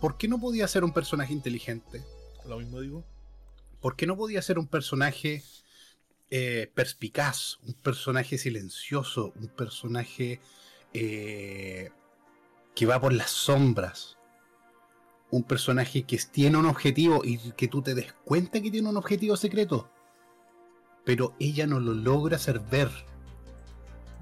¿Por 0.00 0.16
qué 0.18 0.26
no 0.26 0.40
podía 0.40 0.66
ser 0.66 0.82
un 0.82 0.92
personaje 0.92 1.32
inteligente? 1.32 2.02
Lo 2.46 2.58
mismo 2.58 2.80
digo. 2.80 3.04
¿Por 3.80 3.94
qué 3.94 4.08
no 4.08 4.16
podía 4.16 4.42
ser 4.42 4.58
un 4.58 4.66
personaje 4.66 5.44
eh, 6.30 6.68
perspicaz, 6.74 7.58
un 7.62 7.74
personaje 7.74 8.38
silencioso, 8.38 9.32
un 9.36 9.46
personaje 9.46 10.40
eh, 10.94 11.92
que 12.76 12.86
va 12.86 13.00
por 13.00 13.12
las 13.12 13.30
sombras? 13.30 14.16
Un 15.30 15.42
personaje 15.42 16.04
que 16.04 16.18
tiene 16.30 16.58
un 16.58 16.66
objetivo 16.66 17.22
y 17.24 17.38
que 17.52 17.66
tú 17.66 17.82
te 17.82 17.96
des 17.96 18.12
cuenta 18.24 18.60
que 18.60 18.70
tiene 18.70 18.88
un 18.88 18.96
objetivo 18.96 19.36
secreto. 19.36 19.90
Pero 21.04 21.34
ella 21.40 21.66
no 21.66 21.80
lo 21.80 21.94
logra 21.94 22.36
hacer 22.36 22.60
ver. 22.60 22.90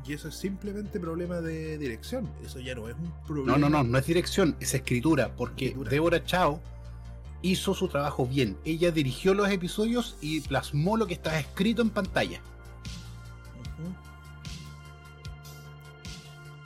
Y 0.07 0.12
eso 0.12 0.28
es 0.28 0.36
simplemente 0.36 1.00
problema 1.00 1.40
de 1.40 1.76
dirección. 1.76 2.30
Eso 2.42 2.61
ya 2.61 2.74
no 2.74 2.88
es 2.88 2.94
un 2.94 3.12
problema. 3.26 3.59
No, 3.59 3.59
no, 3.59 3.68
no, 3.68 3.82
no 3.84 3.98
es 3.98 4.07
dirección, 4.07 4.57
es 4.61 4.72
escritura. 4.72 5.34
Porque 5.36 5.76
Débora 5.90 6.24
Chao 6.24 6.61
hizo 7.42 7.74
su 7.74 7.88
trabajo 7.88 8.26
bien. 8.26 8.57
Ella 8.64 8.90
dirigió 8.90 9.34
los 9.34 9.50
episodios 9.50 10.16
y 10.20 10.40
plasmó 10.40 10.96
lo 10.96 11.07
que 11.07 11.14
estaba 11.14 11.38
escrito 11.38 11.82
en 11.82 11.90
pantalla. 11.90 12.40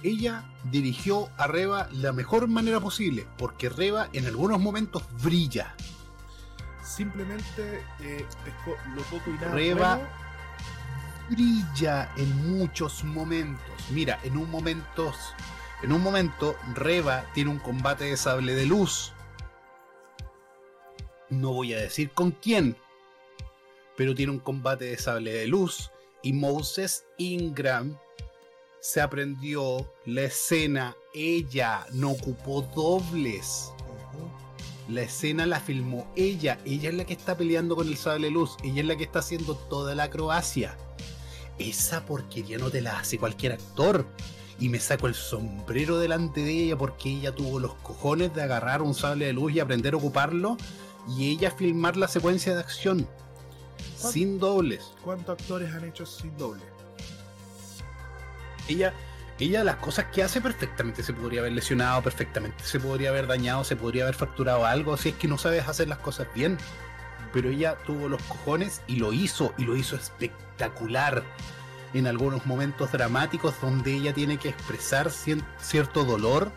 Ella 0.02 0.44
dirigió 0.70 1.30
a 1.36 1.46
Reba 1.46 1.88
la 1.92 2.12
mejor 2.12 2.46
manera 2.48 2.80
posible, 2.80 3.26
porque 3.36 3.68
Reba 3.68 4.08
en 4.12 4.26
algunos 4.26 4.60
momentos 4.60 5.02
brilla. 5.22 5.74
Simplemente 6.82 7.82
eh, 8.00 8.24
lo 8.94 9.02
poco 9.02 9.30
y 9.30 9.34
nada. 9.34 9.52
Reba 9.52 10.00
brilla 11.28 12.10
en 12.16 12.58
muchos 12.58 13.04
momentos. 13.04 13.90
Mira, 13.90 14.18
en 14.22 14.36
un 14.36 14.50
momento, 14.50 15.12
en 15.82 15.92
un 15.92 16.02
momento 16.02 16.56
Reba 16.74 17.24
tiene 17.34 17.50
un 17.50 17.58
combate 17.58 18.04
de 18.04 18.16
sable 18.16 18.54
de 18.54 18.66
luz 18.66 19.12
no 21.30 21.52
voy 21.52 21.74
a 21.74 21.78
decir 21.78 22.10
con 22.10 22.30
quién, 22.30 22.76
pero 23.96 24.14
tiene 24.14 24.32
un 24.32 24.38
combate 24.38 24.86
de 24.86 24.98
sable 24.98 25.32
de 25.32 25.46
luz 25.46 25.90
y 26.22 26.32
Moses 26.32 27.04
Ingram 27.18 27.98
se 28.80 29.00
aprendió 29.00 29.92
la 30.04 30.22
escena, 30.22 30.96
ella 31.14 31.86
no 31.92 32.10
ocupó 32.10 32.62
dobles. 32.74 33.72
La 34.88 35.02
escena 35.02 35.46
la 35.46 35.60
filmó 35.60 36.10
ella, 36.16 36.58
ella 36.64 36.88
es 36.88 36.94
la 36.94 37.04
que 37.04 37.12
está 37.12 37.36
peleando 37.36 37.76
con 37.76 37.88
el 37.88 37.96
sable 37.96 38.28
de 38.28 38.32
luz, 38.32 38.56
ella 38.62 38.80
es 38.80 38.86
la 38.86 38.96
que 38.96 39.04
está 39.04 39.18
haciendo 39.18 39.54
toda 39.54 39.94
la 39.94 40.04
acrobacia. 40.04 40.76
Esa 41.58 42.06
porquería 42.06 42.58
no 42.58 42.70
te 42.70 42.80
la 42.80 42.98
hace 42.98 43.18
cualquier 43.18 43.52
actor. 43.52 44.06
Y 44.60 44.68
me 44.70 44.80
saco 44.80 45.06
el 45.06 45.14
sombrero 45.14 45.98
delante 45.98 46.40
de 46.42 46.50
ella 46.50 46.76
porque 46.76 47.10
ella 47.10 47.32
tuvo 47.32 47.60
los 47.60 47.74
cojones 47.74 48.34
de 48.34 48.42
agarrar 48.42 48.82
un 48.82 48.92
sable 48.92 49.26
de 49.26 49.32
luz 49.32 49.52
y 49.52 49.60
aprender 49.60 49.94
a 49.94 49.98
ocuparlo 49.98 50.56
y 51.16 51.30
ella 51.30 51.52
filmar 51.52 51.96
la 51.96 52.08
secuencia 52.08 52.54
de 52.54 52.60
acción 52.60 53.08
sin 53.96 54.40
dobles. 54.40 54.92
¿Cuántos 55.04 55.40
actores 55.40 55.72
han 55.72 55.84
hecho 55.84 56.04
sin 56.06 56.36
doble? 56.36 56.62
Ella, 58.68 58.92
ella 59.38 59.64
las 59.64 59.76
cosas 59.76 60.06
que 60.06 60.22
hace 60.22 60.40
perfectamente 60.40 61.02
se 61.02 61.12
podría 61.12 61.40
haber 61.40 61.52
lesionado, 61.52 62.02
perfectamente 62.02 62.62
se 62.64 62.78
podría 62.78 63.10
haber 63.10 63.26
dañado, 63.26 63.64
se 63.64 63.76
podría 63.76 64.04
haber 64.04 64.14
fracturado 64.14 64.66
algo, 64.66 64.96
si 64.96 65.10
es 65.10 65.14
que 65.16 65.28
no 65.28 65.38
sabes 65.38 65.66
hacer 65.66 65.88
las 65.88 65.98
cosas 65.98 66.28
bien. 66.34 66.58
Pero 67.32 67.50
ella 67.50 67.76
tuvo 67.86 68.08
los 68.08 68.22
cojones 68.22 68.82
y 68.86 68.96
lo 68.96 69.12
hizo, 69.12 69.52
y 69.58 69.64
lo 69.64 69.76
hizo 69.76 69.96
espectacular. 69.96 71.22
En 71.94 72.06
algunos 72.06 72.44
momentos 72.46 72.92
dramáticos 72.92 73.54
donde 73.60 73.94
ella 73.94 74.12
tiene 74.12 74.36
que 74.36 74.50
expresar 74.50 75.10
cierto 75.10 76.04
dolor 76.04 76.52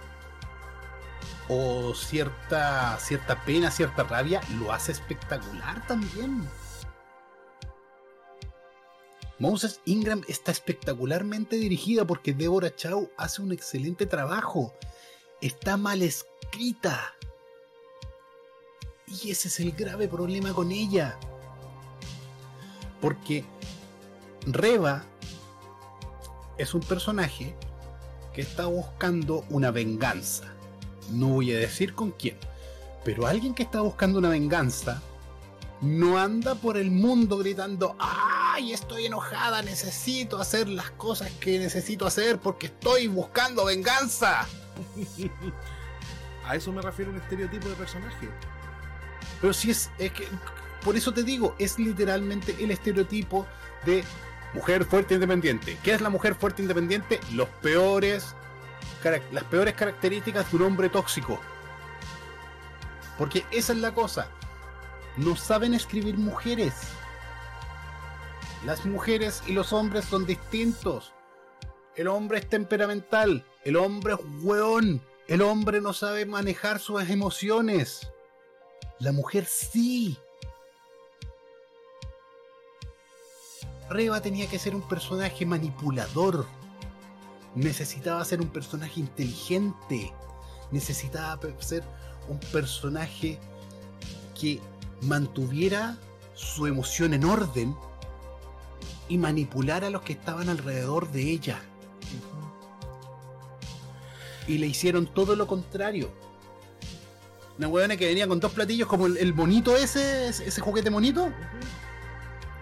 o 1.47 1.93
cierta, 1.95 2.97
cierta 2.99 3.43
pena, 3.43 3.71
cierta 3.71 4.03
rabia, 4.03 4.41
lo 4.59 4.73
hace 4.73 4.91
espectacular 4.91 5.85
también. 5.87 6.47
Moses 9.41 9.81
Ingram 9.85 10.21
está 10.27 10.51
espectacularmente 10.51 11.55
dirigida 11.55 12.05
porque 12.05 12.31
Deborah 12.31 12.75
Chow 12.75 13.09
hace 13.17 13.41
un 13.41 13.51
excelente 13.51 14.05
trabajo. 14.05 14.71
Está 15.41 15.77
mal 15.77 16.03
escrita. 16.03 17.15
Y 19.07 19.31
ese 19.31 19.47
es 19.47 19.59
el 19.59 19.71
grave 19.71 20.07
problema 20.07 20.53
con 20.53 20.71
ella. 20.71 21.17
Porque 23.01 23.43
Reba 24.45 25.05
es 26.59 26.75
un 26.75 26.81
personaje 26.81 27.55
que 28.35 28.41
está 28.41 28.67
buscando 28.67 29.43
una 29.49 29.71
venganza. 29.71 30.53
No 31.09 31.29
voy 31.29 31.51
a 31.51 31.57
decir 31.57 31.95
con 31.95 32.11
quién. 32.11 32.37
Pero 33.03 33.25
alguien 33.25 33.55
que 33.55 33.63
está 33.63 33.81
buscando 33.81 34.19
una 34.19 34.29
venganza 34.29 35.01
no 35.81 36.19
anda 36.19 36.53
por 36.53 36.77
el 36.77 36.91
mundo 36.91 37.39
gritando, 37.39 37.95
¡ay, 38.61 38.73
estoy 38.73 39.07
enojada! 39.07 39.63
Necesito 39.63 40.39
hacer 40.39 40.69
las 40.69 40.91
cosas 40.91 41.31
que 41.39 41.57
necesito 41.57 42.05
hacer 42.05 42.37
porque 42.37 42.67
estoy 42.67 43.07
buscando 43.07 43.65
venganza. 43.65 44.47
A 46.45 46.55
eso 46.55 46.71
me 46.71 46.81
refiero 46.81 47.11
un 47.11 47.17
estereotipo 47.17 47.69
de 47.69 47.75
personaje. 47.75 48.29
Pero 49.39 49.53
si 49.53 49.71
es, 49.71 49.89
es 49.97 50.11
que, 50.11 50.27
por 50.83 50.95
eso 50.95 51.11
te 51.11 51.23
digo, 51.23 51.55
es 51.57 51.79
literalmente 51.79 52.55
el 52.59 52.71
estereotipo 52.71 53.47
de 53.85 54.03
Mujer 54.53 54.83
fuerte 54.83 55.13
e 55.13 55.15
independiente. 55.15 55.77
¿Qué 55.81 55.93
es 55.93 56.01
la 56.01 56.09
mujer 56.09 56.35
fuerte 56.35 56.61
e 56.61 56.63
independiente? 56.63 57.21
Los 57.31 57.47
peores, 57.61 58.35
las 59.31 59.45
peores 59.45 59.75
características 59.75 60.51
de 60.51 60.57
un 60.57 60.63
hombre 60.63 60.89
tóxico. 60.89 61.39
Porque 63.17 63.45
esa 63.51 63.71
es 63.71 63.79
la 63.79 63.93
cosa. 63.93 64.27
No 65.15 65.37
saben 65.37 65.73
escribir 65.73 66.17
mujeres. 66.17 66.73
Las 68.65 68.85
mujeres 68.85 69.41
y 69.47 69.53
los 69.53 69.73
hombres 69.73 70.05
son 70.05 70.27
distintos. 70.27 71.13
El 71.95 72.07
hombre 72.07 72.39
es 72.39 72.47
temperamental. 72.47 73.43
El 73.63 73.75
hombre 73.75 74.13
es 74.13 74.19
hueón. 74.43 75.01
El 75.27 75.41
hombre 75.41 75.81
no 75.81 75.93
sabe 75.93 76.27
manejar 76.27 76.79
sus 76.79 77.01
emociones. 77.09 78.11
La 78.99 79.11
mujer 79.11 79.45
sí. 79.45 80.17
Reba 83.89 84.21
tenía 84.21 84.47
que 84.47 84.59
ser 84.59 84.75
un 84.75 84.87
personaje 84.87 85.43
manipulador. 85.43 86.45
Necesitaba 87.55 88.23
ser 88.25 88.41
un 88.41 88.49
personaje 88.49 88.99
inteligente. 88.99 90.13
Necesitaba 90.69 91.39
ser 91.59 91.83
un 92.29 92.39
personaje 92.39 93.39
que 94.39 94.61
mantuviera 95.01 95.97
su 96.35 96.67
emoción 96.67 97.15
en 97.15 97.25
orden 97.25 97.75
y 99.11 99.17
manipulara 99.17 99.87
a 99.87 99.89
los 99.89 100.03
que 100.03 100.13
estaban 100.13 100.47
alrededor 100.47 101.11
de 101.11 101.21
ella. 101.23 101.59
Y 104.47 104.57
le 104.57 104.67
hicieron 104.67 105.05
todo 105.05 105.35
lo 105.35 105.47
contrario. 105.47 106.09
Una 107.57 107.67
huevona 107.67 107.97
que 107.97 108.07
venía 108.07 108.25
con 108.25 108.39
dos 108.39 108.53
platillos 108.53 108.87
como 108.87 109.07
el, 109.07 109.33
bonito 109.33 109.75
ese, 109.75 110.29
ese 110.29 110.61
juguete 110.61 110.89
bonito. 110.89 111.29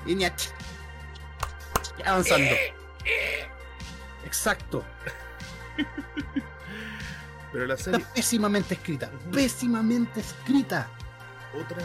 Y 0.07 0.15
venía 0.15 0.33
avanzando. 2.03 2.49
Exacto. 4.25 4.83
Pero 7.53 7.67
la 7.67 7.77
serie. 7.77 7.99
Está 7.99 8.13
pésimamente 8.15 8.73
escrita. 8.73 9.11
Pésimamente 9.31 10.21
escrita. 10.21 10.87
Otra. 11.53 11.77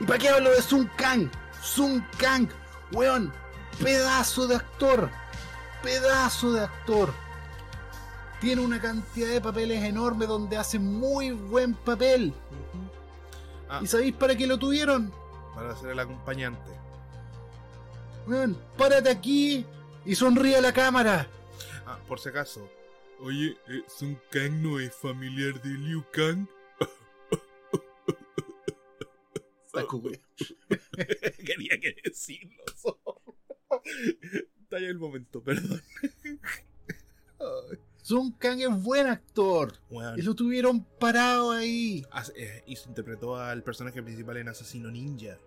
¿Y 0.00 0.04
para 0.04 0.18
qué 0.18 0.30
hablo 0.30 0.50
de 0.50 0.62
Sun 0.62 0.90
Kang? 0.96 1.30
Sun 1.62 2.04
Kang, 2.18 2.48
weón. 2.90 3.32
Pedazo 3.80 4.46
de 4.46 4.56
actor. 4.56 5.10
Pedazo 5.82 6.52
de 6.52 6.60
actor. 6.60 7.12
Tiene 8.40 8.62
una 8.62 8.80
cantidad 8.80 9.28
de 9.28 9.40
papeles 9.40 9.84
enorme 9.84 10.26
donde 10.26 10.56
hace 10.56 10.78
muy 10.78 11.30
buen 11.30 11.74
papel. 11.74 12.34
Ah. 13.68 13.80
¿Y 13.82 13.86
sabéis 13.86 14.14
para 14.14 14.36
qué 14.36 14.46
lo 14.46 14.58
tuvieron? 14.58 15.12
Para 15.54 15.76
ser 15.76 15.90
el 15.90 15.98
acompañante. 15.98 16.70
Weón, 18.26 18.56
párate 18.76 19.10
aquí 19.10 19.66
y 20.04 20.14
sonríe 20.14 20.56
a 20.56 20.60
la 20.60 20.72
cámara. 20.72 21.28
Ah, 21.86 21.98
por 22.06 22.20
si 22.20 22.28
acaso. 22.28 22.68
Oye, 23.20 23.56
eh, 23.68 23.82
¿Sun 23.86 24.20
Kang 24.30 24.62
no 24.62 24.80
es 24.80 24.94
familiar 24.94 25.60
de 25.62 25.70
Liu 25.70 26.04
Kang? 26.12 26.46
Quería 31.46 31.80
que 31.80 31.96
decirlo. 32.04 32.64
Está 34.62 34.80
ya 34.80 34.88
el 34.88 34.98
momento, 34.98 35.42
perdón. 35.42 35.82
Sun 38.02 38.32
Kang 38.32 38.60
es 38.60 38.82
buen 38.82 39.06
actor. 39.06 39.74
Y 40.16 40.22
lo 40.22 40.34
tuvieron 40.34 40.84
parado 40.84 41.52
ahí. 41.52 42.04
Eh, 42.34 42.62
y 42.66 42.76
se 42.76 42.88
interpretó 42.88 43.36
al 43.36 43.62
personaje 43.62 44.02
principal 44.02 44.38
en 44.38 44.48
Asesino 44.48 44.90
Ninja. 44.90 45.38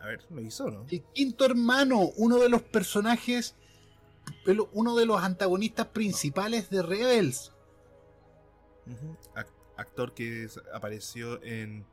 A 0.00 0.06
ver, 0.06 0.24
lo 0.30 0.40
hizo, 0.40 0.70
¿no? 0.70 0.84
El 0.90 1.02
quinto 1.14 1.46
hermano, 1.46 2.10
uno 2.16 2.38
de 2.38 2.48
los 2.48 2.62
personajes, 2.62 3.54
uno 4.72 4.96
de 4.96 5.06
los 5.06 5.22
antagonistas 5.22 5.86
principales 5.86 6.68
de 6.70 6.82
Rebels. 6.82 7.52
Actor 9.76 10.12
que 10.12 10.48
apareció 10.72 11.42
en 11.42 11.86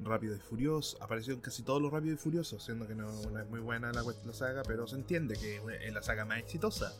Rápido 0.00 0.34
y 0.34 0.38
Furioso, 0.38 1.02
apareció 1.02 1.34
en 1.34 1.40
casi 1.40 1.62
todos 1.62 1.80
los 1.80 1.92
Rápidos 1.92 2.18
y 2.18 2.22
Furiosos, 2.22 2.62
siendo 2.62 2.86
que 2.86 2.94
no, 2.94 3.08
es 3.38 3.48
muy 3.48 3.60
buena 3.60 3.92
la, 3.92 4.04
saga, 4.32 4.62
pero 4.66 4.86
se 4.86 4.96
entiende 4.96 5.36
que 5.36 5.60
es 5.86 5.92
la 5.92 6.02
saga 6.02 6.24
más 6.24 6.38
exitosa. 6.38 6.92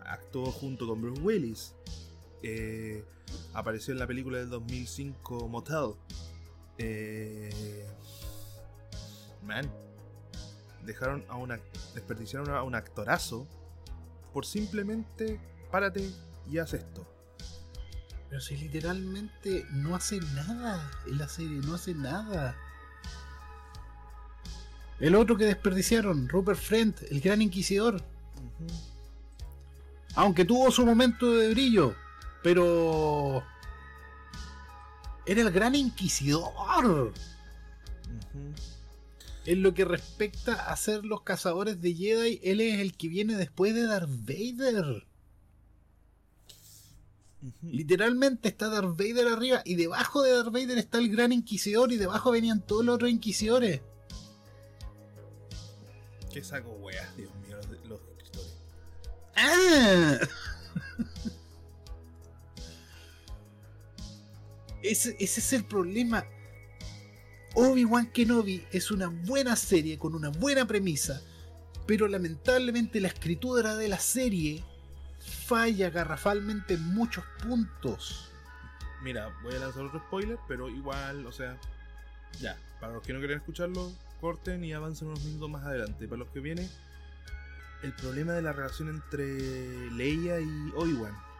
Actuó 0.00 0.50
junto 0.52 0.86
con 0.86 1.00
Bruce 1.00 1.20
Willis. 1.20 1.74
Eh, 2.42 3.04
apareció 3.54 3.92
en 3.92 3.98
la 3.98 4.06
película 4.06 4.38
del 4.38 4.50
2005 4.50 5.48
Motel. 5.48 5.94
Eh, 6.78 7.86
man, 9.44 9.70
dejaron 10.84 11.24
a 11.28 11.36
una. 11.36 11.60
desperdiciaron 11.94 12.50
a 12.50 12.62
un 12.62 12.74
actorazo 12.74 13.46
por 14.32 14.46
simplemente 14.46 15.38
párate 15.70 16.10
y 16.50 16.58
haz 16.58 16.74
esto. 16.74 17.06
Pero 18.32 18.40
si 18.40 18.56
literalmente 18.56 19.66
no 19.72 19.94
hace 19.94 20.18
nada 20.34 20.90
en 21.06 21.18
la 21.18 21.28
serie, 21.28 21.60
no 21.66 21.74
hace 21.74 21.92
nada. 21.92 22.56
El 24.98 25.16
otro 25.16 25.36
que 25.36 25.44
desperdiciaron, 25.44 26.30
Rupert 26.30 26.58
Friend, 26.58 26.94
el 27.10 27.20
gran 27.20 27.42
inquisidor. 27.42 28.02
Aunque 30.14 30.46
tuvo 30.46 30.70
su 30.70 30.86
momento 30.86 31.30
de 31.30 31.50
brillo, 31.50 31.94
pero. 32.42 33.44
Era 35.26 35.42
el 35.42 35.50
gran 35.50 35.74
inquisidor. 35.74 37.12
En 39.44 39.62
lo 39.62 39.74
que 39.74 39.84
respecta 39.84 40.70
a 40.72 40.76
ser 40.78 41.04
los 41.04 41.20
cazadores 41.20 41.82
de 41.82 41.92
Jedi, 41.92 42.40
él 42.42 42.62
es 42.62 42.80
el 42.80 42.96
que 42.96 43.08
viene 43.08 43.34
después 43.34 43.74
de 43.74 43.82
Darth 43.82 44.08
Vader. 44.08 45.06
Literalmente 47.62 48.48
está 48.48 48.68
Darth 48.68 48.96
Vader 48.96 49.26
arriba 49.26 49.62
y 49.64 49.74
debajo 49.74 50.22
de 50.22 50.32
Darth 50.32 50.52
Vader 50.52 50.78
está 50.78 50.98
el 50.98 51.10
gran 51.10 51.32
inquisidor 51.32 51.90
y 51.92 51.96
debajo 51.96 52.30
venían 52.30 52.60
todos 52.64 52.84
los 52.84 52.94
otros 52.94 53.10
inquisidores. 53.10 53.80
¿Qué 56.32 56.44
saco 56.44 56.70
weas, 56.70 57.16
Dios 57.16 57.34
mío, 57.46 57.56
los, 57.56 57.66
los 57.88 58.00
escritores? 58.16 58.58
¡Ah! 59.34 60.18
ese 64.82 65.16
es 65.18 65.52
el 65.52 65.64
problema. 65.64 66.24
Obi-Wan 67.54 68.10
Kenobi 68.12 68.64
es 68.70 68.90
una 68.90 69.08
buena 69.08 69.56
serie 69.56 69.98
con 69.98 70.14
una 70.14 70.30
buena 70.30 70.66
premisa, 70.66 71.22
pero 71.86 72.08
lamentablemente 72.08 73.00
la 73.00 73.08
escritura 73.08 73.76
de 73.76 73.88
la 73.88 73.98
serie 73.98 74.64
falla 75.46 75.90
garrafalmente 75.90 76.74
en 76.74 76.94
muchos 76.94 77.24
puntos. 77.42 78.30
Mira, 79.02 79.30
voy 79.42 79.54
a 79.54 79.58
lanzar 79.58 79.84
otro 79.84 80.00
spoiler, 80.00 80.38
pero 80.46 80.68
igual, 80.68 81.26
o 81.26 81.32
sea, 81.32 81.58
ya, 82.40 82.56
para 82.80 82.94
los 82.94 83.02
que 83.02 83.12
no 83.12 83.18
quieren 83.18 83.38
escucharlo, 83.38 83.92
corten 84.20 84.64
y 84.64 84.72
avancen 84.72 85.08
unos 85.08 85.24
minutos 85.24 85.50
más 85.50 85.64
adelante. 85.64 86.06
Para 86.06 86.20
los 86.20 86.28
que 86.30 86.40
vienen, 86.40 86.70
el 87.82 87.92
problema 87.94 88.32
de 88.32 88.42
la 88.42 88.52
relación 88.52 88.88
entre 88.88 89.90
Leia 89.90 90.40
y 90.40 90.72
Obi-Wan 90.76 91.32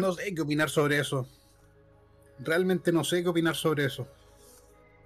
No 0.00 0.12
sé 0.12 0.34
qué 0.34 0.40
opinar 0.40 0.70
sobre 0.70 0.98
eso. 0.98 1.28
Realmente 2.44 2.92
no 2.92 3.04
sé 3.04 3.22
qué 3.22 3.28
opinar 3.28 3.56
sobre 3.56 3.84
eso. 3.84 4.06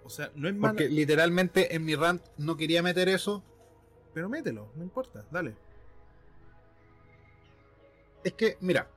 O 0.04 0.10
sea, 0.10 0.30
no 0.34 0.48
es 0.48 0.54
malo. 0.54 0.74
Porque 0.74 0.88
literalmente 0.88 1.74
en 1.74 1.84
mi 1.84 1.94
rant 1.94 2.22
no 2.38 2.56
quería 2.56 2.82
meter 2.82 3.08
eso. 3.08 3.42
Pero 4.14 4.28
mételo, 4.28 4.70
no 4.76 4.82
importa, 4.82 5.24
dale. 5.30 5.54
Es 8.24 8.32
que, 8.32 8.56
mira, 8.60 8.88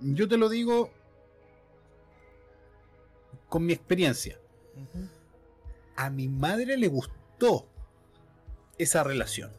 yo 0.00 0.28
te 0.28 0.36
lo 0.36 0.48
digo 0.48 0.90
con 3.48 3.66
mi 3.66 3.72
experiencia. 3.72 4.38
A 5.96 6.10
mi 6.10 6.28
madre 6.28 6.76
le 6.76 6.88
gustó 6.88 7.66
esa 8.78 9.04
relación. 9.04 9.52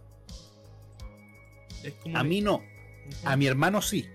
a 2.13 2.23
mí 2.23 2.41
no. 2.41 2.63
A 3.23 3.35
mi 3.35 3.47
hermano 3.47 3.81
sí. 3.81 4.07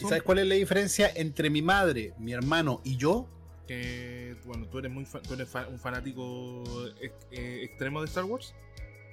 ¿Sabes 0.00 0.22
cuál 0.22 0.38
es 0.38 0.46
la 0.46 0.54
diferencia 0.54 1.10
entre 1.14 1.50
mi 1.50 1.62
madre, 1.62 2.14
mi 2.18 2.32
hermano 2.32 2.80
y 2.84 2.96
yo? 2.96 3.28
Que, 3.66 4.36
bueno, 4.44 4.66
tú 4.68 4.78
eres, 4.78 4.90
muy 4.90 5.04
tú 5.04 5.34
eres 5.34 5.54
un 5.68 5.78
fanático 5.78 6.64
eh, 7.00 7.60
extremo 7.62 8.00
de 8.00 8.06
Star 8.06 8.24
Wars. 8.24 8.54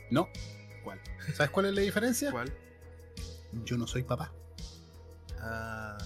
No. 0.09 0.29
¿Cuál? 0.83 0.99
¿Sabes 1.33 1.49
cuál 1.51 1.67
es 1.67 1.73
la 1.73 1.81
diferencia? 1.81 2.31
¿Cuál? 2.31 2.53
Yo 3.63 3.77
no 3.77 3.87
soy 3.87 4.03
papá. 4.03 4.31
Ah. 5.39 5.97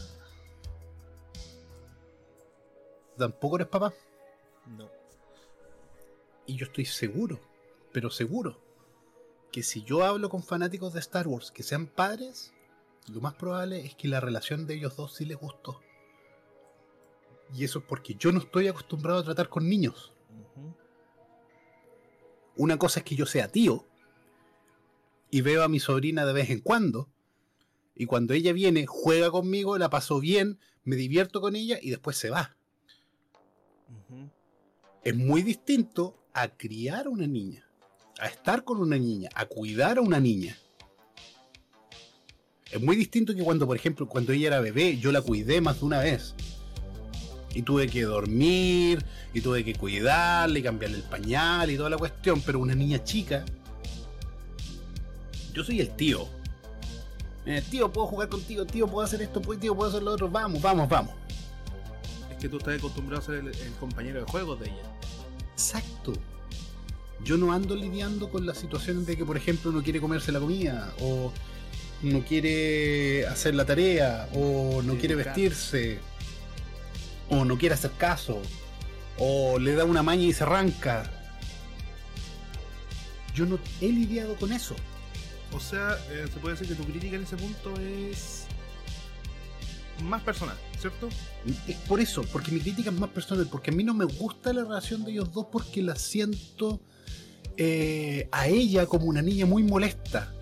¿Tampoco 3.18 3.58
eres 3.58 3.68
papá? 3.68 3.94
No. 4.78 4.90
Y 6.46 6.56
yo 6.56 6.66
estoy 6.66 6.86
seguro, 6.86 7.40
pero 7.92 8.10
seguro, 8.10 8.60
que 9.52 9.62
si 9.62 9.84
yo 9.84 10.04
hablo 10.04 10.30
con 10.30 10.42
fanáticos 10.44 10.94
de 10.94 11.00
Star 11.00 11.28
Wars 11.28 11.52
que 11.52 11.64
sean 11.64 11.86
padres, 11.86 12.54
lo 13.10 13.22
más 13.22 13.34
probable 13.36 13.86
es 13.86 13.96
que 13.96 14.08
la 14.08 14.20
relación 14.20 14.68
de 14.68 14.76
ellos 14.76 14.96
dos 14.96 15.16
sí 15.16 15.26
les 15.26 15.38
gustó. 15.38 15.82
Y 17.54 17.64
eso 17.64 17.80
es 17.80 17.86
porque 17.86 18.16
yo 18.16 18.32
no 18.32 18.40
estoy 18.40 18.68
acostumbrado 18.68 19.20
a 19.20 19.24
tratar 19.24 19.50
con 19.50 19.68
niños. 19.68 20.14
Una 22.56 22.78
cosa 22.78 23.00
es 23.00 23.06
que 23.06 23.16
yo 23.16 23.26
sea 23.26 23.48
tío 23.48 23.86
y 25.32 25.42
veo 25.42 25.64
a 25.64 25.70
mi 25.70 25.80
sobrina 25.80 26.26
de 26.26 26.34
vez 26.34 26.50
en 26.50 26.60
cuando. 26.60 27.10
Y 27.96 28.06
cuando 28.06 28.34
ella 28.34 28.54
viene, 28.54 28.86
juega 28.86 29.32
conmigo, 29.32 29.78
la 29.78 29.90
paso 29.90 30.20
bien, 30.20 30.60
me 30.84 30.96
divierto 30.96 31.42
con 31.42 31.56
ella 31.56 31.80
y 31.82 31.90
después 31.90 32.18
se 32.18 32.30
va. 32.30 32.56
Es 35.04 35.16
muy 35.16 35.42
distinto 35.42 36.22
a 36.34 36.50
criar 36.50 37.08
a 37.08 37.10
una 37.10 37.28
niña, 37.28 37.68
a 38.20 38.28
estar 38.28 38.64
con 38.64 38.80
una 38.80 38.98
niña, 38.98 39.30
a 39.34 39.46
cuidar 39.46 39.98
a 39.98 40.02
una 40.02 40.20
niña. 40.20 40.58
Es 42.72 42.82
muy 42.82 42.96
distinto 42.96 43.34
que 43.34 43.44
cuando, 43.44 43.66
por 43.66 43.76
ejemplo, 43.76 44.08
cuando 44.08 44.32
ella 44.32 44.48
era 44.48 44.60
bebé, 44.60 44.98
yo 44.98 45.12
la 45.12 45.22
cuidé 45.22 45.60
más 45.60 45.80
de 45.80 45.86
una 45.86 46.00
vez. 46.00 46.36
Y 47.56 47.64
tuve 47.64 47.88
que 47.88 48.04
dormir, 48.04 49.04
y 49.34 49.42
tuve 49.42 49.66
que 49.66 49.74
cuidarle, 49.74 50.60
y 50.60 50.64
cambiarle 50.64 50.98
el 50.98 51.04
pañal 51.04 51.72
y 51.72 51.78
toda 51.78 51.90
la 51.90 51.98
cuestión. 51.98 52.42
Pero 52.46 52.60
una 52.60 52.76
niña 52.76 53.04
chica, 53.04 53.44
yo 55.54 55.64
soy 55.64 55.82
el 55.82 55.96
tío. 55.96 56.28
Eh, 57.46 57.64
tío, 57.72 57.92
puedo 57.92 58.06
jugar 58.06 58.30
contigo, 58.30 58.66
tío, 58.66 58.88
puedo 58.88 59.04
hacer 59.04 59.24
esto, 59.24 59.42
tío, 59.42 59.76
puedo 59.76 59.90
hacer 59.90 60.04
lo 60.04 60.12
otro. 60.12 60.30
Vamos, 60.30 60.62
vamos, 60.62 60.88
vamos. 60.88 61.14
Es 62.32 62.38
que 62.38 62.50
tú 62.50 62.58
estás 62.58 62.78
acostumbrado 62.78 63.24
a 63.24 63.26
ser 63.26 63.36
el, 63.36 63.48
el 63.48 63.74
compañero 63.80 64.20
de 64.20 64.26
juegos 64.32 64.60
de 64.60 64.68
ella. 64.68 64.98
Exacto. 65.54 66.14
Yo 67.24 67.36
no 67.36 67.52
ando 67.52 67.76
lidiando 67.76 68.30
con 68.30 68.46
las 68.46 68.60
situaciones 68.60 69.08
de 69.08 69.18
que, 69.18 69.26
por 69.26 69.36
ejemplo, 69.36 69.72
no 69.72 69.82
quiere 69.82 70.00
comerse 70.00 70.32
la 70.32 70.40
comida, 70.40 70.94
o 71.02 71.34
no 72.02 72.24
quiere 72.24 73.28
hacer 73.28 73.56
la 73.56 73.66
tarea, 73.66 74.30
o 74.34 74.82
no 74.82 74.96
quiere 74.96 75.16
vestirse, 75.16 76.00
o 77.30 77.46
no 77.46 77.58
quiere 77.58 77.76
hacer 77.76 77.92
caso, 77.98 78.42
o 79.18 79.60
le 79.60 79.76
da 79.76 79.86
una 79.86 80.04
maña 80.04 80.24
y 80.24 80.34
se 80.34 80.44
arranca. 80.44 81.12
Yo 83.36 83.46
no 83.46 83.60
he 83.82 83.88
lidiado 83.88 84.36
con 84.36 84.52
eso. 84.52 84.76
O 85.52 85.60
sea, 85.60 85.98
eh, 86.12 86.28
se 86.32 86.40
puede 86.40 86.56
decir 86.56 86.68
que 86.68 86.76
tu 86.76 86.90
crítica 86.90 87.16
en 87.16 87.24
ese 87.24 87.36
punto 87.36 87.74
es 87.80 88.46
más 90.04 90.22
personal, 90.22 90.56
¿cierto? 90.80 91.10
Es 91.68 91.76
por 91.88 92.00
eso, 92.00 92.24
porque 92.32 92.52
mi 92.52 92.60
crítica 92.60 92.90
es 92.90 92.96
más 92.96 93.10
personal, 93.10 93.48
porque 93.50 93.72
a 93.72 93.74
mí 93.74 93.84
no 93.84 93.94
me 93.94 94.06
gusta 94.06 94.54
la 94.54 94.64
relación 94.64 95.04
de 95.04 95.12
ellos 95.12 95.34
dos 95.34 95.48
porque 95.52 95.82
la 95.82 95.96
siento 95.96 96.82
eh, 97.58 98.30
a 98.32 98.48
ella 98.48 98.86
como 98.86 99.06
una 99.06 99.22
niña 99.22 99.46
muy 99.46 99.64
molesta. 99.64 100.34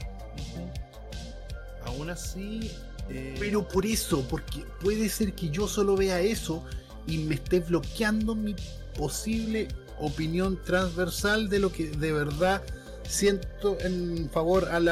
Aún 1.87 2.09
así. 2.09 2.71
eh, 3.09 3.35
Pero 3.39 3.67
por 3.67 3.85
eso, 3.85 4.27
porque 4.27 4.63
puede 4.81 5.09
ser 5.09 5.33
que 5.33 5.49
yo 5.49 5.67
solo 5.67 5.95
vea 5.95 6.19
eso 6.19 6.63
y 7.07 7.19
me 7.19 7.35
esté 7.35 7.59
bloqueando 7.61 8.35
mi 8.35 8.55
posible 8.95 9.67
opinión 9.99 10.61
transversal 10.63 11.49
de 11.49 11.59
lo 11.59 11.71
que 11.71 11.89
de 11.89 12.11
verdad 12.11 12.61
siento 13.07 13.77
en 13.79 14.29
favor 14.31 14.65
al 14.65 14.85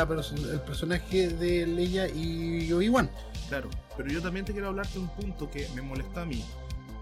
personaje 0.65 1.27
de 1.29 1.67
Leia 1.67 2.07
y 2.07 2.71
Obi-Wan. 2.71 3.09
Claro, 3.49 3.69
pero 3.97 4.09
yo 4.09 4.21
también 4.21 4.45
te 4.45 4.53
quiero 4.53 4.69
hablar 4.69 4.87
de 4.89 4.99
un 4.99 5.09
punto 5.09 5.51
que 5.51 5.67
me 5.75 5.81
molesta 5.81 6.21
a 6.21 6.25
mí. 6.25 6.43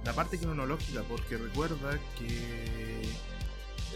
La 0.04 0.12
parte 0.12 0.38
cronológica, 0.38 1.02
porque 1.08 1.38
recuerda 1.38 1.98
que. 2.18 3.04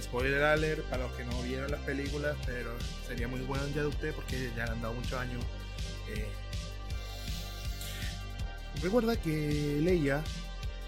Spoiler 0.02 0.44
alert 0.44 0.84
para 0.86 1.08
los 1.08 1.12
que 1.14 1.26
no 1.26 1.42
vieron 1.42 1.72
las 1.72 1.82
películas, 1.82 2.38
pero 2.46 2.70
sería 3.08 3.28
muy 3.28 3.40
bueno 3.42 3.64
ya 3.76 3.82
de 3.82 3.88
usted 3.88 4.14
porque 4.14 4.52
ya 4.56 4.66
le 4.66 4.72
han 4.74 4.82
dado 4.82 4.94
muchos 4.94 5.14
años. 5.14 5.44
Eh. 6.10 6.28
Recuerda 8.82 9.20
que 9.20 9.80
Leia 9.82 10.24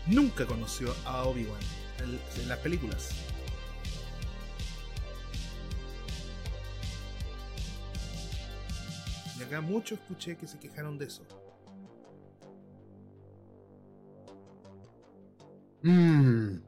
nunca 0.08 0.46
conoció 0.46 0.94
a 1.06 1.24
Obi-Wan 1.26 1.60
en- 2.00 2.42
en 2.42 2.48
las 2.50 2.60
películas. 2.60 3.10
Y 9.40 9.44
acá 9.44 9.62
mucho 9.62 9.96
escuché 9.96 10.36
que 10.38 10.48
se 10.48 10.60
quejaron 10.60 10.98
de 10.98 11.06
eso. 11.06 11.24
Mm. 15.84 16.60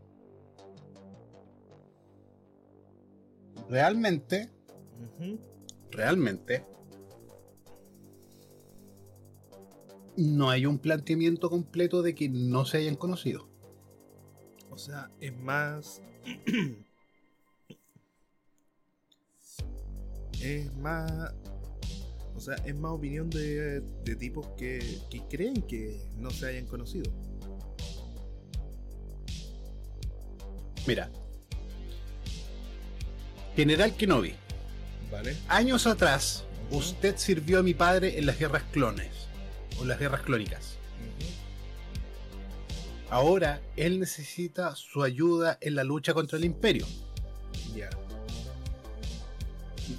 Realmente, 3.69 4.49
realmente, 5.91 6.65
no 10.17 10.49
hay 10.49 10.65
un 10.65 10.79
planteamiento 10.79 11.49
completo 11.49 12.01
de 12.01 12.15
que 12.15 12.29
no 12.29 12.65
se 12.65 12.77
hayan 12.77 12.95
conocido. 12.95 13.47
O 14.69 14.77
sea, 14.77 15.11
es 15.19 15.35
más. 15.37 16.01
es 20.41 20.73
más. 20.75 21.33
O 22.35 22.39
sea, 22.39 22.55
es 22.65 22.75
más 22.75 22.91
opinión 22.91 23.29
de, 23.29 23.81
de 23.81 24.15
tipos 24.15 24.47
que, 24.57 24.79
que 25.09 25.21
creen 25.29 25.61
que 25.63 26.09
no 26.17 26.31
se 26.31 26.47
hayan 26.47 26.65
conocido. 26.65 27.11
Mira, 30.87 31.11
General 33.55 33.95
Kenobi, 33.95 34.33
¿Vale? 35.11 35.37
años 35.47 35.85
atrás, 35.85 36.45
usted 36.71 37.17
sirvió 37.17 37.59
a 37.59 37.63
mi 37.63 37.75
padre 37.75 38.17
en 38.17 38.25
las 38.25 38.39
guerras 38.39 38.63
clones 38.71 39.20
o 39.81 39.85
las 39.85 39.99
guerras 39.99 40.21
clónicas. 40.21 40.77
Ahora 43.09 43.61
él 43.75 43.99
necesita 43.99 44.75
su 44.75 45.03
ayuda 45.03 45.57
en 45.59 45.75
la 45.75 45.83
lucha 45.83 46.13
contra 46.13 46.37
el 46.37 46.45
imperio. 46.45 46.85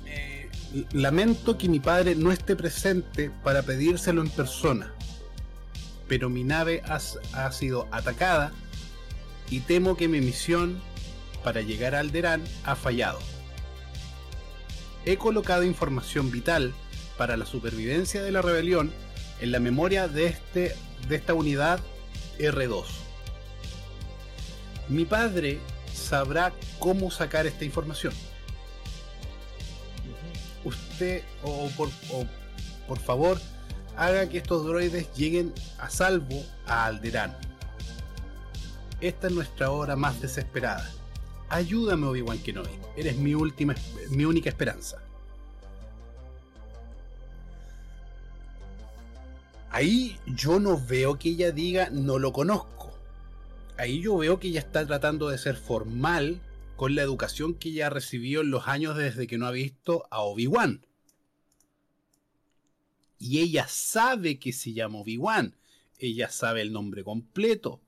Eh, 0.06 0.48
lamento 0.92 1.58
que 1.58 1.68
mi 1.68 1.80
padre 1.80 2.14
no 2.14 2.32
esté 2.32 2.56
presente 2.56 3.30
para 3.44 3.62
pedírselo 3.62 4.22
en 4.22 4.30
persona, 4.30 4.94
pero 6.08 6.30
mi 6.30 6.44
nave 6.44 6.80
has- 6.86 7.18
ha, 7.34 7.50
sido 7.52 7.86
atacada 7.90 8.52
y 9.50 9.60
temo 9.60 9.96
que 9.96 10.08
mi 10.08 10.20
misión 10.20 10.80
para 11.44 11.60
llegar 11.60 11.94
a 11.94 12.00
Alderaan 12.00 12.42
ha 12.64 12.76
fallado. 12.76 13.18
He 15.04 15.18
colocado 15.18 15.64
información 15.64 16.30
vital 16.30 16.72
para 17.18 17.36
la 17.36 17.44
supervivencia 17.44 18.22
de 18.22 18.32
la 18.32 18.40
rebelión 18.40 18.90
en 19.42 19.52
la 19.52 19.60
memoria 19.60 20.08
de, 20.08 20.26
este, 20.26 20.74
de 21.08 21.16
esta 21.16 21.34
unidad 21.34 21.80
R2. 22.38 22.84
Mi 24.88 25.04
padre 25.04 25.58
sabrá 25.92 26.52
cómo 26.78 27.10
sacar 27.10 27.46
esta 27.46 27.64
información 27.64 28.14
usted 30.64 31.22
o 31.42 31.68
por, 31.76 31.88
o 32.12 32.24
por 32.86 32.98
favor 32.98 33.38
haga 33.96 34.28
que 34.28 34.38
estos 34.38 34.64
droides 34.64 35.12
lleguen 35.14 35.52
a 35.78 35.90
salvo 35.90 36.42
a 36.66 36.86
Alderaan. 36.86 37.36
Esta 39.00 39.26
es 39.26 39.32
nuestra 39.32 39.70
hora 39.70 39.96
más 39.96 40.20
desesperada. 40.20 40.88
Ayúdame 41.48 42.06
Obi-Wan 42.06 42.38
Kenobi. 42.38 42.70
Eres 42.96 43.16
mi 43.16 43.34
última 43.34 43.74
mi 44.10 44.24
única 44.24 44.48
esperanza. 44.48 45.02
Ahí 49.72 50.18
yo 50.26 50.60
no 50.60 50.78
veo 50.78 51.18
que 51.18 51.30
ella 51.30 51.50
diga 51.50 51.90
no 51.90 52.18
lo 52.18 52.32
conozco. 52.32 52.92
Ahí 53.78 54.00
yo 54.00 54.16
veo 54.18 54.38
que 54.38 54.48
ella 54.48 54.60
está 54.60 54.86
tratando 54.86 55.28
de 55.28 55.38
ser 55.38 55.56
formal 55.56 56.40
con 56.76 56.94
la 56.94 57.02
educación 57.02 57.54
que 57.54 57.70
ella 57.70 57.90
recibió 57.90 58.42
en 58.42 58.50
los 58.50 58.68
años 58.68 58.96
desde 58.96 59.26
que 59.26 59.38
no 59.38 59.46
ha 59.46 59.50
visto 59.50 60.06
a 60.10 60.20
Obi-Wan. 60.22 60.86
Y 63.18 63.40
ella 63.40 63.66
sabe 63.68 64.38
que 64.38 64.52
se 64.52 64.74
llama 64.74 64.98
Obi-Wan. 64.98 65.54
Ella 65.98 66.28
sabe 66.28 66.60
el 66.60 66.72
nombre 66.72 67.04
completo. 67.04 67.80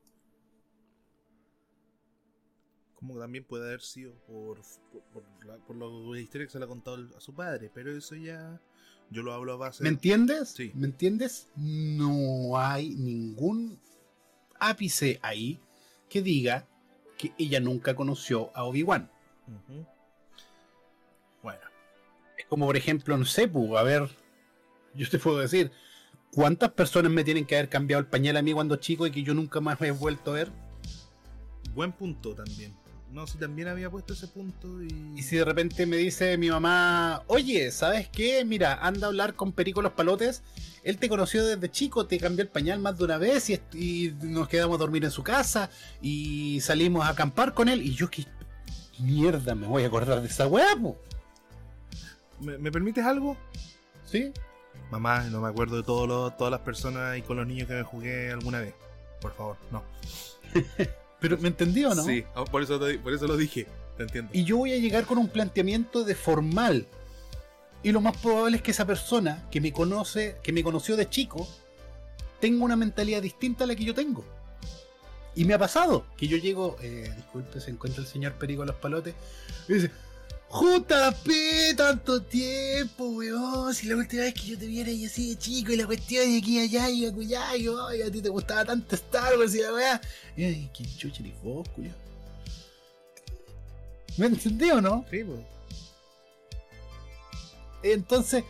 Como 2.94 3.18
también 3.18 3.44
puede 3.44 3.66
haber 3.66 3.82
sido 3.82 4.14
por, 4.26 4.60
por, 4.90 5.02
por 5.12 5.44
la, 5.46 5.56
por 5.58 5.76
lo- 5.76 6.14
la 6.14 6.20
historia 6.20 6.46
que 6.46 6.52
se 6.52 6.58
le 6.58 6.64
ha 6.64 6.68
contado 6.68 6.96
a 7.16 7.20
su 7.20 7.34
padre, 7.34 7.70
pero 7.72 7.94
eso 7.96 8.14
ya. 8.16 8.60
Yo 9.10 9.22
lo 9.22 9.32
hablo 9.32 9.52
a 9.52 9.56
base 9.56 9.82
¿Me 9.82 9.90
entiendes? 9.90 10.50
Sí. 10.50 10.72
¿Me 10.74 10.86
entiendes? 10.86 11.48
No 11.56 12.58
hay 12.58 12.90
ningún 12.90 13.78
ápice 14.58 15.18
ahí 15.22 15.60
que 16.08 16.22
diga 16.22 16.66
que 17.16 17.32
ella 17.38 17.60
nunca 17.60 17.94
conoció 17.94 18.50
a 18.54 18.64
Obi-Wan. 18.64 19.10
Bueno, 21.42 21.60
Es 22.38 22.46
como, 22.46 22.66
por 22.66 22.76
ejemplo, 22.76 23.16
no 23.16 23.24
sé, 23.24 23.46
pu, 23.48 23.76
a 23.76 23.82
ver, 23.82 24.08
yo 24.94 25.08
te 25.08 25.18
puedo 25.18 25.38
decir, 25.38 25.70
¿cuántas 26.32 26.70
personas 26.72 27.12
me 27.12 27.24
tienen 27.24 27.44
que 27.44 27.56
haber 27.56 27.68
cambiado 27.68 28.00
el 28.00 28.06
pañal 28.06 28.36
a 28.36 28.42
mí 28.42 28.52
cuando 28.52 28.76
chico 28.76 29.06
y 29.06 29.10
que 29.10 29.22
yo 29.22 29.34
nunca 29.34 29.60
más 29.60 29.80
me 29.80 29.88
he 29.88 29.92
vuelto 29.92 30.32
a 30.32 30.34
ver? 30.34 30.52
buen 31.74 31.92
punto 31.92 32.34
también. 32.34 32.74
No, 33.14 33.28
si 33.28 33.38
también 33.38 33.68
había 33.68 33.88
puesto 33.88 34.12
ese 34.12 34.26
punto 34.26 34.82
y. 34.82 35.12
Y 35.16 35.22
si 35.22 35.36
de 35.36 35.44
repente 35.44 35.86
me 35.86 35.96
dice 35.96 36.36
mi 36.36 36.50
mamá, 36.50 37.22
oye, 37.28 37.70
¿sabes 37.70 38.08
qué? 38.08 38.44
Mira, 38.44 38.74
anda 38.74 39.06
a 39.06 39.10
hablar 39.10 39.34
con 39.34 39.52
Perico 39.52 39.82
los 39.82 39.92
Palotes. 39.92 40.42
Él 40.82 40.98
te 40.98 41.08
conoció 41.08 41.44
desde 41.46 41.70
chico, 41.70 42.06
te 42.06 42.18
cambió 42.18 42.42
el 42.42 42.48
pañal 42.48 42.80
más 42.80 42.98
de 42.98 43.04
una 43.04 43.16
vez 43.16 43.48
y, 43.50 43.60
y 43.72 44.14
nos 44.20 44.48
quedamos 44.48 44.74
a 44.74 44.78
dormir 44.78 45.04
en 45.04 45.12
su 45.12 45.22
casa 45.22 45.70
y 46.02 46.60
salimos 46.60 47.06
a 47.06 47.10
acampar 47.10 47.54
con 47.54 47.68
él. 47.68 47.82
Y 47.82 47.94
yo, 47.94 48.10
¿qué 48.10 48.26
mierda 48.98 49.54
me 49.54 49.68
voy 49.68 49.84
a 49.84 49.86
acordar 49.86 50.20
de 50.20 50.26
esa 50.26 50.48
weá, 50.48 50.74
po? 50.76 50.98
¿Me, 52.40 52.58
me 52.58 52.72
permites 52.72 53.04
algo? 53.04 53.36
¿Sí? 54.04 54.32
Mamá, 54.90 55.22
no 55.30 55.40
me 55.40 55.48
acuerdo 55.48 55.76
de 55.76 55.84
todos 55.84 56.08
los- 56.08 56.36
todas 56.36 56.50
las 56.50 56.60
personas 56.62 57.16
y 57.16 57.22
con 57.22 57.36
los 57.36 57.46
niños 57.46 57.68
que 57.68 57.74
me 57.74 57.82
jugué 57.84 58.32
alguna 58.32 58.60
vez. 58.60 58.74
Por 59.20 59.32
favor, 59.34 59.56
no. 59.70 59.84
Pero 61.24 61.38
¿me 61.38 61.48
entendió, 61.48 61.94
no? 61.94 62.04
Sí, 62.04 62.22
oh, 62.34 62.44
por 62.44 62.62
eso, 62.62 62.78
te- 62.78 62.98
por 62.98 63.14
eso 63.14 63.26
lo 63.26 63.34
dije. 63.36 63.66
Te 63.96 64.02
entiendo. 64.02 64.30
Y 64.34 64.44
yo 64.44 64.58
voy 64.58 64.72
a 64.72 64.76
llegar 64.76 65.06
con 65.06 65.16
un 65.16 65.28
planteamiento 65.28 66.04
de 66.04 66.14
formal. 66.14 66.86
Y 67.82 67.92
lo 67.92 68.02
más 68.02 68.14
probable 68.18 68.58
es 68.58 68.62
que 68.62 68.72
esa 68.72 68.86
persona 68.86 69.46
que 69.50 69.58
me 69.62 69.72
conoce, 69.72 70.36
que 70.42 70.52
me 70.52 70.62
conoció 70.62 70.96
de 70.96 71.08
chico, 71.08 71.48
tenga 72.40 72.62
una 72.62 72.76
mentalidad 72.76 73.22
distinta 73.22 73.64
a 73.64 73.66
la 73.66 73.74
que 73.74 73.84
yo 73.84 73.94
tengo. 73.94 74.22
Y 75.34 75.46
me 75.46 75.54
ha 75.54 75.58
pasado 75.58 76.04
que 76.18 76.28
yo 76.28 76.36
llego, 76.36 76.76
eh, 76.82 77.10
disculpe, 77.16 77.58
se 77.58 77.70
encuentra 77.70 78.02
el 78.02 78.06
señor 78.06 78.34
Perico 78.34 78.62
a 78.62 78.66
los 78.66 78.76
palotes, 78.76 79.14
y 79.66 79.72
dice, 79.74 79.90
JP, 80.54 81.76
tanto 81.76 82.22
tiempo, 82.22 83.08
weón, 83.08 83.74
si 83.74 83.88
la 83.88 83.96
última 83.96 84.22
vez 84.22 84.34
que 84.34 84.46
yo 84.46 84.58
te 84.58 84.66
viera 84.66 84.88
y 84.88 85.04
así 85.04 85.30
de 85.30 85.36
chico 85.36 85.72
y 85.72 85.76
la 85.76 85.84
cuestión 85.84 86.30
y 86.30 86.38
aquí 86.38 86.60
allá 86.60 86.88
y 86.88 87.06
acullá 87.06 87.56
y 87.56 87.66
ay, 87.66 88.02
a 88.02 88.10
ti 88.10 88.22
te 88.22 88.28
gustaba 88.28 88.64
tanto 88.64 88.94
Star 88.94 89.36
Wars 89.36 89.52
y 89.56 89.62
la 89.62 89.72
weá. 89.72 90.00
Y 90.36 90.68
qué 90.68 90.84
chucha 90.96 91.24
eres 91.24 91.42
vos, 91.42 91.68
culiao. 91.70 91.96
¿Me 94.16 94.26
entendió, 94.26 94.80
no? 94.80 95.04
Sí, 95.10 95.24
pues. 95.24 95.40
Entonces, 97.82 98.44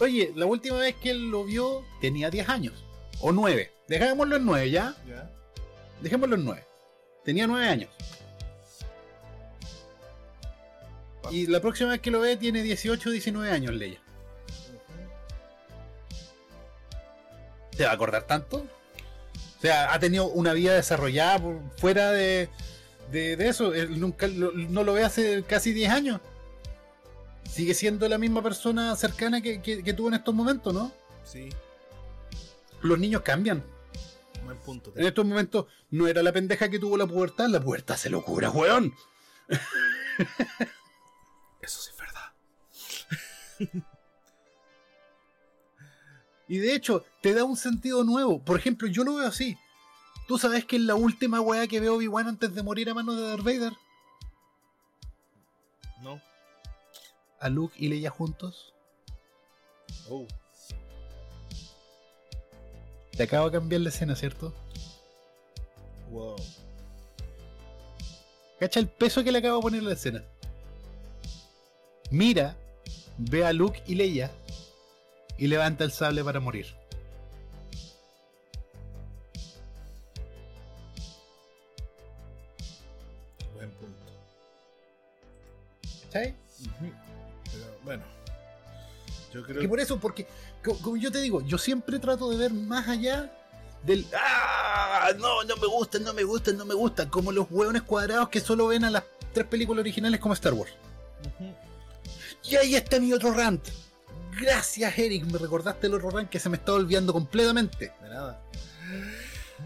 oye, 0.00 0.30
la 0.36 0.44
última 0.44 0.76
vez 0.76 0.96
que 0.96 1.10
él 1.12 1.30
lo 1.30 1.44
vio 1.44 1.82
tenía 2.02 2.28
10 2.28 2.46
años. 2.50 2.84
O 3.20 3.32
9. 3.32 3.72
Dejémoslo 3.88 4.36
en 4.36 4.44
9, 4.44 4.70
¿ya? 4.70 4.94
Ya. 5.08 5.30
Dejémoslo 6.02 6.36
en 6.36 6.44
9. 6.44 6.64
Tenía 7.24 7.46
9 7.46 7.66
años. 7.66 7.90
Y 11.30 11.46
la 11.46 11.60
próxima 11.60 11.90
vez 11.90 12.00
que 12.00 12.10
lo 12.10 12.20
ve 12.20 12.36
tiene 12.36 12.62
18 12.62 13.08
o 13.08 13.12
19 13.12 13.50
años, 13.50 13.74
Leia. 13.74 14.00
¿Se 17.76 17.84
va 17.84 17.90
a 17.90 17.94
acordar 17.94 18.24
tanto? 18.26 18.58
O 19.58 19.60
sea, 19.60 19.92
ha 19.92 19.98
tenido 19.98 20.26
una 20.28 20.52
vida 20.52 20.74
desarrollada 20.74 21.38
por- 21.38 21.60
fuera 21.78 22.10
de, 22.12 22.48
de, 23.10 23.36
de 23.36 23.48
eso. 23.48 23.74
Él 23.74 23.98
nunca 24.00 24.26
lo- 24.28 24.52
no 24.52 24.82
lo 24.84 24.92
ve 24.94 25.04
hace 25.04 25.42
casi 25.44 25.72
10 25.72 25.90
años. 25.90 26.20
Sigue 27.48 27.74
siendo 27.74 28.08
la 28.08 28.18
misma 28.18 28.42
persona 28.42 28.94
cercana 28.96 29.40
que, 29.40 29.60
que, 29.62 29.82
que 29.82 29.92
tuvo 29.94 30.08
en 30.08 30.14
estos 30.14 30.34
momentos, 30.34 30.72
¿no? 30.74 30.92
Sí, 31.24 31.48
Los 32.82 32.98
niños 32.98 33.22
cambian. 33.22 33.62
buen 34.44 34.58
punto. 34.58 34.92
En 34.96 35.06
estos 35.06 35.24
momentos 35.24 35.66
no 35.90 36.06
era 36.08 36.22
la 36.22 36.32
pendeja 36.32 36.68
que 36.68 36.78
tuvo 36.78 36.96
la 36.96 37.06
pubertad, 37.06 37.48
la 37.48 37.60
pubertad 37.60 37.96
se 37.96 38.10
lo 38.10 38.22
cura, 38.22 38.50
weón. 38.50 38.92
Eso 41.68 41.82
sí 41.82 41.90
es 41.90 41.98
verdad. 41.98 43.82
Y 46.50 46.56
de 46.56 46.74
hecho, 46.74 47.04
te 47.20 47.34
da 47.34 47.44
un 47.44 47.58
sentido 47.58 48.04
nuevo. 48.04 48.42
Por 48.42 48.58
ejemplo, 48.58 48.88
yo 48.88 49.04
lo 49.04 49.16
veo 49.16 49.28
así. 49.28 49.58
¿Tú 50.26 50.38
sabes 50.38 50.64
que 50.64 50.76
es 50.76 50.82
la 50.82 50.94
última 50.94 51.42
weá 51.42 51.66
que 51.66 51.78
veo 51.78 51.96
Obi-Wan 51.96 52.26
antes 52.26 52.54
de 52.54 52.62
morir 52.62 52.88
a 52.88 52.94
manos 52.94 53.18
de 53.18 53.22
Darth 53.22 53.44
Vader? 53.44 53.74
No. 56.00 56.22
A 57.38 57.50
Luke 57.50 57.74
y 57.78 57.88
Leia 57.88 58.08
juntos. 58.08 58.72
Oh. 60.08 60.26
Te 63.14 63.24
acabo 63.24 63.50
de 63.50 63.58
cambiar 63.58 63.82
la 63.82 63.90
escena, 63.90 64.16
¿cierto? 64.16 64.54
Wow. 66.10 66.36
Cacha 68.58 68.80
el 68.80 68.88
peso 68.88 69.22
que 69.22 69.32
le 69.32 69.38
acabo 69.40 69.56
de 69.56 69.62
poner 69.62 69.80
a 69.82 69.84
la 69.84 69.92
escena. 69.92 70.24
Mira, 72.10 72.56
ve 73.18 73.44
a 73.44 73.52
Luke 73.52 73.82
y 73.86 73.94
Leia 73.94 74.30
y 75.36 75.46
levanta 75.46 75.84
el 75.84 75.92
sable 75.92 76.24
para 76.24 76.40
morir. 76.40 76.66
Buen 83.54 83.70
punto. 83.72 84.12
¿Sabes? 86.12 86.34
Pero 87.52 87.64
bueno. 87.84 88.02
Yo 89.32 89.42
creo 89.42 89.60
Que 89.60 89.68
por 89.68 89.80
eso, 89.80 89.98
porque, 90.00 90.26
co- 90.64 90.78
como 90.78 90.96
yo 90.96 91.12
te 91.12 91.20
digo, 91.20 91.42
yo 91.42 91.58
siempre 91.58 91.98
trato 91.98 92.30
de 92.30 92.36
ver 92.36 92.52
más 92.52 92.88
allá 92.88 93.30
del. 93.84 94.06
¡Ah! 94.16 95.10
No, 95.18 95.42
no 95.44 95.56
me 95.56 95.66
gustan, 95.66 96.02
no 96.04 96.12
me 96.14 96.24
gustan, 96.24 96.56
no 96.56 96.64
me 96.64 96.74
gustan. 96.74 97.08
Como 97.10 97.30
los 97.32 97.46
hueones 97.50 97.82
cuadrados 97.82 98.28
que 98.30 98.40
solo 98.40 98.66
ven 98.68 98.84
a 98.84 98.90
las 98.90 99.04
tres 99.32 99.46
películas 99.46 99.80
originales 99.80 100.20
como 100.20 100.34
Star 100.34 100.54
Wars. 100.54 100.72
Ujú. 101.20 101.54
Y 102.50 102.56
ahí 102.56 102.74
está 102.76 102.98
mi 103.00 103.12
otro 103.12 103.32
rant. 103.32 103.66
Gracias, 104.40 104.96
Eric, 104.98 105.24
me 105.26 105.38
recordaste 105.38 105.86
el 105.88 105.94
otro 105.94 106.10
rant 106.10 106.28
que 106.30 106.38
se 106.38 106.48
me 106.48 106.56
estaba 106.56 106.78
olvidando 106.78 107.12
completamente. 107.12 107.92
De 108.02 108.08
nada. 108.08 108.42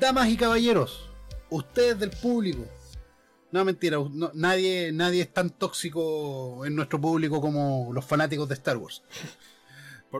Damas 0.00 0.28
y 0.28 0.36
caballeros, 0.36 1.08
ustedes 1.50 1.98
del 1.98 2.10
público. 2.10 2.64
No, 3.50 3.64
mentira, 3.66 3.98
no- 4.10 4.30
nadie, 4.34 4.90
nadie 4.92 5.22
es 5.22 5.32
tan 5.32 5.50
tóxico 5.50 6.64
en 6.64 6.74
nuestro 6.74 6.98
público 7.00 7.40
como 7.40 7.90
los 7.92 8.04
fanáticos 8.04 8.48
de 8.48 8.54
Star 8.54 8.78
Wars. 8.78 9.02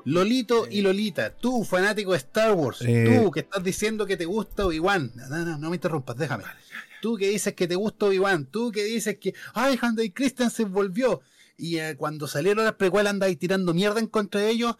Lolito 0.05 0.67
Eh. 0.67 0.69
y 0.73 0.81
Lolita, 0.83 1.35
tú, 1.35 1.65
fanático 1.65 2.13
de 2.13 2.19
Star 2.19 2.53
Wars, 2.55 2.83
Eh. 2.83 3.05
tú 3.23 3.31
que 3.31 3.41
estás 3.41 3.63
diciendo 3.63 4.07
que 4.07 4.17
te 4.17 4.25
gusta 4.25 4.67
Obi-Wan, 4.67 5.13
no, 5.15 5.29
no, 5.29 5.59
no 5.59 5.71
me 5.71 5.77
interrumpas, 5.77 6.17
déjame. 6.17 6.45
Tú 7.03 7.17
que 7.17 7.29
dices 7.29 7.55
que 7.55 7.67
te 7.67 7.75
gusta 7.75 8.07
Obi-Wan, 8.07 8.47
tú 8.47 8.71
que 8.71 8.85
dices 8.85 9.19
que, 9.19 9.35
ay, 9.55 9.79
Handay 9.81 10.11
Christensen 10.11 10.73
volvió, 10.73 11.21
y 11.57 11.79
eh, 11.79 11.97
cuando 11.97 12.27
salieron 12.27 12.65
las 12.65 12.75
precuelas 12.75 13.13
andáis 13.13 13.39
tirando 13.39 13.75
mierda 13.75 14.01
en 14.01 14.07
contra 14.07 14.41
de 14.41 14.51
ellos, 14.51 14.77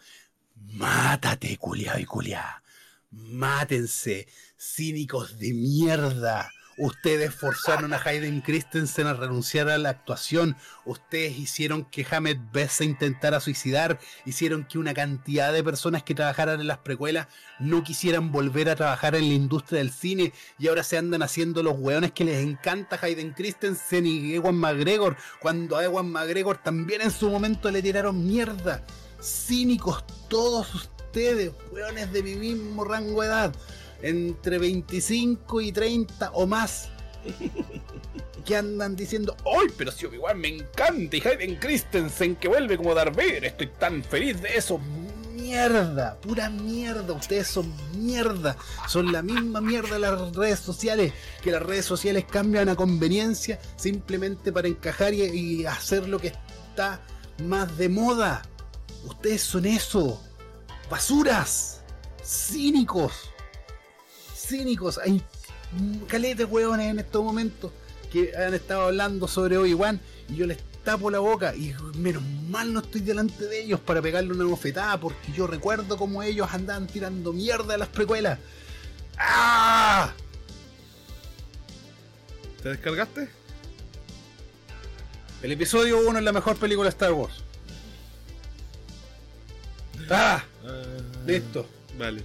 mátate, 0.55 1.57
culiao 1.57 1.99
y 1.99 2.05
culiá. 2.05 2.63
Mátense, 3.11 4.27
cínicos 4.57 5.37
de 5.39 5.53
mierda. 5.53 6.51
Ustedes 6.77 7.33
forzaron 7.33 7.93
a 7.93 8.01
Hayden 8.03 8.41
Christensen 8.41 9.05
a 9.05 9.13
renunciar 9.13 9.69
a 9.69 9.77
la 9.77 9.89
actuación. 9.89 10.55
Ustedes 10.85 11.37
hicieron 11.37 11.85
que 11.85 12.05
Hamed 12.09 12.37
Best 12.51 12.77
se 12.77 12.85
intentara 12.85 13.39
suicidar. 13.39 13.99
Hicieron 14.25 14.65
que 14.65 14.79
una 14.79 14.93
cantidad 14.93 15.53
de 15.53 15.63
personas 15.63 16.03
que 16.03 16.15
trabajaran 16.15 16.59
en 16.59 16.67
las 16.67 16.79
precuelas 16.79 17.27
no 17.59 17.83
quisieran 17.83 18.31
volver 18.31 18.69
a 18.69 18.75
trabajar 18.75 19.15
en 19.15 19.27
la 19.27 19.35
industria 19.35 19.79
del 19.79 19.91
cine. 19.91 20.33
Y 20.57 20.67
ahora 20.67 20.83
se 20.83 20.97
andan 20.97 21.21
haciendo 21.21 21.61
los 21.61 21.77
hueones 21.77 22.11
que 22.11 22.25
les 22.25 22.43
encanta 22.43 22.97
Hayden 22.99 23.33
Christensen 23.33 24.07
y 24.07 24.33
Ewan 24.33 24.55
McGregor. 24.55 25.15
Cuando 25.39 25.77
a 25.77 25.83
Ewan 25.83 26.09
McGregor 26.11 26.57
también 26.57 27.01
en 27.01 27.11
su 27.11 27.29
momento 27.29 27.69
le 27.69 27.83
tiraron 27.83 28.25
mierda. 28.25 28.83
Cínicos 29.21 30.03
todos 30.27 30.73
ustedes, 30.73 31.51
hueones 31.71 32.11
de 32.11 32.23
mi 32.23 32.35
mismo 32.35 32.83
rango 32.83 33.21
de 33.21 33.27
edad 33.27 33.55
entre 34.03 34.59
25 34.59 35.61
y 35.61 35.71
30 35.71 36.31
o 36.33 36.45
más 36.45 36.89
que 38.45 38.55
andan 38.55 38.95
diciendo 38.95 39.35
¡Ay, 39.45 39.67
pero 39.77 39.91
si 39.91 40.05
Obi-Wan 40.05 40.37
me 40.37 40.49
encanta! 40.49 41.15
Y 41.15 41.21
Hayden 41.25 41.55
Christensen 41.55 42.35
que 42.35 42.49
vuelve 42.49 42.77
como 42.77 42.93
Darth 42.93 43.15
Vader, 43.15 43.45
estoy 43.45 43.67
tan 43.67 44.03
feliz 44.03 44.41
de 44.41 44.57
eso. 44.57 44.79
Mierda, 45.33 46.19
pura 46.21 46.49
mierda, 46.49 47.13
ustedes 47.13 47.47
son 47.47 47.73
mierda, 47.97 48.55
son 48.87 49.11
la 49.11 49.21
misma 49.21 49.61
mierda 49.61 49.95
de 49.95 49.99
las 49.99 50.35
redes 50.35 50.59
sociales, 50.59 51.13
que 51.41 51.51
las 51.51 51.61
redes 51.61 51.85
sociales 51.85 52.25
cambian 52.29 52.69
a 52.69 52.75
conveniencia 52.75 53.59
simplemente 53.75 54.51
para 54.51 54.67
encajar 54.67 55.13
y, 55.13 55.23
y 55.23 55.65
hacer 55.65 56.07
lo 56.07 56.19
que 56.19 56.27
está 56.27 57.01
más 57.43 57.77
de 57.77 57.89
moda. 57.89 58.41
Ustedes 59.05 59.41
son 59.41 59.65
eso, 59.65 60.21
basuras, 60.89 61.81
cínicos 62.23 63.32
cínicos. 64.45 64.97
Hay 64.97 65.21
caletes 66.07 66.47
hueones 66.49 66.87
en 66.87 66.99
estos 66.99 67.23
momentos 67.23 67.71
que 68.11 68.35
han 68.35 68.53
estado 68.53 68.83
hablando 68.83 69.27
sobre 69.27 69.57
Obi-Wan 69.57 69.99
y 70.29 70.35
yo 70.35 70.45
les 70.45 70.59
tapo 70.83 71.09
la 71.09 71.19
boca 71.19 71.55
y 71.55 71.73
menos 71.95 72.21
mal 72.49 72.73
no 72.73 72.81
estoy 72.81 73.01
delante 73.01 73.45
de 73.45 73.61
ellos 73.61 73.79
para 73.79 74.01
pegarle 74.01 74.33
una 74.33 74.43
bofetada 74.43 74.99
porque 74.99 75.31
yo 75.31 75.47
recuerdo 75.47 75.97
como 75.97 76.21
ellos 76.21 76.47
andaban 76.51 76.87
tirando 76.87 77.33
mierda 77.33 77.75
a 77.75 77.77
las 77.77 77.87
precuelas. 77.87 78.39
¡Ah! 79.17 80.13
¿Te 82.61 82.69
descargaste? 82.69 83.29
El 85.41 85.51
episodio 85.51 85.99
1 86.07 86.19
es 86.19 86.23
la 86.23 86.31
mejor 86.31 86.55
película 86.57 86.85
de 86.85 86.89
Star 86.89 87.13
Wars. 87.13 87.43
¡Ah! 90.09 90.43
Ah, 90.65 90.81
Listo. 91.25 91.67
Vale. 91.97 92.23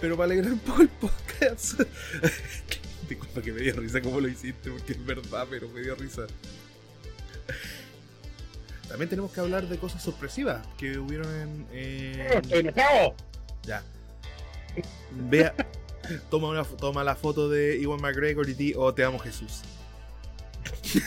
Pero 0.00 0.16
para 0.16 0.26
alegrar 0.32 0.52
un 0.52 0.58
poco 0.60 0.82
el 0.82 0.88
podcast, 0.88 1.80
Disculpa 3.08 3.40
que 3.42 3.52
me 3.52 3.60
dio 3.62 3.74
risa 3.74 4.00
como 4.02 4.20
lo 4.20 4.28
hiciste, 4.28 4.70
porque 4.70 4.92
es 4.92 5.04
verdad, 5.04 5.46
pero 5.48 5.68
me 5.68 5.80
dio 5.80 5.94
risa. 5.94 6.26
También 8.88 9.08
tenemos 9.08 9.32
que 9.32 9.40
hablar 9.40 9.66
de 9.66 9.78
cosas 9.78 10.02
sorpresivas 10.02 10.66
que 10.76 10.98
hubieron 10.98 11.26
en. 11.34 11.66
en- 11.72 12.74
Ya. 13.64 13.82
Vea. 15.10 15.54
Toma, 16.30 16.48
una, 16.48 16.64
toma 16.64 17.02
la 17.04 17.14
foto 17.16 17.48
de 17.50 17.76
Iwan 17.78 18.00
McGregor 18.00 18.48
y 18.48 18.54
di, 18.54 18.72
oh, 18.76 18.94
te 18.94 19.04
amo 19.04 19.18
Jesús. 19.18 19.62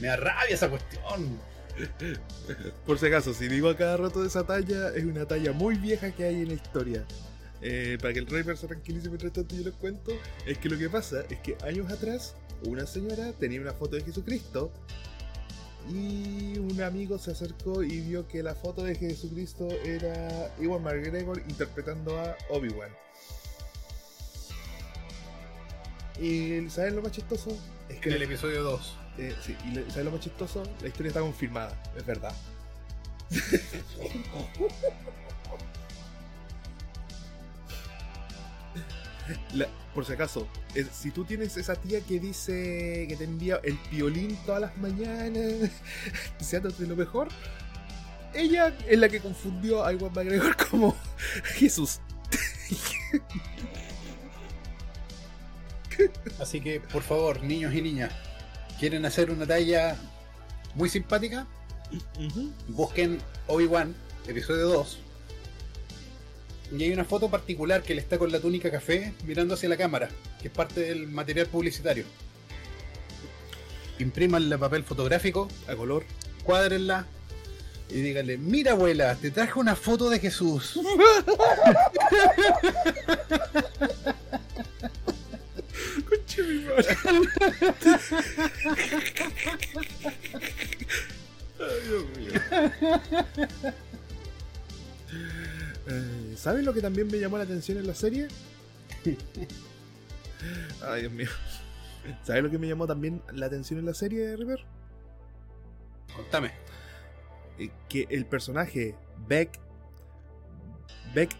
Me 0.00 0.08
da 0.08 0.16
rabia 0.16 0.54
esa 0.54 0.68
cuestión. 0.70 1.38
Por 2.86 2.98
si 2.98 3.06
acaso, 3.06 3.34
si 3.34 3.48
digo 3.48 3.68
a 3.68 3.76
cada 3.76 3.96
rato 3.96 4.20
de 4.22 4.28
esa 4.28 4.44
talla, 4.44 4.90
es 4.94 5.04
una 5.04 5.26
talla 5.26 5.52
muy 5.52 5.76
vieja 5.76 6.10
que 6.12 6.24
hay 6.24 6.42
en 6.42 6.48
la 6.48 6.54
historia. 6.54 7.04
Eh, 7.62 7.96
para 8.00 8.12
que 8.12 8.20
el 8.20 8.26
River 8.26 8.56
se 8.56 8.66
tranquilice 8.66 9.08
mientras 9.08 9.32
tanto 9.32 9.56
yo 9.56 9.62
les 9.64 9.74
cuento, 9.74 10.12
es 10.46 10.58
que 10.58 10.68
lo 10.68 10.78
que 10.78 10.90
pasa 10.90 11.24
es 11.30 11.38
que 11.38 11.56
años 11.64 11.90
atrás, 11.90 12.36
una 12.66 12.86
señora 12.86 13.32
tenía 13.32 13.60
una 13.60 13.72
foto 13.72 13.96
de 13.96 14.02
Jesucristo 14.02 14.70
y 15.90 16.58
un 16.58 16.80
amigo 16.82 17.18
se 17.18 17.30
acercó 17.30 17.82
y 17.82 18.00
vio 18.00 18.26
que 18.26 18.42
la 18.42 18.54
foto 18.54 18.84
de 18.84 18.94
Jesucristo 18.94 19.68
era 19.84 20.50
Iwan 20.60 20.82
McGregor 20.82 21.38
interpretando 21.48 22.18
a 22.18 22.36
Obi-Wan. 22.50 22.90
Y 26.20 26.68
¿saben 26.70 26.96
lo 26.96 27.02
más 27.02 27.12
chistoso? 27.12 27.56
En 27.88 28.12
el 28.12 28.22
episodio 28.22 28.62
2. 28.62 29.03
Eh, 29.18 29.34
sí, 29.40 29.56
y 29.64 29.74
¿sabes 29.90 30.04
lo 30.04 30.10
más 30.10 30.20
chistoso? 30.20 30.62
La 30.80 30.88
historia 30.88 31.08
está 31.08 31.20
confirmada, 31.20 31.80
es 31.96 32.04
verdad. 32.04 32.34
Por 39.94 40.04
si 40.04 40.12
acaso, 40.12 40.48
si 40.92 41.12
tú 41.12 41.24
tienes 41.24 41.56
esa 41.56 41.76
tía 41.76 42.00
que 42.00 42.18
dice 42.18 43.06
que 43.08 43.14
te 43.16 43.24
envía 43.24 43.60
el 43.62 43.78
violín 43.90 44.36
todas 44.44 44.60
las 44.60 44.76
mañanas, 44.76 45.70
deseándote 46.38 46.86
lo 46.86 46.96
mejor, 46.96 47.28
ella 48.34 48.76
es 48.88 48.98
la 48.98 49.08
que 49.08 49.20
confundió 49.20 49.84
a 49.84 49.92
Iwan 49.92 50.12
McGregor 50.12 50.56
como 50.68 50.96
Jesús. 51.54 52.00
Así 56.40 56.60
que, 56.60 56.80
por 56.80 57.02
favor, 57.02 57.42
niños 57.44 57.72
y 57.72 57.80
niñas, 57.80 58.12
¿quieren 58.84 59.06
hacer 59.06 59.30
una 59.30 59.46
talla 59.46 59.96
muy 60.74 60.90
simpática? 60.90 61.46
Busquen 62.68 63.18
Obi-Wan, 63.46 63.94
episodio 64.28 64.68
2. 64.68 64.98
Y 66.76 66.82
hay 66.82 66.92
una 66.92 67.06
foto 67.06 67.30
particular 67.30 67.82
que 67.82 67.94
él 67.94 67.98
está 67.98 68.18
con 68.18 68.30
la 68.30 68.40
túnica 68.40 68.70
café 68.70 69.14
mirando 69.24 69.54
hacia 69.54 69.70
la 69.70 69.78
cámara, 69.78 70.10
que 70.38 70.48
es 70.48 70.54
parte 70.54 70.80
del 70.80 71.08
material 71.08 71.46
publicitario. 71.46 72.04
Imprímanle 74.00 74.58
papel 74.58 74.84
fotográfico, 74.84 75.48
A 75.66 75.74
color. 75.74 76.04
cuádrenla 76.44 77.06
y 77.88 78.02
díganle, 78.02 78.36
mira 78.36 78.72
abuela, 78.72 79.14
te 79.14 79.30
traje 79.30 79.58
una 79.58 79.76
foto 79.76 80.10
de 80.10 80.18
Jesús. 80.18 80.78
Ay, 91.58 91.80
Dios 91.86 92.04
mío. 92.16 92.32
Eh, 95.86 96.34
¿Saben 96.36 96.64
lo 96.64 96.72
que 96.72 96.80
también 96.80 97.08
me 97.08 97.18
llamó 97.18 97.36
la 97.36 97.44
atención 97.44 97.78
en 97.78 97.86
la 97.86 97.94
serie? 97.94 98.28
Ay, 100.82 101.02
Dios 101.02 101.12
mío. 101.12 101.28
¿Sabes 102.22 102.42
lo 102.42 102.50
que 102.50 102.58
me 102.58 102.66
llamó 102.66 102.86
también 102.86 103.22
la 103.32 103.46
atención 103.46 103.78
en 103.78 103.86
la 103.86 103.94
serie, 103.94 104.36
River? 104.36 104.64
Contame. 106.14 106.52
Eh, 107.58 107.70
que 107.88 108.06
el 108.10 108.26
personaje 108.26 108.94
Beck. 109.28 109.60
Beck. 111.14 111.30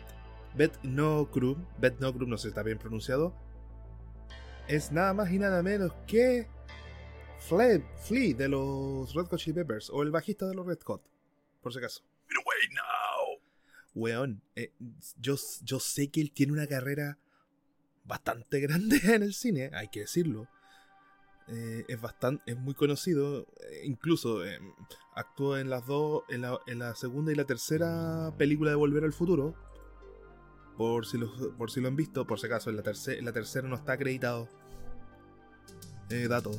Bet 0.54 0.72
no 0.82 1.28
Krum. 1.30 1.64
Bet 1.78 1.98
no 1.98 2.12
Krum, 2.12 2.30
no 2.30 2.38
sé 2.38 2.42
si 2.42 2.48
está 2.48 2.62
bien 2.62 2.78
pronunciado. 2.78 3.34
Es 4.68 4.92
nada 4.92 5.12
más 5.12 5.30
y 5.30 5.38
nada 5.38 5.62
menos 5.62 5.92
que. 6.06 6.48
Flea, 7.38 7.80
Flea 7.96 8.34
de 8.34 8.48
los 8.48 9.12
Red 9.14 9.26
Hot 9.26 9.38
Chili 9.38 9.54
Peppers. 9.54 9.90
O 9.90 10.02
el 10.02 10.10
bajista 10.10 10.46
de 10.46 10.54
los 10.54 10.66
Red 10.66 10.80
Hot. 10.84 11.02
Por 11.60 11.72
si 11.72 11.78
acaso. 11.78 12.02
Weón, 13.94 14.42
eh, 14.56 14.72
yo, 15.18 15.36
yo 15.62 15.78
sé 15.78 16.08
que 16.08 16.20
él 16.20 16.32
tiene 16.32 16.52
una 16.52 16.66
carrera 16.66 17.18
bastante 18.04 18.60
grande 18.60 19.00
en 19.14 19.22
el 19.22 19.34
cine, 19.34 19.70
hay 19.72 19.88
que 19.88 20.00
decirlo. 20.00 20.48
Eh, 21.48 21.84
es 21.88 22.00
bastante, 22.00 22.52
es 22.52 22.58
muy 22.58 22.74
conocido, 22.74 23.46
eh, 23.70 23.82
incluso 23.84 24.44
eh, 24.46 24.58
actuó 25.14 25.58
en 25.58 25.68
las 25.68 25.86
dos, 25.86 26.22
en 26.28 26.40
la, 26.40 26.58
en 26.66 26.78
la 26.78 26.94
segunda 26.94 27.32
y 27.32 27.34
la 27.34 27.44
tercera 27.44 28.32
película 28.38 28.70
de 28.70 28.76
Volver 28.76 29.04
al 29.04 29.12
Futuro. 29.12 29.54
Por 30.76 31.06
si 31.06 31.18
lo, 31.18 31.56
por 31.56 31.70
si 31.70 31.80
lo 31.80 31.88
han 31.88 31.96
visto, 31.96 32.26
por 32.26 32.40
si 32.40 32.46
acaso, 32.46 32.68
en 32.70 32.76
la, 32.76 32.82
terce- 32.82 33.18
en 33.18 33.24
la 33.24 33.32
tercera 33.32 33.68
no 33.68 33.76
está 33.76 33.92
acreditado. 33.92 34.48
Eh, 36.10 36.26
dato. 36.28 36.50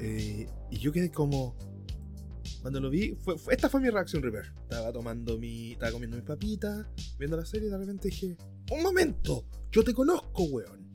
Eh, 0.00 0.48
y 0.70 0.78
yo 0.78 0.92
quedé 0.92 1.10
como. 1.10 1.54
Cuando 2.60 2.80
lo 2.80 2.90
vi, 2.90 3.16
fue, 3.16 3.38
fue- 3.38 3.54
esta 3.54 3.68
fue 3.68 3.80
mi 3.80 3.90
reacción, 3.90 4.22
River. 4.22 4.52
Estaba 4.62 4.92
tomando 4.92 5.38
mi. 5.38 5.72
Estaba 5.72 5.92
comiendo 5.92 6.16
mis 6.16 6.26
papitas, 6.26 6.86
viendo 7.18 7.36
la 7.36 7.44
serie, 7.46 7.68
y 7.68 7.70
de 7.70 7.78
repente 7.78 8.08
dije: 8.08 8.36
¡Un 8.70 8.82
momento! 8.82 9.44
¡Yo 9.70 9.84
te 9.84 9.94
conozco, 9.94 10.42
weón! 10.44 10.90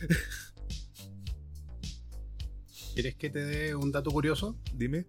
¿Quieres 2.94 3.14
que 3.16 3.30
te 3.30 3.44
dé 3.44 3.74
un 3.74 3.92
dato 3.92 4.10
curioso? 4.10 4.56
Dime. 4.74 5.06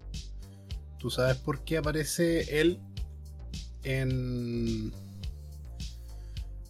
¿Tú 1.00 1.10
sabes 1.10 1.38
por 1.38 1.64
qué 1.64 1.78
aparece 1.78 2.60
él 2.60 2.80
en. 3.84 4.92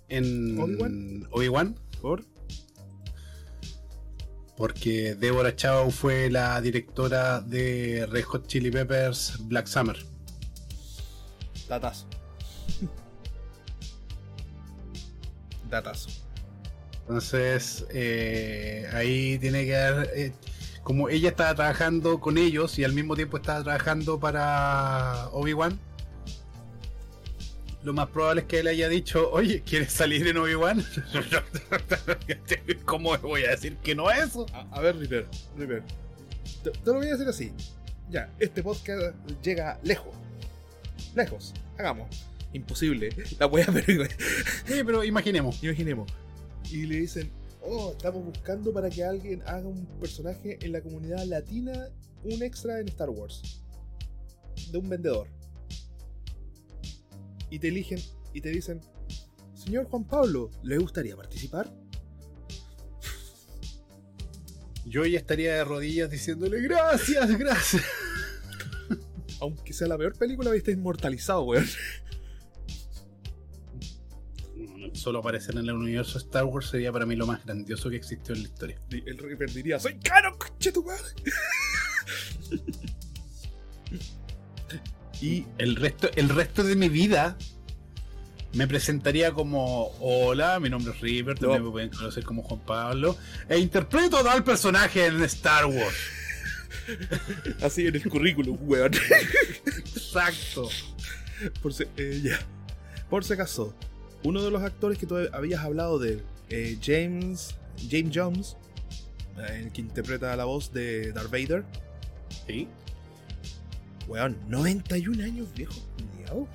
En. 0.10 0.60
¿Obi-Wan? 0.60 1.28
Obi-Wan? 1.32 1.80
¿Por? 2.02 2.24
Porque 4.58 5.16
Deborah 5.16 5.56
Chow 5.56 5.90
fue 5.90 6.30
la 6.30 6.60
directora 6.60 7.40
de 7.40 8.06
Red 8.10 8.24
Hot 8.26 8.48
Chili 8.48 8.72
Peppers 8.72 9.38
Black 9.42 9.68
Summer. 9.68 9.98
Datazo. 11.68 12.08
Datazo. 15.70 16.10
Entonces, 17.02 17.86
eh, 17.92 18.88
ahí 18.92 19.38
tiene 19.40 19.66
que 19.66 19.76
haber. 19.78 20.10
eh, 20.16 20.34
como 20.84 21.10
ella 21.10 21.30
estaba 21.30 21.54
trabajando 21.54 22.20
con 22.20 22.38
ellos 22.40 22.80
y 22.80 22.84
al 22.84 22.94
mismo 22.94 23.16
tiempo 23.16 23.38
estaba 23.38 23.64
trabajando 23.64 24.20
para 24.20 25.28
Obi-Wan, 25.34 25.80
lo 27.84 27.94
más 27.94 28.10
probable 28.10 28.42
es 28.42 28.48
que 28.48 28.60
él 28.60 28.68
haya 28.68 28.90
dicho: 28.90 29.30
Oye, 29.32 29.62
¿quieres 29.64 29.92
salir 29.94 30.28
en 30.28 30.38
Obi-Wan? 30.38 30.84
¿Cómo 32.86 33.18
voy 33.20 33.44
a 33.44 33.52
decir 33.52 33.78
que 33.78 33.96
no 33.96 34.08
a 34.08 34.18
eso? 34.18 34.46
A, 34.54 34.62
a 34.72 34.82
ver, 34.82 34.98
River. 34.98 35.28
Te, 36.64 36.72
te 36.72 36.80
lo 36.86 36.96
voy 36.96 37.08
a 37.08 37.12
decir 37.12 37.28
así. 37.28 37.54
Ya, 38.10 38.34
este 38.40 38.64
podcast 38.64 39.16
llega 39.44 39.80
lejos. 39.84 40.14
Lejos. 41.16 41.54
Hagamos. 41.78 42.08
Imposible. 42.54 43.10
La 43.40 43.46
wea, 43.48 43.68
pero 43.72 44.06
Sí, 44.66 44.82
pero 44.86 45.04
imaginemos. 45.04 45.64
imaginemos. 45.64 46.12
Y 46.72 46.86
le 46.86 46.98
dicen, 47.02 47.32
oh, 47.62 47.92
estamos 47.92 48.26
buscando 48.26 48.74
para 48.74 48.90
que 48.90 49.04
alguien 49.04 49.42
haga 49.46 49.68
un 49.68 49.86
personaje 50.00 50.58
en 50.62 50.72
la 50.72 50.82
comunidad 50.82 51.24
latina, 51.26 51.90
un 52.24 52.42
extra 52.42 52.80
en 52.80 52.88
Star 52.88 53.10
Wars. 53.10 53.62
De 54.72 54.78
un 54.78 54.90
vendedor. 54.90 55.28
Y 57.50 57.60
te 57.60 57.70
eligen 57.70 58.00
y 58.34 58.42
te 58.42 58.50
dicen, 58.50 58.82
señor 59.54 59.86
Juan 59.86 60.06
Pablo, 60.06 60.52
¿le 60.64 60.78
gustaría 60.78 61.16
participar? 61.16 61.72
Yo 64.86 65.06
ya 65.06 65.20
estaría 65.20 65.54
de 65.54 65.64
rodillas 65.64 66.10
diciéndole: 66.10 66.62
Gracias, 66.62 67.38
gracias. 67.38 67.84
Aunque 69.42 69.72
sea 69.72 69.88
la 69.88 69.98
peor 69.98 70.18
película, 70.18 70.54
está 70.56 70.72
inmortalizado, 70.72 71.44
weón. 71.44 71.68
Solo 74.94 75.20
aparecer 75.20 75.56
en 75.56 75.66
el 75.66 75.74
universo 75.74 76.18
Star 76.18 76.46
Wars 76.46 76.70
sería 76.70 76.92
para 76.92 77.06
mí 77.06 77.16
lo 77.16 77.28
más 77.28 77.46
grandioso 77.46 77.90
que 77.90 77.96
existió 77.96 78.34
en 78.34 78.42
la 78.42 78.48
historia. 78.50 78.82
El 78.90 79.18
Reaper 79.18 79.52
diría, 79.54 79.80
soy 79.80 80.00
caro, 80.00 80.38
coche 80.38 80.72
tu 80.72 80.84
madre. 80.84 81.06
y 85.22 85.46
El 85.58 85.76
resto, 85.76 86.10
el 86.16 86.30
resto 86.30 86.64
de 86.64 86.76
mi 86.76 86.90
vida 86.90 87.38
me 88.54 88.68
presentaría 88.68 89.32
como 89.32 89.92
Hola, 90.00 90.60
mi 90.60 90.70
nombre 90.70 90.94
es 90.94 91.02
River, 91.02 91.38
también 91.38 91.64
me 91.64 91.72
pueden 91.72 91.90
conocer 91.90 92.24
como 92.24 92.42
Juan 92.44 92.62
Pablo. 92.62 93.18
E 93.48 93.58
interpreto 93.58 94.18
a 94.18 94.24
tal 94.24 94.44
personaje 94.44 95.06
en 95.06 95.22
Star 95.24 95.66
Wars. 95.66 95.96
así 97.62 97.88
en 97.88 97.96
el 97.96 98.10
currículum, 98.10 98.58
weón. 98.62 98.92
Exacto. 99.66 100.70
Por 101.62 101.74
si, 101.74 101.84
eh, 101.98 102.22
ya. 102.24 102.40
Por 103.10 103.24
si 103.24 103.34
acaso, 103.34 103.76
uno 104.24 104.44
de 104.44 104.52
los 104.52 104.62
actores 104.64 104.98
que 104.98 105.06
tú 105.06 105.18
habías 105.32 105.64
hablado 105.64 106.00
de 106.00 106.24
eh, 106.50 106.78
James, 106.82 107.56
James 107.90 108.12
Jones, 108.14 108.58
eh, 109.38 109.64
el 109.64 109.72
que 109.72 109.82
interpreta 109.82 110.36
la 110.36 110.46
voz 110.46 110.74
de 110.74 111.12
Darth 111.12 111.32
Vader. 111.32 111.64
Sí. 112.48 112.68
Weón, 114.10 114.36
91 114.50 115.24
años 115.24 115.54
viejo, 115.54 115.76
culiao. 115.96 116.48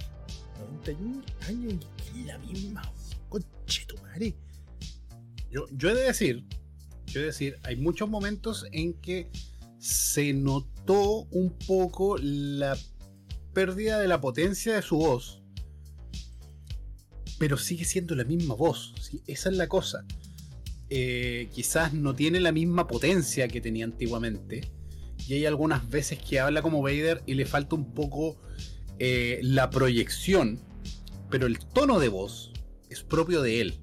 91 0.59 1.23
años 1.47 1.87
y 2.13 2.25
la 2.25 2.37
misma. 2.39 2.83
Conche 3.29 3.87
tu 3.87 3.97
madre. 3.99 4.35
Yo, 5.53 5.67
yo 5.71 5.91
he 5.91 5.95
de 5.95 6.03
decir, 6.03 6.45
yo 7.07 7.21
he 7.21 7.23
de 7.23 7.27
decir, 7.27 7.57
hay 7.63 7.77
muchos 7.77 8.11
momentos 8.11 8.67
en 8.73 8.95
que 8.95 9.31
se 9.79 10.33
notó 10.33 11.29
un 11.31 11.57
poco 11.65 12.19
la 12.19 12.77
pérdida 13.53 14.01
de 14.01 14.09
la 14.09 14.21
potencia 14.21 14.75
de 14.75 14.83
su 14.83 14.97
voz. 14.97 15.41
Pero 17.39 17.57
sigue 17.57 17.85
siendo 17.85 18.17
la 18.17 18.25
misma 18.25 18.57
voz. 18.57 18.95
¿sí? 19.01 19.23
Esa 19.29 19.49
es 19.49 19.57
la 19.57 19.69
cosa. 19.69 20.05
Eh, 20.91 21.49
quizás 21.55 21.95
no 21.95 22.17
tiene 22.17 22.41
la 22.41 22.51
misma 22.51 22.89
potencia 22.89 23.47
que 23.47 23.61
tenía 23.61 23.85
antiguamente. 23.85 24.74
Y 25.27 25.35
hay 25.35 25.47
algunas 25.47 25.89
veces 25.89 26.19
que 26.19 26.41
habla 26.41 26.63
como 26.63 26.83
Vader 26.83 27.23
y 27.27 27.35
le 27.35 27.47
falta 27.47 27.77
un 27.77 27.95
poco 27.95 28.37
eh, 28.99 29.41
la 29.43 29.71
proyección. 29.71 30.61
Pero 31.31 31.47
el 31.47 31.59
tono 31.59 31.99
de 31.99 32.09
voz 32.09 32.53
es 32.91 33.03
propio 33.03 33.43
de 33.43 33.61
él. 33.61 33.81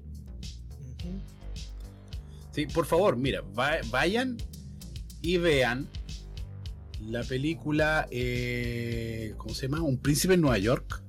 Sí, 2.52 2.66
por 2.66 2.84
favor, 2.84 3.16
mira, 3.16 3.42
vayan 3.90 4.36
y 5.22 5.38
vean 5.38 5.88
la 7.00 7.24
película, 7.24 8.06
eh, 8.10 9.34
¿cómo 9.38 9.54
se 9.54 9.68
llama? 9.68 9.82
Un 9.82 9.98
príncipe 9.98 10.34
en 10.34 10.42
Nueva 10.42 10.58
York. 10.58 11.02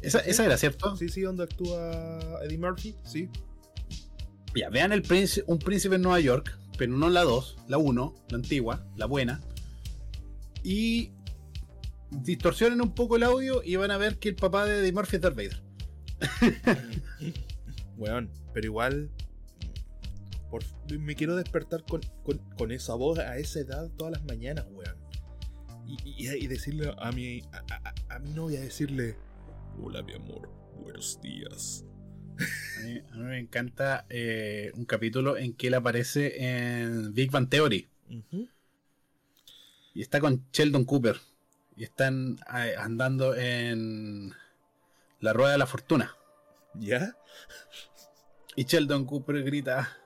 esa, 0.00 0.20
esa, 0.20 0.44
era, 0.44 0.56
¿cierto? 0.56 0.96
Sí, 0.96 1.08
sí, 1.08 1.22
donde 1.22 1.44
actúa 1.44 2.40
Eddie 2.44 2.58
Murphy, 2.58 2.94
sí. 3.04 3.28
Ya, 4.54 4.68
vean 4.70 4.92
el 4.92 5.02
príncipe, 5.02 5.44
Un 5.50 5.58
príncipe 5.58 5.96
en 5.96 6.02
Nueva 6.02 6.20
York, 6.20 6.56
pero 6.82 6.96
no 6.96 7.10
la 7.10 7.22
2, 7.22 7.58
la 7.68 7.78
1, 7.78 8.14
la 8.28 8.36
antigua, 8.36 8.84
la 8.96 9.06
buena. 9.06 9.40
Y 10.64 11.12
distorsionen 12.10 12.80
un 12.80 12.92
poco 12.92 13.14
el 13.14 13.22
audio 13.22 13.62
y 13.62 13.76
van 13.76 13.92
a 13.92 13.98
ver 13.98 14.18
que 14.18 14.30
el 14.30 14.34
papá 14.34 14.64
de 14.64 14.80
Eddie 14.80 14.90
Murphy 14.90 15.14
es 15.14 15.22
Darth 15.22 15.36
Vader. 15.36 15.62
Weón, 17.96 18.32
pero 18.52 18.66
igual 18.66 19.12
me 20.98 21.14
quiero 21.14 21.36
despertar 21.36 21.84
con, 21.84 22.72
esa 22.72 22.96
voz 22.96 23.20
a 23.20 23.38
esa 23.38 23.60
edad 23.60 23.88
todas 23.96 24.14
las 24.14 24.24
mañanas, 24.24 24.66
weón. 24.72 24.96
Y, 25.86 26.48
decirle 26.48 26.92
a 26.98 27.12
mi, 27.12 27.42
a, 28.08 28.18
mi 28.18 28.32
novia, 28.32 28.60
decirle, 28.60 29.16
hola 29.80 30.02
mi 30.02 30.14
amor, 30.14 30.50
buenos 30.82 31.20
días. 31.22 31.84
A 32.78 32.80
mí, 32.84 33.02
me 33.14 33.38
encanta 33.38 34.06
eh, 34.10 34.72
un 34.74 34.84
capítulo 34.84 35.36
en 35.36 35.54
que 35.54 35.68
él 35.68 35.74
aparece 35.74 36.34
en 36.38 37.14
Big 37.14 37.30
Bang 37.30 37.48
Theory. 37.48 37.88
Y 39.94 40.02
está 40.02 40.20
con 40.20 40.44
Sheldon 40.52 40.84
Cooper. 40.84 41.16
Y 41.76 41.84
están 41.84 42.38
eh, 42.54 42.74
andando 42.78 43.34
en 43.34 44.32
la 45.20 45.32
rueda 45.32 45.52
de 45.52 45.58
la 45.58 45.66
fortuna. 45.66 46.14
¿Ya? 46.74 47.16
Y 48.56 48.64
Sheldon 48.64 49.06
Cooper 49.06 49.42
grita: 49.42 49.96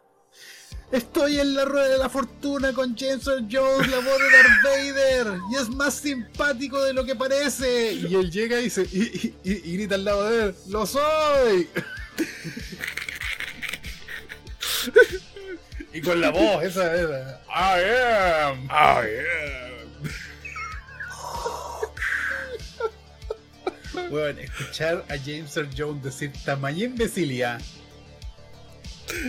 Estoy 0.92 1.40
en 1.40 1.54
la 1.54 1.64
rueda 1.64 1.88
de 1.88 1.98
la 1.98 2.08
fortuna 2.08 2.72
con 2.72 2.96
James 2.96 3.26
Earl 3.26 3.48
Jones, 3.50 3.88
la 3.88 3.96
voz 3.96 4.18
de 4.18 4.30
Darth 4.30 4.62
Vader, 4.62 5.40
y 5.50 5.56
es 5.56 5.68
más 5.68 5.94
simpático 5.94 6.82
de 6.82 6.92
lo 6.92 7.04
que 7.04 7.16
parece. 7.16 7.94
Y 7.94 8.14
él 8.14 8.30
llega 8.30 8.60
y, 8.60 8.70
se, 8.70 8.82
y, 8.84 9.32
grita 9.76 9.96
al 9.96 10.04
lado 10.04 10.30
de 10.30 10.44
él: 10.44 10.54
¡Lo 10.68 10.86
soy! 10.86 11.68
Y 15.92 16.00
con 16.00 16.20
la 16.20 16.30
voz, 16.30 16.62
esa 16.64 16.94
es. 16.94 17.08
I 17.48 17.82
am, 18.44 18.64
I 18.66 18.68
am. 18.72 19.86
bueno, 24.10 24.40
escuchar 24.40 25.04
a 25.08 25.16
James 25.18 25.56
Earl 25.56 25.70
Jones 25.76 26.02
decir 26.02 26.32
tamaña 26.44 26.84
imbecilidad 26.84 27.60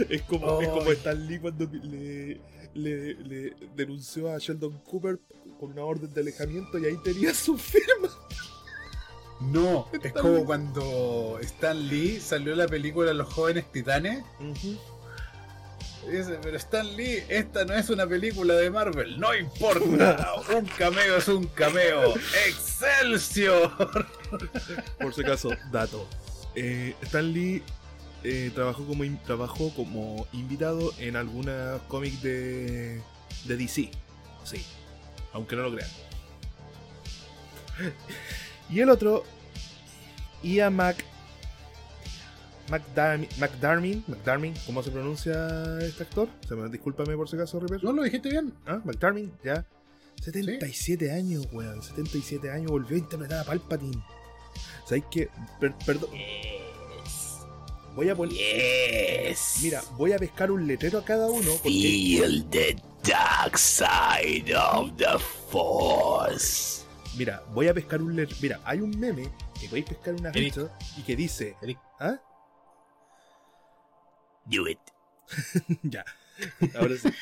es 0.09 0.21
como, 0.23 0.61
es 0.61 0.67
como 0.67 0.91
Stan 0.91 1.27
Lee 1.27 1.39
cuando 1.39 1.69
le, 1.71 2.39
le, 2.73 3.55
denunció 3.75 4.33
a 4.33 4.37
Sheldon 4.37 4.79
Cooper 4.79 5.19
con 5.59 5.71
una 5.71 5.83
orden 5.83 6.13
de 6.13 6.21
alejamiento 6.21 6.77
y 6.79 6.85
ahí 6.85 6.97
tenía 7.03 7.33
su 7.33 7.57
firma. 7.57 8.09
No, 9.39 9.87
es 10.01 10.13
como 10.13 10.45
cuando 10.45 11.37
Stan 11.41 11.87
Lee 11.87 12.19
salió 12.19 12.55
la 12.55 12.67
película 12.67 13.13
Los 13.13 13.31
jóvenes 13.31 13.71
titanes. 13.71 14.23
Dice, 16.09 16.39
pero 16.41 16.55
Stan 16.57 16.95
Lee, 16.95 17.23
esta 17.27 17.65
no 17.65 17.73
es 17.73 17.89
una 17.89 18.07
película 18.07 18.53
de 18.55 18.71
Marvel, 18.71 19.19
no 19.19 19.35
importa, 19.35 20.35
un 20.55 20.65
cameo 20.65 21.17
es 21.17 21.27
un 21.27 21.47
cameo, 21.47 22.15
Excelsior. 22.47 24.07
Por 24.99 25.13
si 25.13 25.21
acaso, 25.21 25.49
dato. 25.69 26.07
Eh, 26.55 26.95
Stan 27.01 27.33
Lee 27.33 27.61
eh, 28.23 28.51
trabajó, 28.55 28.85
como 28.85 29.03
trabajó 29.25 29.73
como 29.75 30.27
invitado 30.31 30.93
en 30.97 31.17
alguna 31.17 31.79
cómic 31.89 32.13
de, 32.21 33.01
de 33.45 33.57
DC. 33.57 33.91
Sí, 34.45 34.65
aunque 35.33 35.57
no 35.57 35.63
lo 35.63 35.75
crean. 35.75 35.89
Y 38.69 38.81
el 38.81 38.89
otro, 38.89 39.23
Ian 40.43 40.75
Mac, 40.75 41.03
McDarmin, 42.69 43.29
McDarmin, 43.39 44.03
McDarmin, 44.07 44.53
¿cómo 44.65 44.83
se 44.83 44.91
pronuncia 44.91 45.79
este 45.81 46.03
actor? 46.03 46.27
Se 46.47 46.55
me, 46.55 46.69
discúlpame 46.69 47.15
por 47.15 47.29
si 47.29 47.37
acaso, 47.37 47.59
Ripper. 47.59 47.83
No, 47.83 47.93
lo 47.93 48.03
dijiste 48.03 48.29
bien. 48.29 48.53
Ah, 48.65 48.81
McDarmin, 48.83 49.31
ya. 49.43 49.65
77 50.21 51.11
años, 51.11 51.47
weón. 51.51 51.81
77 51.81 52.51
años 52.51 52.71
volvió 52.71 52.97
a 52.97 52.99
interpretar 52.99 53.39
a 53.39 53.43
Palpatine. 53.43 54.03
¿Sabéis 54.85 55.05
que? 55.11 55.29
perdón. 55.85 56.09
Voy 57.95 58.09
a 58.09 58.15
poner. 58.15 59.35
Mira, 59.61 59.81
voy 59.97 60.13
a 60.13 60.17
pescar 60.17 60.51
un 60.51 60.67
letrero 60.67 60.99
a 60.99 61.05
cada 61.05 61.27
uno. 61.27 61.51
Feel 61.63 62.45
the 62.49 62.75
dark 63.03 63.57
side 63.57 64.53
of 64.55 64.95
the 64.97 65.17
force. 65.49 66.86
Mira, 67.17 67.43
voy 67.53 67.67
a 67.67 67.73
pescar 67.73 68.01
un 68.01 68.15
letrero. 68.15 68.41
Mira, 68.41 68.61
hay 68.63 68.81
un 68.81 68.97
meme 68.99 69.29
que 69.59 69.67
podéis 69.67 69.87
pescar 69.87 70.13
una 70.13 70.31
ficha 70.31 70.69
y 70.97 71.01
que 71.01 71.15
dice. 71.15 71.55
¿Ah? 71.99 72.19
Do 74.45 74.67
it. 74.67 74.79
ya. 75.83 76.05
Ahora 76.75 76.95
sí. 76.95 77.09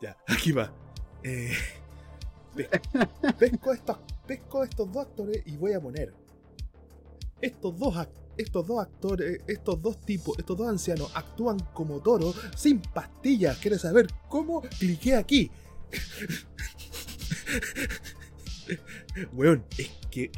ya, 0.00 0.16
aquí 0.26 0.52
va. 0.52 0.72
Eh, 1.22 1.54
pesco, 3.38 3.72
estos, 3.72 3.98
pesco 4.26 4.64
estos 4.64 4.90
dos 4.90 5.06
actores 5.06 5.42
y 5.44 5.56
voy 5.56 5.74
a 5.74 5.80
poner 5.80 6.14
estos 7.40 7.78
dos, 7.78 7.94
estos 8.36 8.66
dos 8.66 8.80
actores, 8.80 9.40
estos 9.46 9.82
dos 9.82 10.00
tipos, 10.00 10.38
estos 10.38 10.56
dos 10.56 10.68
ancianos 10.68 11.10
actúan 11.14 11.58
como 11.72 12.00
toros 12.00 12.36
sin 12.56 12.80
pastillas. 12.80 13.58
¿Quieres 13.58 13.82
saber 13.82 14.08
cómo? 14.28 14.62
Cliqué 14.78 15.14
aquí. 15.14 15.50
Weón, 19.32 19.64
es 19.76 19.90
que 20.10 20.30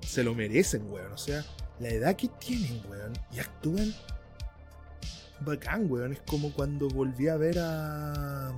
se 0.00 0.24
lo 0.24 0.34
merecen, 0.34 0.90
weón. 0.90 1.12
O 1.12 1.18
sea, 1.18 1.44
la 1.80 1.88
edad 1.88 2.16
que 2.16 2.28
tienen, 2.28 2.82
weón, 2.88 3.12
y 3.32 3.40
actúan 3.40 3.94
bacán, 5.40 5.90
weón. 5.90 6.12
Es 6.12 6.20
como 6.20 6.52
cuando 6.52 6.88
volví 6.88 7.28
a 7.28 7.36
ver 7.36 7.58
a. 7.58 8.52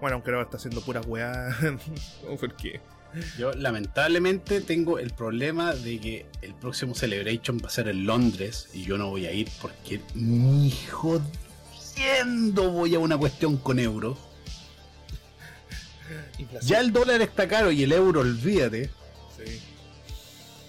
Bueno, 0.00 0.14
aunque 0.14 0.30
ahora 0.30 0.42
está 0.42 0.56
haciendo 0.56 0.80
pura 0.80 1.00
weá. 1.02 1.56
¿Por 2.40 2.54
qué? 2.56 2.80
Yo 3.38 3.52
lamentablemente 3.52 4.60
tengo 4.60 4.98
el 4.98 5.10
problema 5.10 5.74
de 5.74 5.98
que 5.98 6.26
el 6.42 6.54
próximo 6.54 6.94
Celebration 6.94 7.58
va 7.62 7.68
a 7.68 7.70
ser 7.70 7.88
en 7.88 8.04
Londres 8.04 8.68
y 8.74 8.84
yo 8.84 8.98
no 8.98 9.08
voy 9.08 9.26
a 9.26 9.32
ir 9.32 9.48
porque 9.62 10.02
ni 10.14 10.70
jodiendo 10.90 11.30
voy 12.70 12.94
a 12.94 12.98
una 12.98 13.16
cuestión 13.16 13.56
con 13.56 13.78
euros. 13.78 14.18
Ya 16.62 16.80
el 16.80 16.92
dólar 16.92 17.20
está 17.20 17.48
caro 17.48 17.70
y 17.70 17.82
el 17.82 17.92
euro, 17.92 18.20
olvídate. 18.20 18.90
Sí. 19.36 19.60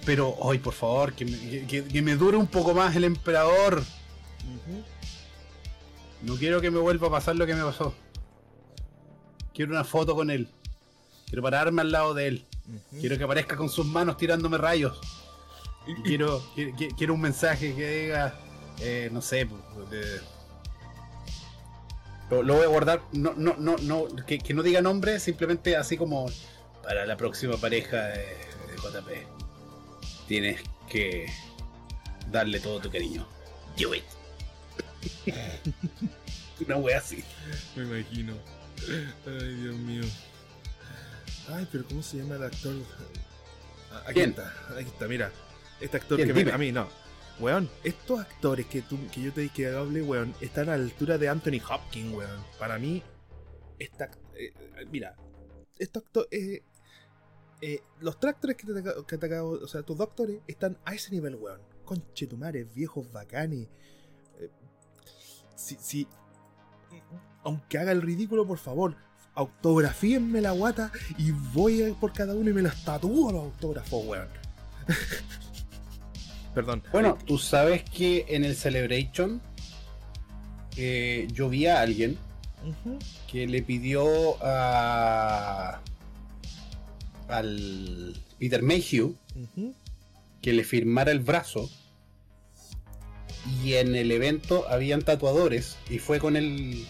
Pero 0.06 0.36
hoy, 0.40 0.60
por 0.60 0.74
favor, 0.74 1.14
que 1.14 1.26
me, 1.26 2.16
dure 2.16 2.38
un 2.38 2.48
poco 2.48 2.74
más 2.74 2.96
el 2.96 3.04
emperador. 3.04 3.84
No 6.22 6.36
quiero 6.36 6.62
que 6.62 6.72
me 6.72 6.80
vuelva 6.80 7.08
a 7.08 7.12
pasar 7.12 7.36
lo 7.36 7.46
que 7.46 7.54
me 7.54 7.64
pasó. 7.64 7.94
Quiero 9.54 9.72
una 9.72 9.84
foto 9.84 10.16
con 10.16 10.30
él. 10.30 10.48
Quiero 11.28 11.44
pararme 11.44 11.82
al 11.82 11.92
lado 11.92 12.14
de 12.14 12.28
él. 12.28 12.46
Quiero 13.00 13.18
que 13.18 13.24
aparezca 13.24 13.56
con 13.56 13.70
sus 13.70 13.86
manos 13.86 14.18
tirándome 14.18 14.58
rayos. 14.58 15.00
quiero, 16.04 16.44
quiero, 16.98 17.14
un 17.14 17.22
mensaje 17.22 17.76
que 17.76 18.04
diga, 18.04 18.36
eh, 18.80 19.10
no 19.12 19.22
sé, 19.22 19.48
lo, 22.30 22.44
voy 22.56 22.64
a 22.64 22.68
guardar, 22.68 23.02
no, 23.12 23.34
no, 23.36 23.56
no, 23.58 23.78
no, 23.78 24.08
que, 24.26 24.54
no 24.54 24.64
diga 24.64 24.82
nombre, 24.82 25.20
simplemente 25.20 25.76
así 25.76 25.98
como 25.98 26.30
para 26.84 27.06
la 27.06 27.18
próxima 27.18 27.58
pareja 27.58 27.98
de, 28.08 28.18
de 28.20 28.76
JP, 28.78 29.10
tienes 30.28 30.62
que 30.90 31.28
darle 32.32 32.60
todo 32.60 32.80
tu 32.80 32.92
cariño. 32.92 33.28
Do 33.78 33.96
it. 33.96 34.04
Una 36.66 36.76
wea 36.78 36.98
así. 36.98 37.24
Me 37.76 37.84
imagino. 37.84 38.34
Ay, 39.26 39.54
Dios 39.56 39.76
mío. 39.76 40.04
Ay, 41.52 41.68
pero 41.72 41.86
¿cómo 41.86 42.04
se 42.04 42.18
llama 42.18 42.36
el 42.36 42.44
actor? 42.44 42.76
Ah, 43.92 44.04
Aquí 44.06 44.14
¿Quién? 44.16 44.30
está, 44.32 44.54
aquí 44.78 44.88
está, 44.88 45.08
mira. 45.08 45.32
Este 45.80 45.98
actor 45.98 46.18
¿Quién? 46.18 46.34
que 46.34 46.46
me, 46.46 46.52
a 46.52 46.58
mí 46.58 46.72
no. 46.72 46.88
Weón, 47.40 47.70
estos 47.86 48.20
actores 48.20 48.66
que, 48.66 48.82
tú, 48.82 48.98
que 49.14 49.22
yo 49.22 49.32
te 49.32 49.42
dije 49.42 49.54
que 49.56 49.68
hable, 49.68 50.02
weón, 50.02 50.34
están 50.42 50.68
a 50.68 50.78
la 50.78 50.84
altura 50.84 51.18
de 51.18 51.30
Anthony 51.30 51.62
Hopkins, 51.70 52.14
weón. 52.14 52.44
Para 52.58 52.78
mí, 52.78 53.02
esta, 53.78 54.12
eh, 54.36 54.52
eh, 54.58 54.86
mira, 54.92 55.16
estos 55.78 56.04
actores, 56.04 56.30
eh, 56.32 56.64
eh, 57.62 57.82
los 58.02 58.20
tres 58.20 58.34
actores 58.34 58.58
que 58.58 58.68
te, 58.68 58.84
que 59.08 59.18
te 59.18 59.26
acabo, 59.26 59.52
o 59.52 59.68
sea, 59.68 59.84
tus 59.84 59.98
doctores 59.98 60.42
están 60.48 60.78
a 60.84 60.94
ese 60.94 61.12
nivel, 61.12 61.36
weón. 61.36 61.62
Conchetumares, 61.86 62.74
viejos 62.74 63.10
bacanes. 63.12 63.70
Si, 65.56 65.76
si, 65.76 66.08
aunque 67.44 67.78
haga 67.78 67.94
el 67.94 68.02
ridículo, 68.02 68.46
por 68.46 68.58
favor, 68.58 68.98
autografíenme 69.34 70.42
la 70.42 70.52
guata 70.52 70.92
y 71.18 71.32
voy 71.32 71.96
por 72.02 72.12
cada 72.12 72.36
uno 72.36 72.50
y 72.50 72.54
me 72.54 72.62
los 72.62 72.84
tatúo 72.84 73.32
los 73.32 73.46
autógrafos, 73.46 74.06
weón. 74.06 74.28
Perdón. 76.54 76.84
Bueno, 76.92 77.18
tú 77.26 77.38
sabes 77.38 77.84
que 77.84 78.26
en 78.30 78.44
el 78.44 78.56
Celebration 78.56 79.42
eh, 80.78 81.28
yo 81.32 81.50
vi 81.50 81.68
a 81.68 81.82
alguien 81.82 82.18
que 83.32 83.48
le 83.48 83.62
pidió 83.62 84.38
a 84.42 85.82
al 87.28 88.16
Peter 88.40 88.64
Mayhew 88.64 89.16
que 90.42 90.54
le 90.54 90.64
firmara 90.64 91.12
el 91.12 91.20
brazo. 91.20 91.70
Y 93.64 93.74
en 93.76 93.96
el 93.96 94.12
evento 94.12 94.66
habían 94.70 95.02
tatuadores 95.02 95.78
y 95.90 96.00
fue 96.00 96.20
con 96.20 96.36
el 96.36 96.86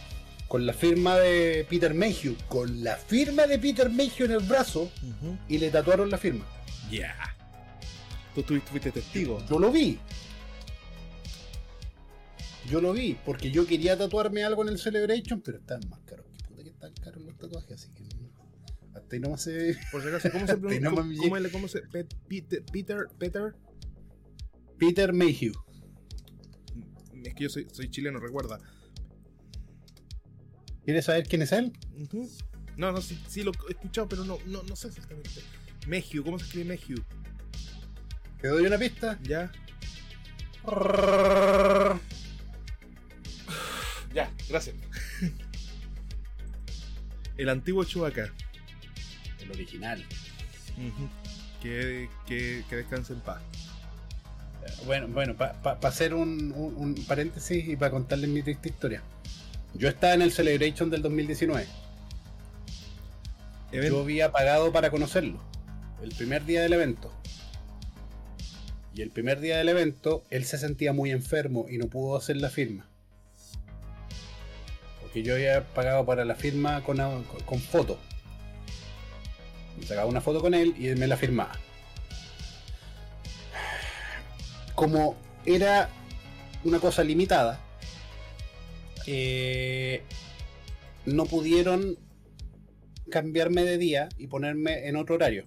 con 0.47 0.65
la 0.65 0.73
firma 0.73 1.15
de 1.15 1.65
Peter 1.69 1.93
Mayhew 1.93 2.35
con 2.47 2.83
la 2.83 2.95
firma 2.95 3.45
de 3.45 3.59
Peter 3.59 3.87
Mayhew 3.89 4.25
en 4.25 4.31
el 4.31 4.39
brazo 4.39 4.89
y 5.47 5.59
le 5.59 5.69
tatuaron 5.69 6.09
la 6.09 6.17
firma. 6.17 6.45
Ya. 6.89 7.15
Tú 8.35 8.43
tuviste, 8.43 8.69
fuiste 8.69 8.91
testigo. 8.91 9.43
yo 9.49 9.59
lo 9.59 9.71
vi 9.71 9.99
yo 12.69 12.79
lo 12.81 12.93
vi 12.93 13.17
porque 13.25 13.49
yo 13.49 13.65
quería 13.65 13.97
tatuarme 13.97 14.43
algo 14.43 14.61
en 14.63 14.69
el 14.69 14.77
Celebration 14.77 15.41
pero 15.41 15.57
están 15.57 15.81
más 15.89 15.99
caros 16.01 16.25
que 16.37 16.43
puta 16.47 16.63
que 16.63 16.69
están 16.69 16.93
caros 16.95 17.23
los 17.23 17.35
tatuajes 17.37 17.71
así 17.71 17.89
que 17.93 18.03
no. 18.03 18.29
hasta 18.95 19.15
ahí 19.15 19.19
nomás 19.19 19.41
se 19.41 19.75
Por 19.91 20.01
si 20.03 20.07
acaso, 20.09 20.31
¿cómo 20.31 20.45
se 20.45 20.57
pronuncia? 20.57 20.89
¿Cómo, 20.89 21.51
cómo 21.51 21.67
se 21.67 21.81
Pe- 21.81 22.05
Peter, 22.27 22.63
Peter, 22.71 23.07
Peter? 23.17 23.55
Peter 24.77 25.11
Mayhew 25.13 25.53
Es 27.23 27.33
que 27.33 27.43
yo 27.43 27.49
soy, 27.49 27.67
soy 27.71 27.89
chileno, 27.89 28.19
recuerda. 28.19 28.59
¿quieres 30.85 31.05
saber 31.05 31.27
quién 31.27 31.41
es 31.41 31.51
él? 31.51 31.71
No, 32.77 32.91
no, 32.91 33.01
sí, 33.01 33.19
sí 33.27 33.43
lo 33.43 33.51
he 33.67 33.71
escuchado, 33.73 34.07
pero 34.07 34.23
no, 34.23 34.37
no, 34.45 34.63
no 34.63 34.75
sé 34.75 34.87
exactamente. 34.87 35.29
Mejiu, 35.87 36.23
¿cómo 36.23 36.39
se 36.39 36.45
escribe 36.45 36.65
Mejiu? 36.69 36.97
¿Te 38.41 38.47
doy 38.47 38.65
una 38.65 38.77
pista? 38.77 39.17
Ya. 39.23 39.51
Ya, 44.13 44.31
gracias. 44.49 44.75
El 47.37 47.49
antiguo 47.49 47.83
Chewbacca. 47.83 48.29
el 49.41 49.51
original 49.51 50.03
que, 51.61 52.09
que, 52.25 52.63
que 52.69 52.75
descanse 52.75 53.13
en 53.13 53.19
paz. 53.21 53.41
Bueno, 54.85 55.07
bueno, 55.09 55.35
para 55.35 55.53
hacer 55.83 56.13
un, 56.13 56.51
un- 56.55 56.75
un 56.75 56.95
paréntesis 57.05 57.67
y 57.67 57.75
para 57.75 57.91
contarles 57.91 58.29
mi 58.29 58.41
triste 58.43 58.69
historia. 58.69 59.01
Yo 59.73 59.87
estaba 59.89 60.13
en 60.15 60.21
el 60.23 60.31
Celebration 60.31 60.89
del 60.89 61.01
2019. 61.01 61.67
Even- 63.71 63.89
Yo 63.91 64.01
había 64.01 64.31
pagado 64.31 64.71
para 64.71 64.89
conocerlo. 64.89 65.39
El 66.01 66.09
primer 66.15 66.45
día 66.45 66.61
del 66.63 66.73
evento. 66.73 67.13
Y 68.93 69.01
el 69.01 69.11
primer 69.11 69.39
día 69.39 69.57
del 69.57 69.69
evento, 69.69 70.23
él 70.29 70.45
se 70.45 70.57
sentía 70.57 70.93
muy 70.93 71.11
enfermo 71.11 71.65
y 71.69 71.77
no 71.77 71.87
pudo 71.87 72.17
hacer 72.17 72.37
la 72.37 72.49
firma. 72.49 72.87
Porque 75.01 75.23
yo 75.23 75.35
había 75.35 75.63
pagado 75.73 76.05
para 76.05 76.25
la 76.25 76.35
firma 76.35 76.83
con, 76.83 76.97
con, 77.23 77.59
foto. 77.59 77.99
Me 79.79 79.85
sacaba 79.85 80.07
una 80.07 80.21
foto 80.21 80.41
con 80.41 80.53
él 80.53 80.75
y 80.77 80.87
él 80.87 80.97
me 80.97 81.07
la 81.07 81.17
firmaba. 81.17 81.53
Como 84.75 85.15
era 85.45 85.89
una 86.63 86.79
cosa 86.79 87.03
limitada, 87.03 87.59
eh, 89.07 90.03
no 91.05 91.25
pudieron 91.25 91.97
cambiarme 93.09 93.63
de 93.63 93.77
día 93.77 94.09
y 94.17 94.27
ponerme 94.27 94.87
en 94.87 94.95
otro 94.95 95.15
horario. 95.15 95.45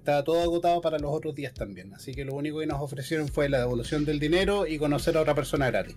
Estaba 0.00 0.24
todo 0.24 0.40
agotado 0.40 0.80
para 0.80 0.98
los 0.98 1.12
otros 1.12 1.34
días 1.34 1.52
también. 1.52 1.92
Así 1.92 2.14
que 2.14 2.24
lo 2.24 2.32
único 2.32 2.60
que 2.60 2.66
nos 2.66 2.80
ofrecieron 2.80 3.28
fue 3.28 3.50
la 3.50 3.58
devolución 3.58 4.06
del 4.06 4.18
dinero 4.18 4.66
y 4.66 4.78
conocer 4.78 5.14
a 5.18 5.20
otra 5.20 5.34
persona 5.34 5.70
gratis. 5.70 5.96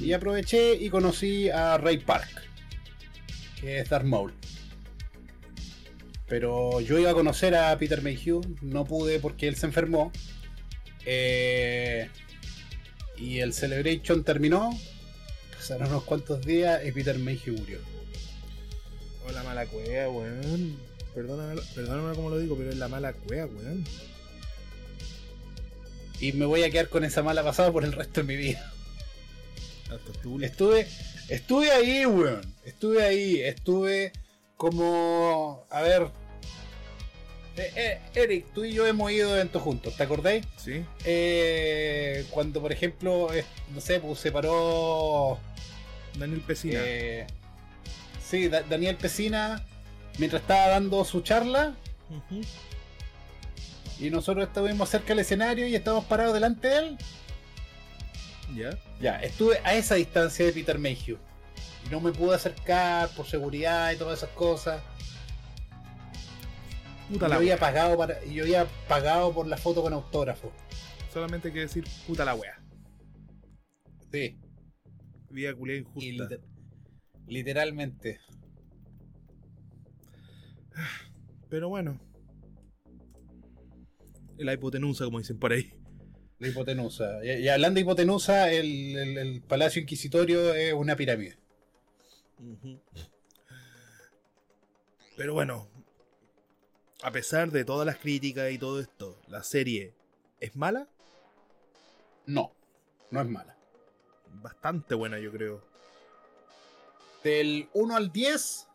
Y 0.00 0.14
aproveché 0.14 0.74
y 0.74 0.88
conocí 0.88 1.50
a 1.50 1.76
Ray 1.76 1.98
Park, 1.98 2.30
que 3.60 3.78
es 3.78 3.90
Darth 3.90 4.06
Maul. 4.06 4.32
Pero 6.28 6.80
yo 6.80 6.98
iba 6.98 7.10
a 7.10 7.14
conocer 7.14 7.54
a 7.54 7.78
Peter 7.78 8.00
Mayhew, 8.00 8.40
no 8.62 8.86
pude 8.86 9.20
porque 9.20 9.46
él 9.46 9.56
se 9.56 9.66
enfermó. 9.66 10.12
Eh, 11.04 12.08
y 13.18 13.40
el 13.40 13.52
Celebration 13.52 14.24
terminó. 14.24 14.70
Pasaron 15.54 15.88
unos 15.88 16.04
cuantos 16.04 16.40
días 16.40 16.80
y 16.86 16.90
Peter 16.90 17.18
Mayhew 17.18 17.54
murió. 17.54 17.80
Hola, 19.26 19.42
mala 19.42 19.66
cueva, 19.66 20.08
weón. 20.08 20.93
Perdóname, 21.14 21.60
perdóname 21.74 22.14
como 22.16 22.30
lo 22.30 22.38
digo, 22.38 22.56
pero 22.56 22.70
es 22.70 22.76
la 22.76 22.88
mala 22.88 23.12
cueva, 23.12 23.46
weón. 23.46 23.84
Y 26.20 26.32
me 26.32 26.44
voy 26.46 26.62
a 26.64 26.70
quedar 26.70 26.88
con 26.88 27.04
esa 27.04 27.22
mala 27.22 27.42
pasada 27.44 27.70
por 27.72 27.84
el 27.84 27.92
resto 27.92 28.20
de 28.22 28.26
mi 28.26 28.36
vida. 28.36 28.72
Estuve, 30.42 30.86
estuve 31.28 31.70
ahí, 31.70 32.06
weón. 32.06 32.40
Estuve 32.64 33.02
ahí, 33.04 33.40
estuve 33.40 34.12
como. 34.56 35.64
A 35.70 35.82
ver. 35.82 36.08
Eh, 37.56 37.70
eh, 37.76 38.00
Eric, 38.16 38.46
tú 38.52 38.64
y 38.64 38.72
yo 38.72 38.84
hemos 38.84 39.12
ido 39.12 39.30
a 39.30 39.34
eventos 39.34 39.62
juntos, 39.62 39.96
¿te 39.96 40.02
acordáis? 40.02 40.44
¿Sí? 40.56 40.84
Eh, 41.04 42.26
cuando, 42.30 42.60
por 42.60 42.72
ejemplo, 42.72 43.28
no 43.72 43.80
sé, 43.80 44.00
pues 44.00 44.18
se 44.18 44.32
paró. 44.32 45.38
Daniel 46.18 46.40
Pesina. 46.40 46.80
eh, 46.82 47.26
sí, 48.28 48.48
Da- 48.48 48.62
Daniel 48.62 48.96
Pesina, 48.96 49.64
mientras 50.18 50.42
estaba 50.42 50.68
dando 50.68 51.04
su 51.04 51.20
charla, 51.22 51.74
y 53.98 54.10
nosotros 54.10 54.46
estuvimos 54.48 54.88
cerca 54.88 55.08
del 55.08 55.20
escenario 55.20 55.66
y 55.68 55.74
estábamos 55.74 56.04
parados 56.06 56.34
delante 56.34 56.68
de 56.68 56.78
él. 56.78 56.98
¿Ya? 58.54 58.70
Ya, 59.00 59.20
estuve 59.22 59.58
a 59.64 59.74
esa 59.74 59.94
distancia 59.94 60.44
de 60.46 60.52
Peter 60.52 60.78
Mayhew. 60.78 61.18
Y 61.86 61.90
no 61.90 62.00
me 62.00 62.12
pude 62.12 62.34
acercar 62.34 63.08
por 63.10 63.26
seguridad 63.26 63.92
y 63.92 63.96
todas 63.96 64.18
esas 64.18 64.30
cosas. 64.30 64.82
Puta 67.10 67.26
Y 67.26 67.28
la 67.28 67.34
yo 67.34 67.38
había 67.40 67.54
wea. 67.54 67.60
pagado 67.60 67.96
para, 67.96 68.24
y 68.24 68.34
yo 68.34 68.44
había 68.44 68.66
pagado 68.88 69.32
por 69.32 69.46
la 69.46 69.56
foto 69.56 69.82
con 69.82 69.92
autógrafo. 69.92 70.52
Solamente 71.12 71.48
hay 71.48 71.54
que 71.54 71.60
decir 71.60 71.84
puta 72.06 72.24
la 72.24 72.34
wea. 72.34 72.60
Sí. 74.10 74.38
Vida 75.30 75.54
culia 75.54 75.76
Y 75.76 75.78
injusta. 75.80 76.00
liter- 76.08 76.40
literalmente. 77.26 78.20
Pero 81.48 81.68
bueno. 81.68 82.00
La 84.38 84.52
hipotenusa, 84.52 85.04
como 85.04 85.18
dicen 85.18 85.38
por 85.38 85.52
ahí. 85.52 85.72
La 86.38 86.48
hipotenusa. 86.48 87.24
Y, 87.24 87.30
y 87.44 87.48
hablando 87.48 87.76
de 87.76 87.82
hipotenusa, 87.82 88.50
el, 88.52 88.96
el- 88.96 89.18
el 89.18 89.42
Palacio 89.42 89.80
Inquisitorio 89.80 90.52
es 90.54 90.72
una 90.72 90.96
pirámide. 90.96 91.36
Pero 95.16 95.34
bueno. 95.34 95.68
A 97.02 97.10
pesar 97.12 97.50
de 97.50 97.64
todas 97.66 97.84
las 97.86 97.98
críticas 97.98 98.50
y 98.50 98.58
todo 98.58 98.80
esto, 98.80 99.20
¿la 99.28 99.42
serie 99.42 99.94
es 100.40 100.56
mala? 100.56 100.88
No, 102.24 102.54
no 103.10 103.20
es 103.20 103.28
mala. 103.28 103.58
Bastante 104.32 104.94
buena, 104.94 105.18
yo 105.18 105.30
creo. 105.30 105.62
Del 107.22 107.68
1 107.74 107.94
al 107.96 108.10
10, 108.10 108.68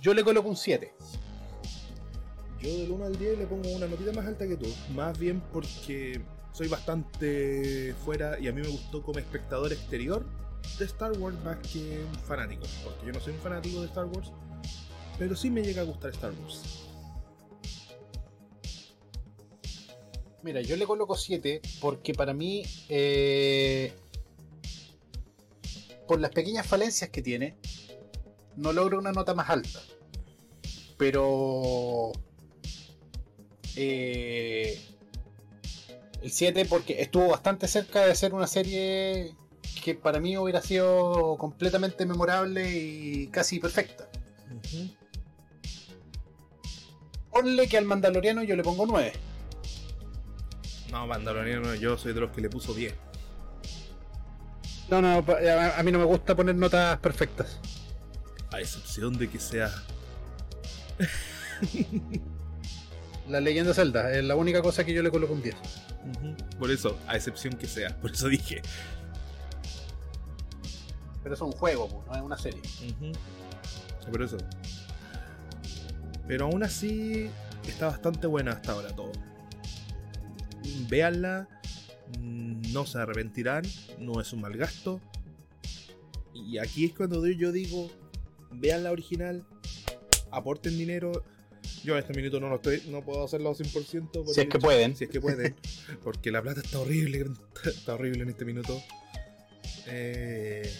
yo 0.00 0.14
le 0.14 0.24
coloco 0.24 0.48
un 0.48 0.56
7. 0.56 0.92
Yo 2.60 2.76
del 2.76 2.90
1 2.90 3.04
al 3.04 3.18
10 3.18 3.38
le 3.38 3.46
pongo 3.46 3.70
una 3.70 3.86
notita 3.86 4.12
más 4.12 4.26
alta 4.26 4.46
que 4.46 4.56
tú. 4.56 4.66
Más 4.94 5.18
bien 5.18 5.40
porque 5.52 6.20
soy 6.52 6.68
bastante 6.68 7.94
fuera 8.04 8.38
y 8.38 8.48
a 8.48 8.52
mí 8.52 8.60
me 8.60 8.68
gustó 8.68 9.02
como 9.02 9.18
espectador 9.18 9.72
exterior 9.72 10.24
de 10.78 10.84
Star 10.84 11.12
Wars 11.12 11.36
más 11.44 11.58
que 11.58 12.00
un 12.04 12.14
fanático, 12.26 12.64
porque 12.84 13.06
yo 13.06 13.12
no 13.12 13.20
soy 13.20 13.34
un 13.34 13.40
fanático 13.40 13.80
de 13.80 13.86
Star 13.86 14.06
Wars, 14.06 14.32
pero 15.18 15.36
sí 15.36 15.50
me 15.50 15.62
llega 15.62 15.82
a 15.82 15.84
gustar 15.84 16.10
Star 16.10 16.32
Wars. 16.42 16.84
Mira, 20.42 20.60
yo 20.60 20.76
le 20.76 20.86
coloco 20.86 21.16
7 21.16 21.60
porque 21.80 22.12
para 22.14 22.32
mí, 22.32 22.62
eh, 22.88 23.92
por 26.06 26.20
las 26.20 26.30
pequeñas 26.30 26.66
falencias 26.66 27.10
que 27.10 27.22
tiene, 27.22 27.56
no 28.58 28.72
logra 28.72 28.98
una 28.98 29.12
nota 29.12 29.34
más 29.34 29.48
alta. 29.48 29.80
Pero 30.96 32.12
eh, 33.76 34.80
el 36.22 36.30
7 36.30 36.66
porque 36.66 37.00
estuvo 37.00 37.28
bastante 37.28 37.68
cerca 37.68 38.04
de 38.04 38.14
ser 38.14 38.34
una 38.34 38.46
serie 38.46 39.34
que 39.84 39.94
para 39.94 40.18
mí 40.18 40.36
hubiera 40.36 40.60
sido 40.60 41.36
completamente 41.38 42.04
memorable 42.04 42.68
y 42.70 43.28
casi 43.28 43.60
perfecta. 43.60 44.08
Ponle 47.30 47.68
que 47.68 47.78
al 47.78 47.84
Mandaloriano 47.84 48.42
yo 48.42 48.56
le 48.56 48.64
pongo 48.64 48.84
9. 48.86 49.12
No, 50.90 51.06
Mandaloriano, 51.06 51.74
yo 51.76 51.96
soy 51.96 52.12
de 52.12 52.20
los 52.20 52.32
que 52.32 52.40
le 52.40 52.50
puso 52.50 52.74
10. 52.74 52.92
No, 54.90 55.02
no, 55.02 55.18
a 55.18 55.82
mí 55.82 55.92
no 55.92 55.98
me 55.98 56.04
gusta 56.04 56.34
poner 56.34 56.56
notas 56.56 56.98
perfectas. 56.98 57.60
A 58.52 58.60
excepción 58.60 59.16
de 59.18 59.28
que 59.28 59.38
sea. 59.38 59.70
La 63.28 63.40
leyenda 63.40 63.74
Zelda 63.74 64.10
es 64.12 64.24
la 64.24 64.36
única 64.36 64.62
cosa 64.62 64.84
que 64.84 64.94
yo 64.94 65.02
le 65.02 65.10
coloco 65.10 65.34
un 65.34 65.42
10. 65.42 65.54
Por 66.58 66.70
eso, 66.70 66.98
a 67.06 67.16
excepción 67.16 67.54
que 67.54 67.66
sea. 67.66 67.94
Por 68.00 68.12
eso 68.12 68.28
dije. 68.28 68.62
Pero 71.22 71.34
es 71.34 71.40
un 71.42 71.52
juego, 71.52 71.88
pues, 71.88 72.06
no 72.06 72.14
es 72.14 72.22
una 72.22 72.38
serie. 72.38 72.62
Por 74.10 74.22
eso. 74.22 74.38
Pero 76.26 76.46
aún 76.46 76.62
así, 76.62 77.28
está 77.66 77.88
bastante 77.88 78.26
buena 78.26 78.52
hasta 78.52 78.72
ahora 78.72 78.88
todo. 78.96 79.12
Véanla, 80.88 81.48
no 82.18 82.86
se 82.86 82.98
arrepentirán, 82.98 83.64
no 83.98 84.20
es 84.20 84.32
un 84.32 84.40
mal 84.40 84.56
gasto. 84.56 85.00
Y 86.34 86.58
aquí 86.58 86.86
es 86.86 86.94
cuando 86.94 87.26
yo 87.26 87.52
digo, 87.52 87.90
vean 88.50 88.84
la 88.84 88.92
original, 88.92 89.44
aporten 90.30 90.76
dinero. 90.76 91.24
Yo 91.84 91.94
en 91.94 92.00
este 92.00 92.14
minuto 92.14 92.40
no 92.40 92.48
lo 92.48 92.56
estoy, 92.56 92.82
no 92.88 93.04
puedo 93.04 93.24
hacerlo 93.24 93.54
100%. 93.54 94.26
Si 94.32 94.40
es 94.40 94.48
que 94.48 94.58
pueden. 94.58 94.96
Si 94.96 95.04
es 95.04 95.10
que 95.10 95.20
pueden. 95.20 95.54
porque 96.04 96.30
la 96.30 96.42
plata 96.42 96.60
está 96.60 96.78
horrible, 96.78 97.26
está 97.64 97.94
horrible 97.94 98.22
en 98.22 98.30
este 98.30 98.44
minuto. 98.44 98.80
Eh, 99.86 100.70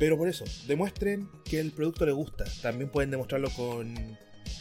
pero 0.00 0.16
por 0.16 0.28
eso, 0.28 0.44
demuestren 0.66 1.28
que 1.44 1.60
el 1.60 1.72
producto 1.72 2.06
les 2.06 2.14
gusta. 2.14 2.44
También 2.62 2.90
pueden 2.90 3.10
demostrarlo 3.10 3.50
con, 3.50 3.94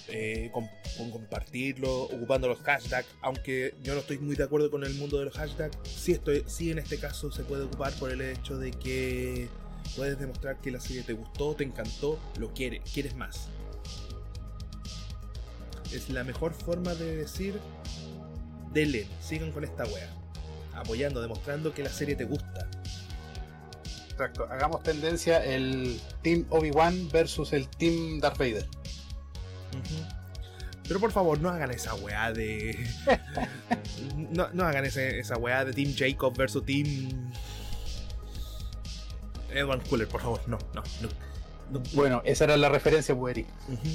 eh, 0.10 0.52
con, 0.52 0.68
compartirlo, 1.12 2.04
ocupando 2.04 2.50
los 2.50 2.60
hashtags. 2.60 3.08
Aunque 3.22 3.74
yo 3.82 3.94
no 3.94 4.02
estoy 4.02 4.18
muy 4.18 4.36
de 4.36 4.44
acuerdo 4.44 4.70
con 4.70 4.84
el 4.84 4.94
mundo 4.96 5.18
de 5.18 5.26
los 5.26 5.34
hashtags, 5.36 5.78
sí, 5.88 6.12
estoy, 6.12 6.44
sí 6.46 6.72
en 6.72 6.80
este 6.80 6.98
caso 6.98 7.32
se 7.32 7.46
puede 7.46 7.64
ocupar 7.64 7.94
por 7.94 8.12
el 8.12 8.20
hecho 8.20 8.58
de 8.58 8.72
que 8.72 9.48
puedes 9.96 10.20
demostrar 10.20 10.60
que 10.60 10.72
la 10.72 10.80
serie 10.80 11.04
te 11.04 11.14
gustó, 11.14 11.56
te 11.56 11.64
encantó, 11.64 12.20
lo 12.38 12.54
quieres, 12.54 12.82
quieres 12.92 13.16
más. 13.16 13.48
Es 15.94 16.10
la 16.10 16.24
mejor 16.24 16.54
forma 16.54 16.94
de 16.94 17.16
decir, 17.16 17.60
denle, 18.74 19.08
sigan 19.22 19.52
con 19.52 19.64
esta 19.64 19.86
wea. 19.86 20.10
Apoyando, 20.74 21.22
demostrando 21.22 21.74
que 21.74 21.84
la 21.84 21.90
serie 21.90 22.16
te 22.16 22.26
gusta. 22.26 22.70
Exacto, 24.10 24.48
hagamos 24.50 24.84
tendencia 24.84 25.44
el 25.44 26.00
Team 26.22 26.46
Obi-Wan 26.50 27.10
versus 27.10 27.54
el 27.54 27.68
Team 27.70 28.20
Darth 28.20 28.38
Vader. 28.38 28.68
Pero 30.88 31.00
por 31.00 31.12
favor, 31.12 31.40
no 31.40 31.50
hagan 31.50 31.72
esa 31.72 31.94
weá 31.96 32.34
de. 32.34 32.78
no, 34.32 34.50
no, 34.54 34.64
hagan 34.66 34.86
esa 34.86 35.38
weá 35.38 35.64
de 35.64 35.74
Team 35.74 35.94
Jacob 35.96 36.36
versus 36.36 36.66
Team. 36.66 37.32
Edward 39.54 39.88
Cooler, 39.88 40.08
por 40.08 40.22
favor, 40.22 40.42
no, 40.48 40.58
no, 40.74 40.84
no. 41.02 41.80
Bueno, 41.94 42.22
esa 42.26 42.46
era 42.46 42.58
la 42.58 42.70
referencia, 42.70 43.14
Bueri. 43.14 43.46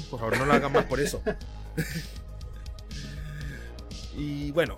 por 0.09 0.19
favor, 0.19 0.37
no 0.37 0.45
lo 0.45 0.53
hagan 0.53 0.71
más 0.71 0.85
por 0.85 0.99
eso. 0.99 1.21
y 4.17 4.51
bueno, 4.51 4.77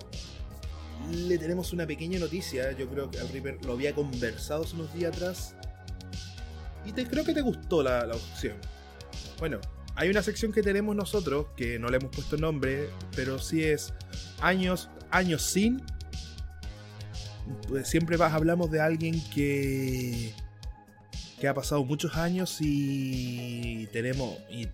le 1.11 1.37
tenemos 1.37 1.73
una 1.73 1.85
pequeña 1.85 2.19
noticia. 2.19 2.71
Yo 2.71 2.89
creo 2.89 3.11
que 3.11 3.19
al 3.19 3.29
Reaper 3.29 3.63
lo 3.65 3.73
había 3.73 3.93
conversado 3.93 4.63
hace 4.63 4.75
unos 4.75 4.93
días 4.93 5.15
atrás. 5.15 5.55
Y 6.85 6.91
te, 6.91 7.05
creo 7.05 7.23
que 7.23 7.33
te 7.33 7.41
gustó 7.41 7.83
la, 7.83 8.05
la 8.05 8.15
opción. 8.15 8.57
Bueno, 9.39 9.59
hay 9.95 10.09
una 10.09 10.23
sección 10.23 10.51
que 10.51 10.63
tenemos 10.63 10.95
nosotros 10.95 11.47
que 11.55 11.79
no 11.79 11.89
le 11.89 11.97
hemos 11.97 12.11
puesto 12.11 12.37
nombre, 12.37 12.89
pero 13.15 13.39
sí 13.39 13.63
es 13.63 13.93
años, 14.41 14.89
años 15.11 15.43
sin. 15.43 15.83
Pues 17.67 17.87
siempre 17.87 18.17
hablamos 18.21 18.71
de 18.71 18.81
alguien 18.81 19.21
que 19.29 20.33
que 21.39 21.47
ha 21.47 21.53
pasado 21.53 21.83
muchos 21.83 22.15
años 22.15 22.57
y 22.59 23.87
tenemos 23.87 24.37
y, 24.49 24.67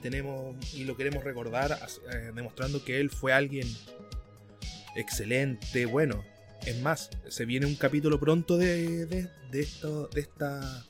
tenemos 0.00 0.56
y 0.74 0.84
lo 0.84 0.96
queremos 0.96 1.22
recordar 1.22 1.78
eh, 2.12 2.32
demostrando 2.34 2.84
que 2.84 2.98
él 2.98 3.10
fue 3.10 3.32
alguien 3.32 3.68
excelente, 4.96 5.86
bueno. 5.86 6.24
Es 6.66 6.80
más, 6.80 7.10
se 7.28 7.44
viene 7.44 7.66
un 7.66 7.76
capítulo 7.76 8.18
pronto 8.18 8.56
de, 8.56 9.06
de, 9.06 9.28
de 9.52 9.60
esto, 9.60 10.08
de 10.08 10.20
esta 10.20 10.84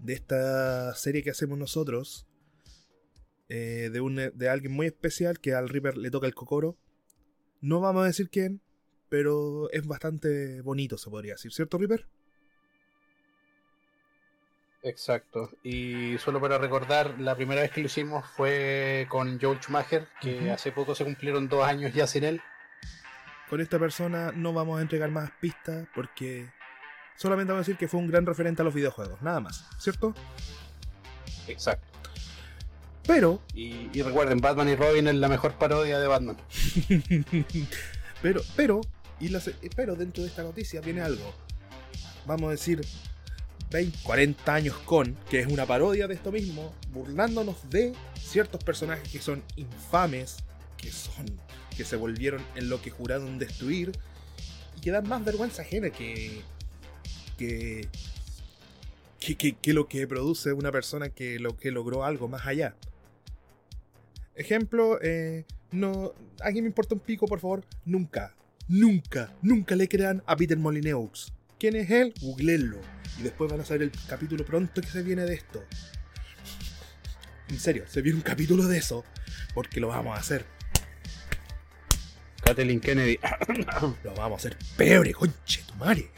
de 0.00 0.14
esta 0.14 0.94
serie 0.94 1.22
que 1.22 1.30
hacemos 1.30 1.58
nosotros. 1.58 2.26
Eh, 3.48 3.90
de, 3.92 4.00
un, 4.00 4.14
de 4.14 4.48
alguien 4.48 4.72
muy 4.72 4.86
especial 4.86 5.40
que 5.40 5.54
al 5.54 5.68
Reaper 5.68 5.96
le 5.96 6.10
toca 6.10 6.26
el 6.26 6.34
cocoro. 6.34 6.78
No 7.60 7.80
vamos 7.80 8.04
a 8.04 8.06
decir 8.06 8.30
quién, 8.30 8.60
pero 9.08 9.70
es 9.72 9.86
bastante 9.86 10.62
bonito, 10.62 10.96
se 10.96 11.10
podría 11.10 11.34
decir, 11.34 11.52
¿cierto, 11.52 11.76
Reaper? 11.76 12.06
Exacto. 14.82 15.50
Y 15.62 16.16
solo 16.18 16.40
para 16.40 16.58
recordar, 16.58 17.20
la 17.20 17.34
primera 17.36 17.60
vez 17.60 17.70
que 17.70 17.80
lo 17.80 17.86
hicimos 17.86 18.24
fue 18.36 19.06
con 19.08 19.38
George 19.38 19.62
Schumacher, 19.62 20.08
que 20.20 20.50
hace 20.50 20.72
poco 20.72 20.94
se 20.94 21.04
cumplieron 21.04 21.48
dos 21.48 21.64
años 21.64 21.92
ya 21.92 22.06
sin 22.06 22.24
él. 22.24 22.40
Con 23.48 23.60
esta 23.60 23.78
persona 23.78 24.32
no 24.34 24.52
vamos 24.52 24.78
a 24.78 24.82
entregar 24.82 25.10
más 25.10 25.30
pistas 25.40 25.86
porque 25.94 26.48
solamente 27.16 27.52
vamos 27.52 27.66
a 27.66 27.66
decir 27.66 27.76
que 27.76 27.88
fue 27.88 28.00
un 28.00 28.08
gran 28.08 28.24
referente 28.24 28.62
a 28.62 28.64
los 28.64 28.72
videojuegos, 28.72 29.20
nada 29.22 29.40
más, 29.40 29.68
¿cierto? 29.78 30.14
Exacto. 31.46 31.90
Pero. 33.06 33.42
Y, 33.54 34.02
recuerden, 34.02 34.40
Batman 34.40 34.68
y 34.68 34.76
Robin 34.76 35.08
es 35.08 35.16
la 35.16 35.28
mejor 35.28 35.54
parodia 35.54 35.98
de 35.98 36.06
Batman. 36.06 36.36
pero, 38.22 38.40
pero, 38.54 38.80
y 39.18 39.30
pero 39.74 39.96
dentro 39.96 40.22
de 40.22 40.28
esta 40.28 40.42
noticia 40.42 40.80
viene 40.80 41.00
algo. 41.00 41.34
Vamos 42.26 42.48
a 42.48 42.50
decir, 42.52 42.80
20, 43.70 43.98
40 44.02 44.54
años 44.54 44.76
con, 44.84 45.16
que 45.28 45.40
es 45.40 45.46
una 45.46 45.66
parodia 45.66 46.08
de 46.08 46.14
esto 46.14 46.32
mismo, 46.32 46.74
burlándonos 46.92 47.70
de 47.70 47.92
ciertos 48.18 48.62
personajes 48.64 49.08
que 49.08 49.20
son 49.20 49.42
infames, 49.56 50.38
que 50.76 50.90
son 50.90 51.26
que 51.76 51.84
se 51.84 51.96
volvieron 51.96 52.42
en 52.56 52.68
lo 52.68 52.82
que 52.82 52.90
juraron 52.90 53.38
destruir 53.38 53.92
y 54.76 54.80
que 54.80 54.90
dan 54.90 55.08
más 55.08 55.24
vergüenza 55.24 55.62
ajena 55.62 55.90
que 55.90 56.42
que, 57.38 57.88
que, 59.60 59.72
lo 59.72 59.88
que 59.88 60.06
produce 60.06 60.52
una 60.52 60.70
persona 60.70 61.08
que 61.08 61.38
lo 61.38 61.56
que 61.56 61.70
logró 61.70 62.04
algo 62.04 62.28
más 62.28 62.46
allá. 62.46 62.74
Ejemplo, 64.34 64.98
eh, 65.02 65.44
no, 65.70 66.12
alguien 66.40 66.64
me 66.64 66.68
importa 66.68 66.94
un 66.94 67.00
pico, 67.00 67.26
por 67.26 67.40
favor, 67.40 67.64
nunca, 67.84 68.34
nunca, 68.68 69.34
nunca 69.42 69.74
le 69.74 69.88
crean 69.88 70.22
a 70.26 70.36
Peter 70.36 70.58
Molineux. 70.58 71.32
¿Quién 71.60 71.76
es 71.76 71.90
él? 71.90 72.14
Googleenlo 72.22 72.80
y 73.18 73.22
después 73.22 73.50
van 73.50 73.60
a 73.60 73.66
saber 73.66 73.82
el 73.82 73.92
capítulo 74.08 74.46
pronto 74.46 74.80
que 74.80 74.88
se 74.88 75.02
viene 75.02 75.24
de 75.24 75.34
esto. 75.34 75.62
En 77.50 77.60
serio, 77.60 77.84
se 77.86 78.00
viene 78.00 78.16
un 78.16 78.22
capítulo 78.22 78.66
de 78.66 78.78
eso. 78.78 79.04
Porque 79.52 79.78
lo 79.78 79.88
vamos 79.88 80.16
a 80.16 80.20
hacer. 80.20 80.46
Kathleen 82.42 82.80
Kennedy. 82.80 83.18
lo 84.04 84.14
vamos 84.14 84.38
a 84.38 84.48
hacer 84.48 84.56
pebre, 84.78 85.12
conche 85.12 85.62
tu 85.64 85.74
madre. 85.74 86.10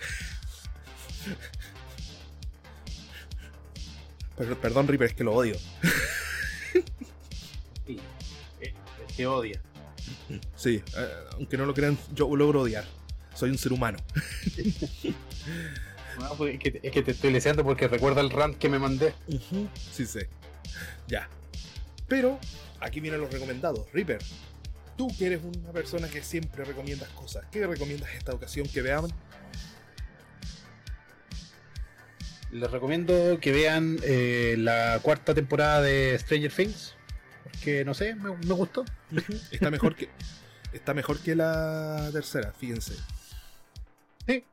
perdón, 4.61 4.87
Reaper, 4.87 5.09
es 5.09 5.15
que 5.15 5.25
lo 5.25 5.33
odio. 5.33 5.57
Sí, 7.85 7.99
es 8.61 9.17
que 9.17 9.27
odia. 9.27 9.61
Sí, 10.55 10.85
eh, 10.97 11.09
aunque 11.33 11.57
no 11.57 11.67
lo 11.67 11.75
crean, 11.75 11.99
yo 12.15 12.35
logro 12.37 12.61
odiar. 12.61 13.02
Soy 13.35 13.51
un 13.51 13.59
ser 13.59 13.73
humano. 13.73 13.99
Pues, 16.37 16.59
es, 16.63 16.93
que, 16.93 17.03
te 17.03 17.11
estoy 17.11 17.33
leseando 17.33 17.65
porque 17.65 17.89
recuerda 17.89 18.21
el 18.21 18.31
rant 18.31 18.59
que 18.59 18.69
me 18.69 18.79
mandé. 18.79 19.15
Sí 19.93 20.07
sé. 20.07 20.29
Ya. 21.09 21.29
Pero 22.09 22.39
aquí 22.81 23.01
vienen 23.01 23.21
los 23.21 23.33
recomendados. 23.33 23.91
Reaper, 23.93 24.19
tú 24.97 25.09
que 25.17 25.27
eres 25.27 25.41
una 25.43 25.73
persona 25.73 26.09
que 26.09 26.23
siempre 26.23 26.65
recomiendas 26.65 27.09
cosas, 27.11 27.45
¿qué 27.51 27.67
recomiendas 27.67 28.11
esta 28.15 28.35
ocasión 28.35 28.69
que 28.69 28.83
veamos? 28.83 29.13
Les 32.51 32.71
recomiendo 32.71 33.41
que 33.41 33.51
vean 33.51 33.99
eh, 34.03 34.57
la 34.59 35.01
cuarta 35.03 35.33
temporada 35.35 35.81
de 35.81 36.19
Stranger 36.19 36.53
Things. 36.53 36.95
Porque 37.45 37.85
no 37.85 37.95
sé, 37.95 38.15
me, 38.15 38.37
me 38.37 38.55
gustó. 38.55 38.85
Está 39.51 39.71
mejor 39.71 39.97
que. 39.97 40.11
Está 40.73 40.95
mejor 40.95 41.19
que 41.19 41.35
la 41.35 42.11
tercera, 42.13 42.53
fíjense. 42.53 42.95
Sí. 44.27 44.45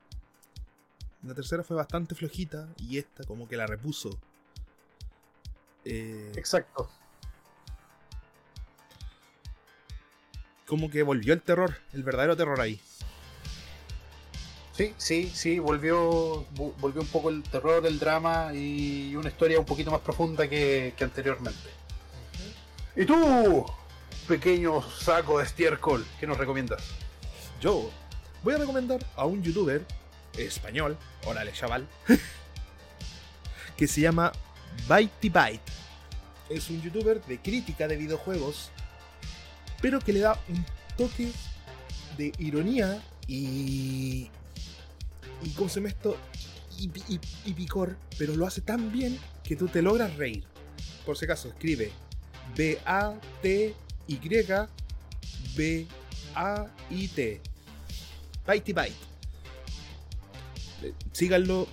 La 1.24 1.34
tercera 1.36 1.64
fue 1.64 1.76
bastante 1.76 2.16
flojita 2.16 2.68
y 2.78 2.98
esta 2.98 3.24
como 3.26 3.48
que 3.48 3.58
la 3.58 3.68
repuso. 3.68 4.18
Eh, 5.86 6.32
Exacto. 6.36 6.90
como 10.66 10.90
que 10.92 11.02
volvió 11.02 11.34
el 11.34 11.42
terror, 11.42 11.76
el 11.94 12.04
verdadero 12.04 12.38
terror 12.38 12.62
ahí. 12.62 12.80
Sí, 14.74 14.94
sí, 14.98 15.30
sí, 15.34 15.58
volvió, 15.60 16.46
vo- 16.54 16.74
volvió 16.78 17.02
un 17.02 17.08
poco 17.08 17.30
el 17.30 17.42
terror, 17.44 17.86
el 17.88 17.98
drama 18.00 18.54
y 18.54 19.16
una 19.16 19.30
historia 19.30 19.60
un 19.60 19.66
poquito 19.66 19.90
más 19.92 20.02
profunda 20.02 20.48
que, 20.48 20.94
que 20.96 21.04
anteriormente. 21.04 21.70
¿Y 22.96 23.04
tú, 23.06 23.66
pequeño 24.28 24.82
saco 24.84 25.40
de 25.40 25.46
estiércol, 25.46 26.06
qué 26.20 26.28
nos 26.28 26.38
recomiendas? 26.38 26.84
Yo 27.60 27.90
voy 28.44 28.54
a 28.54 28.58
recomendar 28.58 29.06
a 29.16 29.26
un 29.26 29.42
youtuber 29.44 29.86
español, 30.38 30.98
órale 31.26 31.52
chaval, 31.54 31.88
que 33.78 33.88
se 33.88 34.02
llama 34.02 34.32
Bitey 34.88 35.30
Byte. 35.30 35.72
Es 36.50 36.70
un 36.70 36.82
youtuber 36.82 37.24
de 37.26 37.40
crítica 37.40 37.88
de 37.88 37.96
videojuegos, 37.98 38.72
pero 39.82 40.00
que 40.00 40.14
le 40.14 40.20
da 40.22 40.40
un 40.50 40.66
toque 40.98 41.32
de 42.18 42.32
ironía 42.40 43.02
y. 43.28 44.30
y 45.44 45.50
¿cómo 45.56 45.70
se 45.70 45.76
llama 45.80 45.90
esto? 45.90 46.18
Y, 46.80 46.90
y- 47.14 47.20
y 47.46 47.54
picor, 47.54 47.98
pero 48.18 48.36
lo 48.36 48.48
hace 48.48 48.62
tan 48.62 48.92
bien 48.92 49.20
que 49.44 49.56
tú 49.56 49.68
te 49.68 49.82
logras 49.82 50.16
reír. 50.16 50.44
Por 51.06 51.18
si 51.18 51.26
acaso, 51.26 51.50
escribe 51.50 51.92
B-A-T-Y 52.56 54.16
B-A-I-T. 55.56 57.42
Bitey 58.50 58.74
Byte. 58.74 58.96
Eh, 60.84 60.94
Síganlo. 61.12 61.68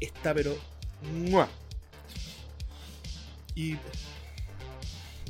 Está 0.00 0.34
pero. 0.34 0.56
¡mua! 1.02 1.48
Y. 3.54 3.76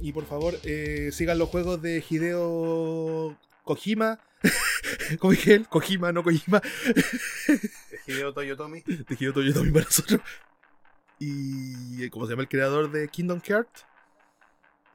Y 0.01 0.13
por 0.13 0.27
favor, 0.27 0.59
eh, 0.65 1.11
sigan 1.13 1.39
los 1.39 1.49
juegos 1.49 1.81
de 1.81 2.05
Hideo 2.09 3.37
Kojima. 3.63 4.19
Como 5.19 5.33
dije 5.33 5.55
él, 5.55 5.69
Kojima, 5.69 6.13
no 6.13 6.23
Kojima. 6.23 6.61
De 6.61 8.13
Hideo 8.13 8.33
Toyotomi. 8.35 8.81
De 8.87 9.17
Hideo 9.19 9.33
Toyotomi 9.33 9.71
para 9.71 9.85
nosotros. 9.85 10.21
Y. 11.19 12.03
eh, 12.05 12.11
¿Cómo 12.11 12.27
se 12.27 12.33
llama 12.33 12.43
el 12.43 12.49
creador 12.49 12.91
de 12.91 13.09
Kingdom 13.09 13.41
Hearts? 13.41 13.87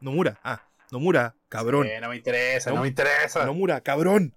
Nomura. 0.01 0.39
Ah, 0.43 0.63
Nomura, 0.91 1.35
cabrón. 1.49 1.87
Eh, 1.87 1.99
no 2.01 2.09
me 2.09 2.17
interesa, 2.17 2.69
no, 2.71 2.77
No. 2.77 2.81
me 2.83 2.87
interesa. 2.89 3.45
Nomura, 3.45 3.81
cabrón. 3.81 4.33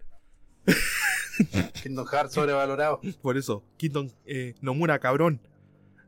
Kingdom 1.83 2.07
Hearts 2.07 2.35
sobrevalorado. 2.35 3.01
Por 3.21 3.37
eso, 3.37 3.65
Kingdom 3.77 4.11
eh, 4.27 4.55
Nomura, 4.61 4.99
cabrón. 4.99 5.41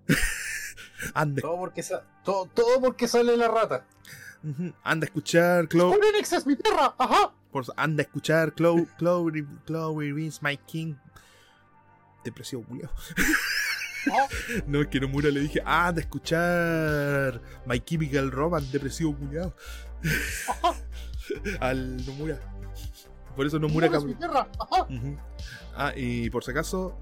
anda, 1.15 1.41
Todo 1.43 1.57
porque, 1.59 1.83
sa- 1.83 2.05
todo, 2.25 2.47
todo 2.47 2.81
porque 2.81 3.09
sale 3.09 3.37
la 3.37 3.49
rata. 3.49 3.87
ujú, 4.43 4.73
anda 4.83 5.05
a 5.05 5.09
escuchar 5.09 5.69
Clow, 5.69 5.93
¡Un 5.93 6.05
Enix 6.05 6.33
es 6.33 6.47
mi 6.47 6.57
perra! 6.57 6.95
¡Ajá! 6.99 7.33
por- 7.51 7.65
anda 7.77 8.03
a 8.03 8.05
escuchar 8.05 8.53
Clow, 8.55 8.87
Clow, 8.99 9.31
My 10.43 10.57
King. 10.67 10.95
Depresivo, 12.25 12.63
culiao. 12.65 12.91
Ah. 14.13 14.27
No, 14.67 14.83
es 14.83 14.89
que 14.89 15.01
Nomura 15.01 15.31
le 15.31 15.41
dije, 15.41 15.63
ah, 15.65 15.89
anda 15.89 16.01
a 16.01 16.05
escuchar 16.05 17.41
My 17.67 17.81
Chemical 17.81 18.31
Romance, 18.31 18.71
depresivo, 18.71 19.17
culiao. 19.17 19.55
Al 21.61 22.05
Nomura. 22.05 22.39
Por 23.37 23.47
eso 23.47 23.59
Nomura. 23.59 23.89
¡Ajá! 23.89 24.83
Ujú. 24.89 25.17
Ah, 25.77 25.93
y 25.97 26.31
por 26.31 26.45
si 26.45 26.51
acaso, 26.53 26.97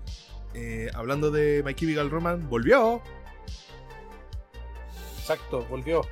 eh, 0.54 0.90
hablando 0.94 1.30
de 1.30 1.62
My 1.64 1.74
Chemical 1.74 2.10
Romance, 2.10 2.46
volvió. 2.46 3.02
Exacto, 5.18 5.64
volvió. 5.66 6.02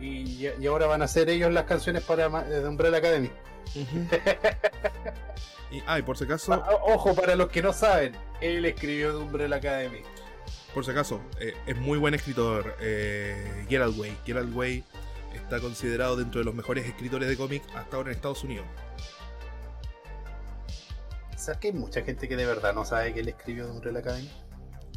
Y, 0.00 0.46
y 0.48 0.66
ahora 0.66 0.86
van 0.86 1.02
a 1.02 1.04
hacer 1.04 1.28
ellos 1.28 1.52
las 1.52 1.64
canciones 1.64 2.02
para 2.02 2.28
de 2.44 2.66
Umbrella 2.68 2.96
Academy. 2.98 3.30
y, 5.70 5.82
ah, 5.86 5.98
y 5.98 6.02
por 6.02 6.16
si 6.16 6.24
acaso, 6.24 6.52
Ah, 6.52 6.68
Ojo, 6.82 7.14
para 7.14 7.34
los 7.36 7.48
que 7.48 7.62
no 7.62 7.72
saben, 7.72 8.16
él 8.40 8.64
escribió 8.64 9.16
de 9.16 9.22
Umbrella 9.24 9.56
Academy. 9.56 10.00
por 10.74 10.84
si 10.84 10.90
acaso, 10.90 11.20
eh, 11.38 11.54
es 11.66 11.76
muy 11.76 11.98
buen 11.98 12.14
escritor 12.14 12.76
eh, 12.80 13.66
Gerald 13.68 13.98
Way. 13.98 14.16
Gerald 14.24 14.54
Way 14.56 14.84
está 15.34 15.60
considerado 15.60 16.16
dentro 16.16 16.40
de 16.40 16.44
los 16.44 16.54
mejores 16.54 16.86
escritores 16.86 17.28
de 17.28 17.36
cómic 17.36 17.62
hasta 17.76 17.96
ahora 17.96 18.10
en 18.10 18.16
Estados 18.16 18.42
Unidos. 18.42 18.66
¿Sabes 21.40 21.58
que 21.58 21.68
hay 21.68 21.72
mucha 21.74 22.02
gente 22.02 22.28
que 22.28 22.36
de 22.36 22.44
verdad 22.44 22.74
no 22.74 22.84
sabe 22.84 23.14
que 23.14 23.20
él 23.20 23.28
escribió 23.28 23.64
de 23.66 23.72
Umbrella 23.72 24.00
Academy? 24.00 24.30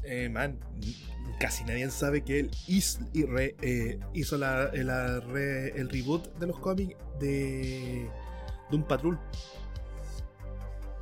Eh, 0.03 0.27
man, 0.27 0.59
casi 1.39 1.63
nadie 1.63 1.89
sabe 1.89 2.21
que 2.21 2.41
él 2.41 2.51
hizo, 2.67 2.99
y 3.13 3.23
re- 3.25 3.55
eh, 3.61 3.99
hizo 4.13 4.37
la, 4.37 4.69
la 4.73 5.21
re- 5.21 5.69
el 5.79 5.89
reboot 5.89 6.27
de 6.39 6.47
los 6.47 6.59
cómics 6.59 6.97
de 7.19 8.09
Doom 8.69 8.83
Patrol. 8.83 9.17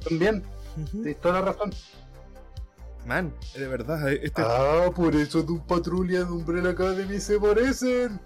También, 0.07 0.43
Ujú. 0.77 1.01
tienes 1.01 1.19
toda 1.21 1.39
la 1.39 1.45
razón. 1.51 1.73
Man, 3.07 3.33
de 3.55 3.67
verdad, 3.67 4.11
eh, 4.13 4.19
este, 4.21 4.43
Ah, 4.45 4.91
por 4.95 5.15
eso 5.15 5.43
tu 5.43 5.65
patrulla 5.65 6.19
de 6.19 6.25
Umbrella 6.31 6.69
Academy 6.69 7.19
se 7.19 7.39
parecen. 7.39 8.19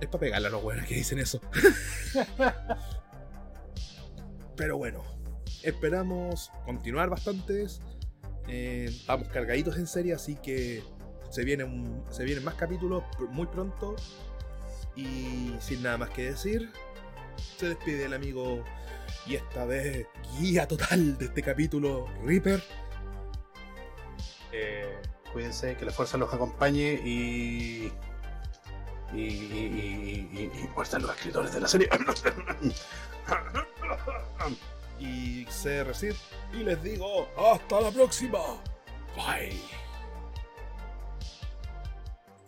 Es 0.00 0.08
para 0.08 0.20
pegarle 0.20 0.48
a 0.48 0.50
los 0.50 0.62
buenos 0.62 0.86
que 0.86 0.94
dicen 0.94 1.18
eso. 1.18 1.38
Pero 4.56 4.76
bueno, 4.76 5.02
esperamos 5.62 6.50
continuar 6.64 7.10
bastantes. 7.10 7.80
Eh, 8.46 8.90
vamos 9.06 9.28
cargaditos 9.28 9.78
en 9.78 9.86
serie, 9.86 10.14
así 10.14 10.36
que 10.36 10.82
se 11.30 11.44
vienen, 11.44 12.02
se 12.10 12.24
vienen 12.24 12.44
más 12.44 12.54
capítulos 12.54 13.02
muy 13.30 13.46
pronto. 13.46 13.96
Y 14.96 15.52
sin 15.60 15.82
nada 15.82 15.98
más 15.98 16.10
que 16.10 16.30
decir, 16.30 16.70
se 17.58 17.70
despide 17.70 18.04
el 18.04 18.14
amigo 18.14 18.62
y 19.26 19.34
esta 19.34 19.64
vez 19.64 20.06
guía 20.38 20.68
total 20.68 21.18
de 21.18 21.26
este 21.26 21.42
capítulo, 21.42 22.06
Reaper. 22.24 22.62
Eh, 24.52 24.96
cuídense, 25.32 25.76
que 25.76 25.84
la 25.84 25.92
fuerza 25.92 26.16
los 26.16 26.32
acompañe 26.32 26.92
y. 27.04 27.92
Y, 29.12 29.20
y, 29.20 29.20
y, 29.22 30.28
y, 30.32 30.64
y 30.64 30.68
los 30.76 31.16
escritores 31.16 31.52
de 31.54 31.60
la 31.60 31.68
serie. 31.68 31.88
Y 34.98 35.46
se 35.48 35.84
recibe. 35.84 36.16
Y 36.52 36.58
les 36.58 36.82
digo, 36.82 37.28
hasta 37.36 37.80
la 37.80 37.90
próxima. 37.90 38.38
Bye. 39.16 39.83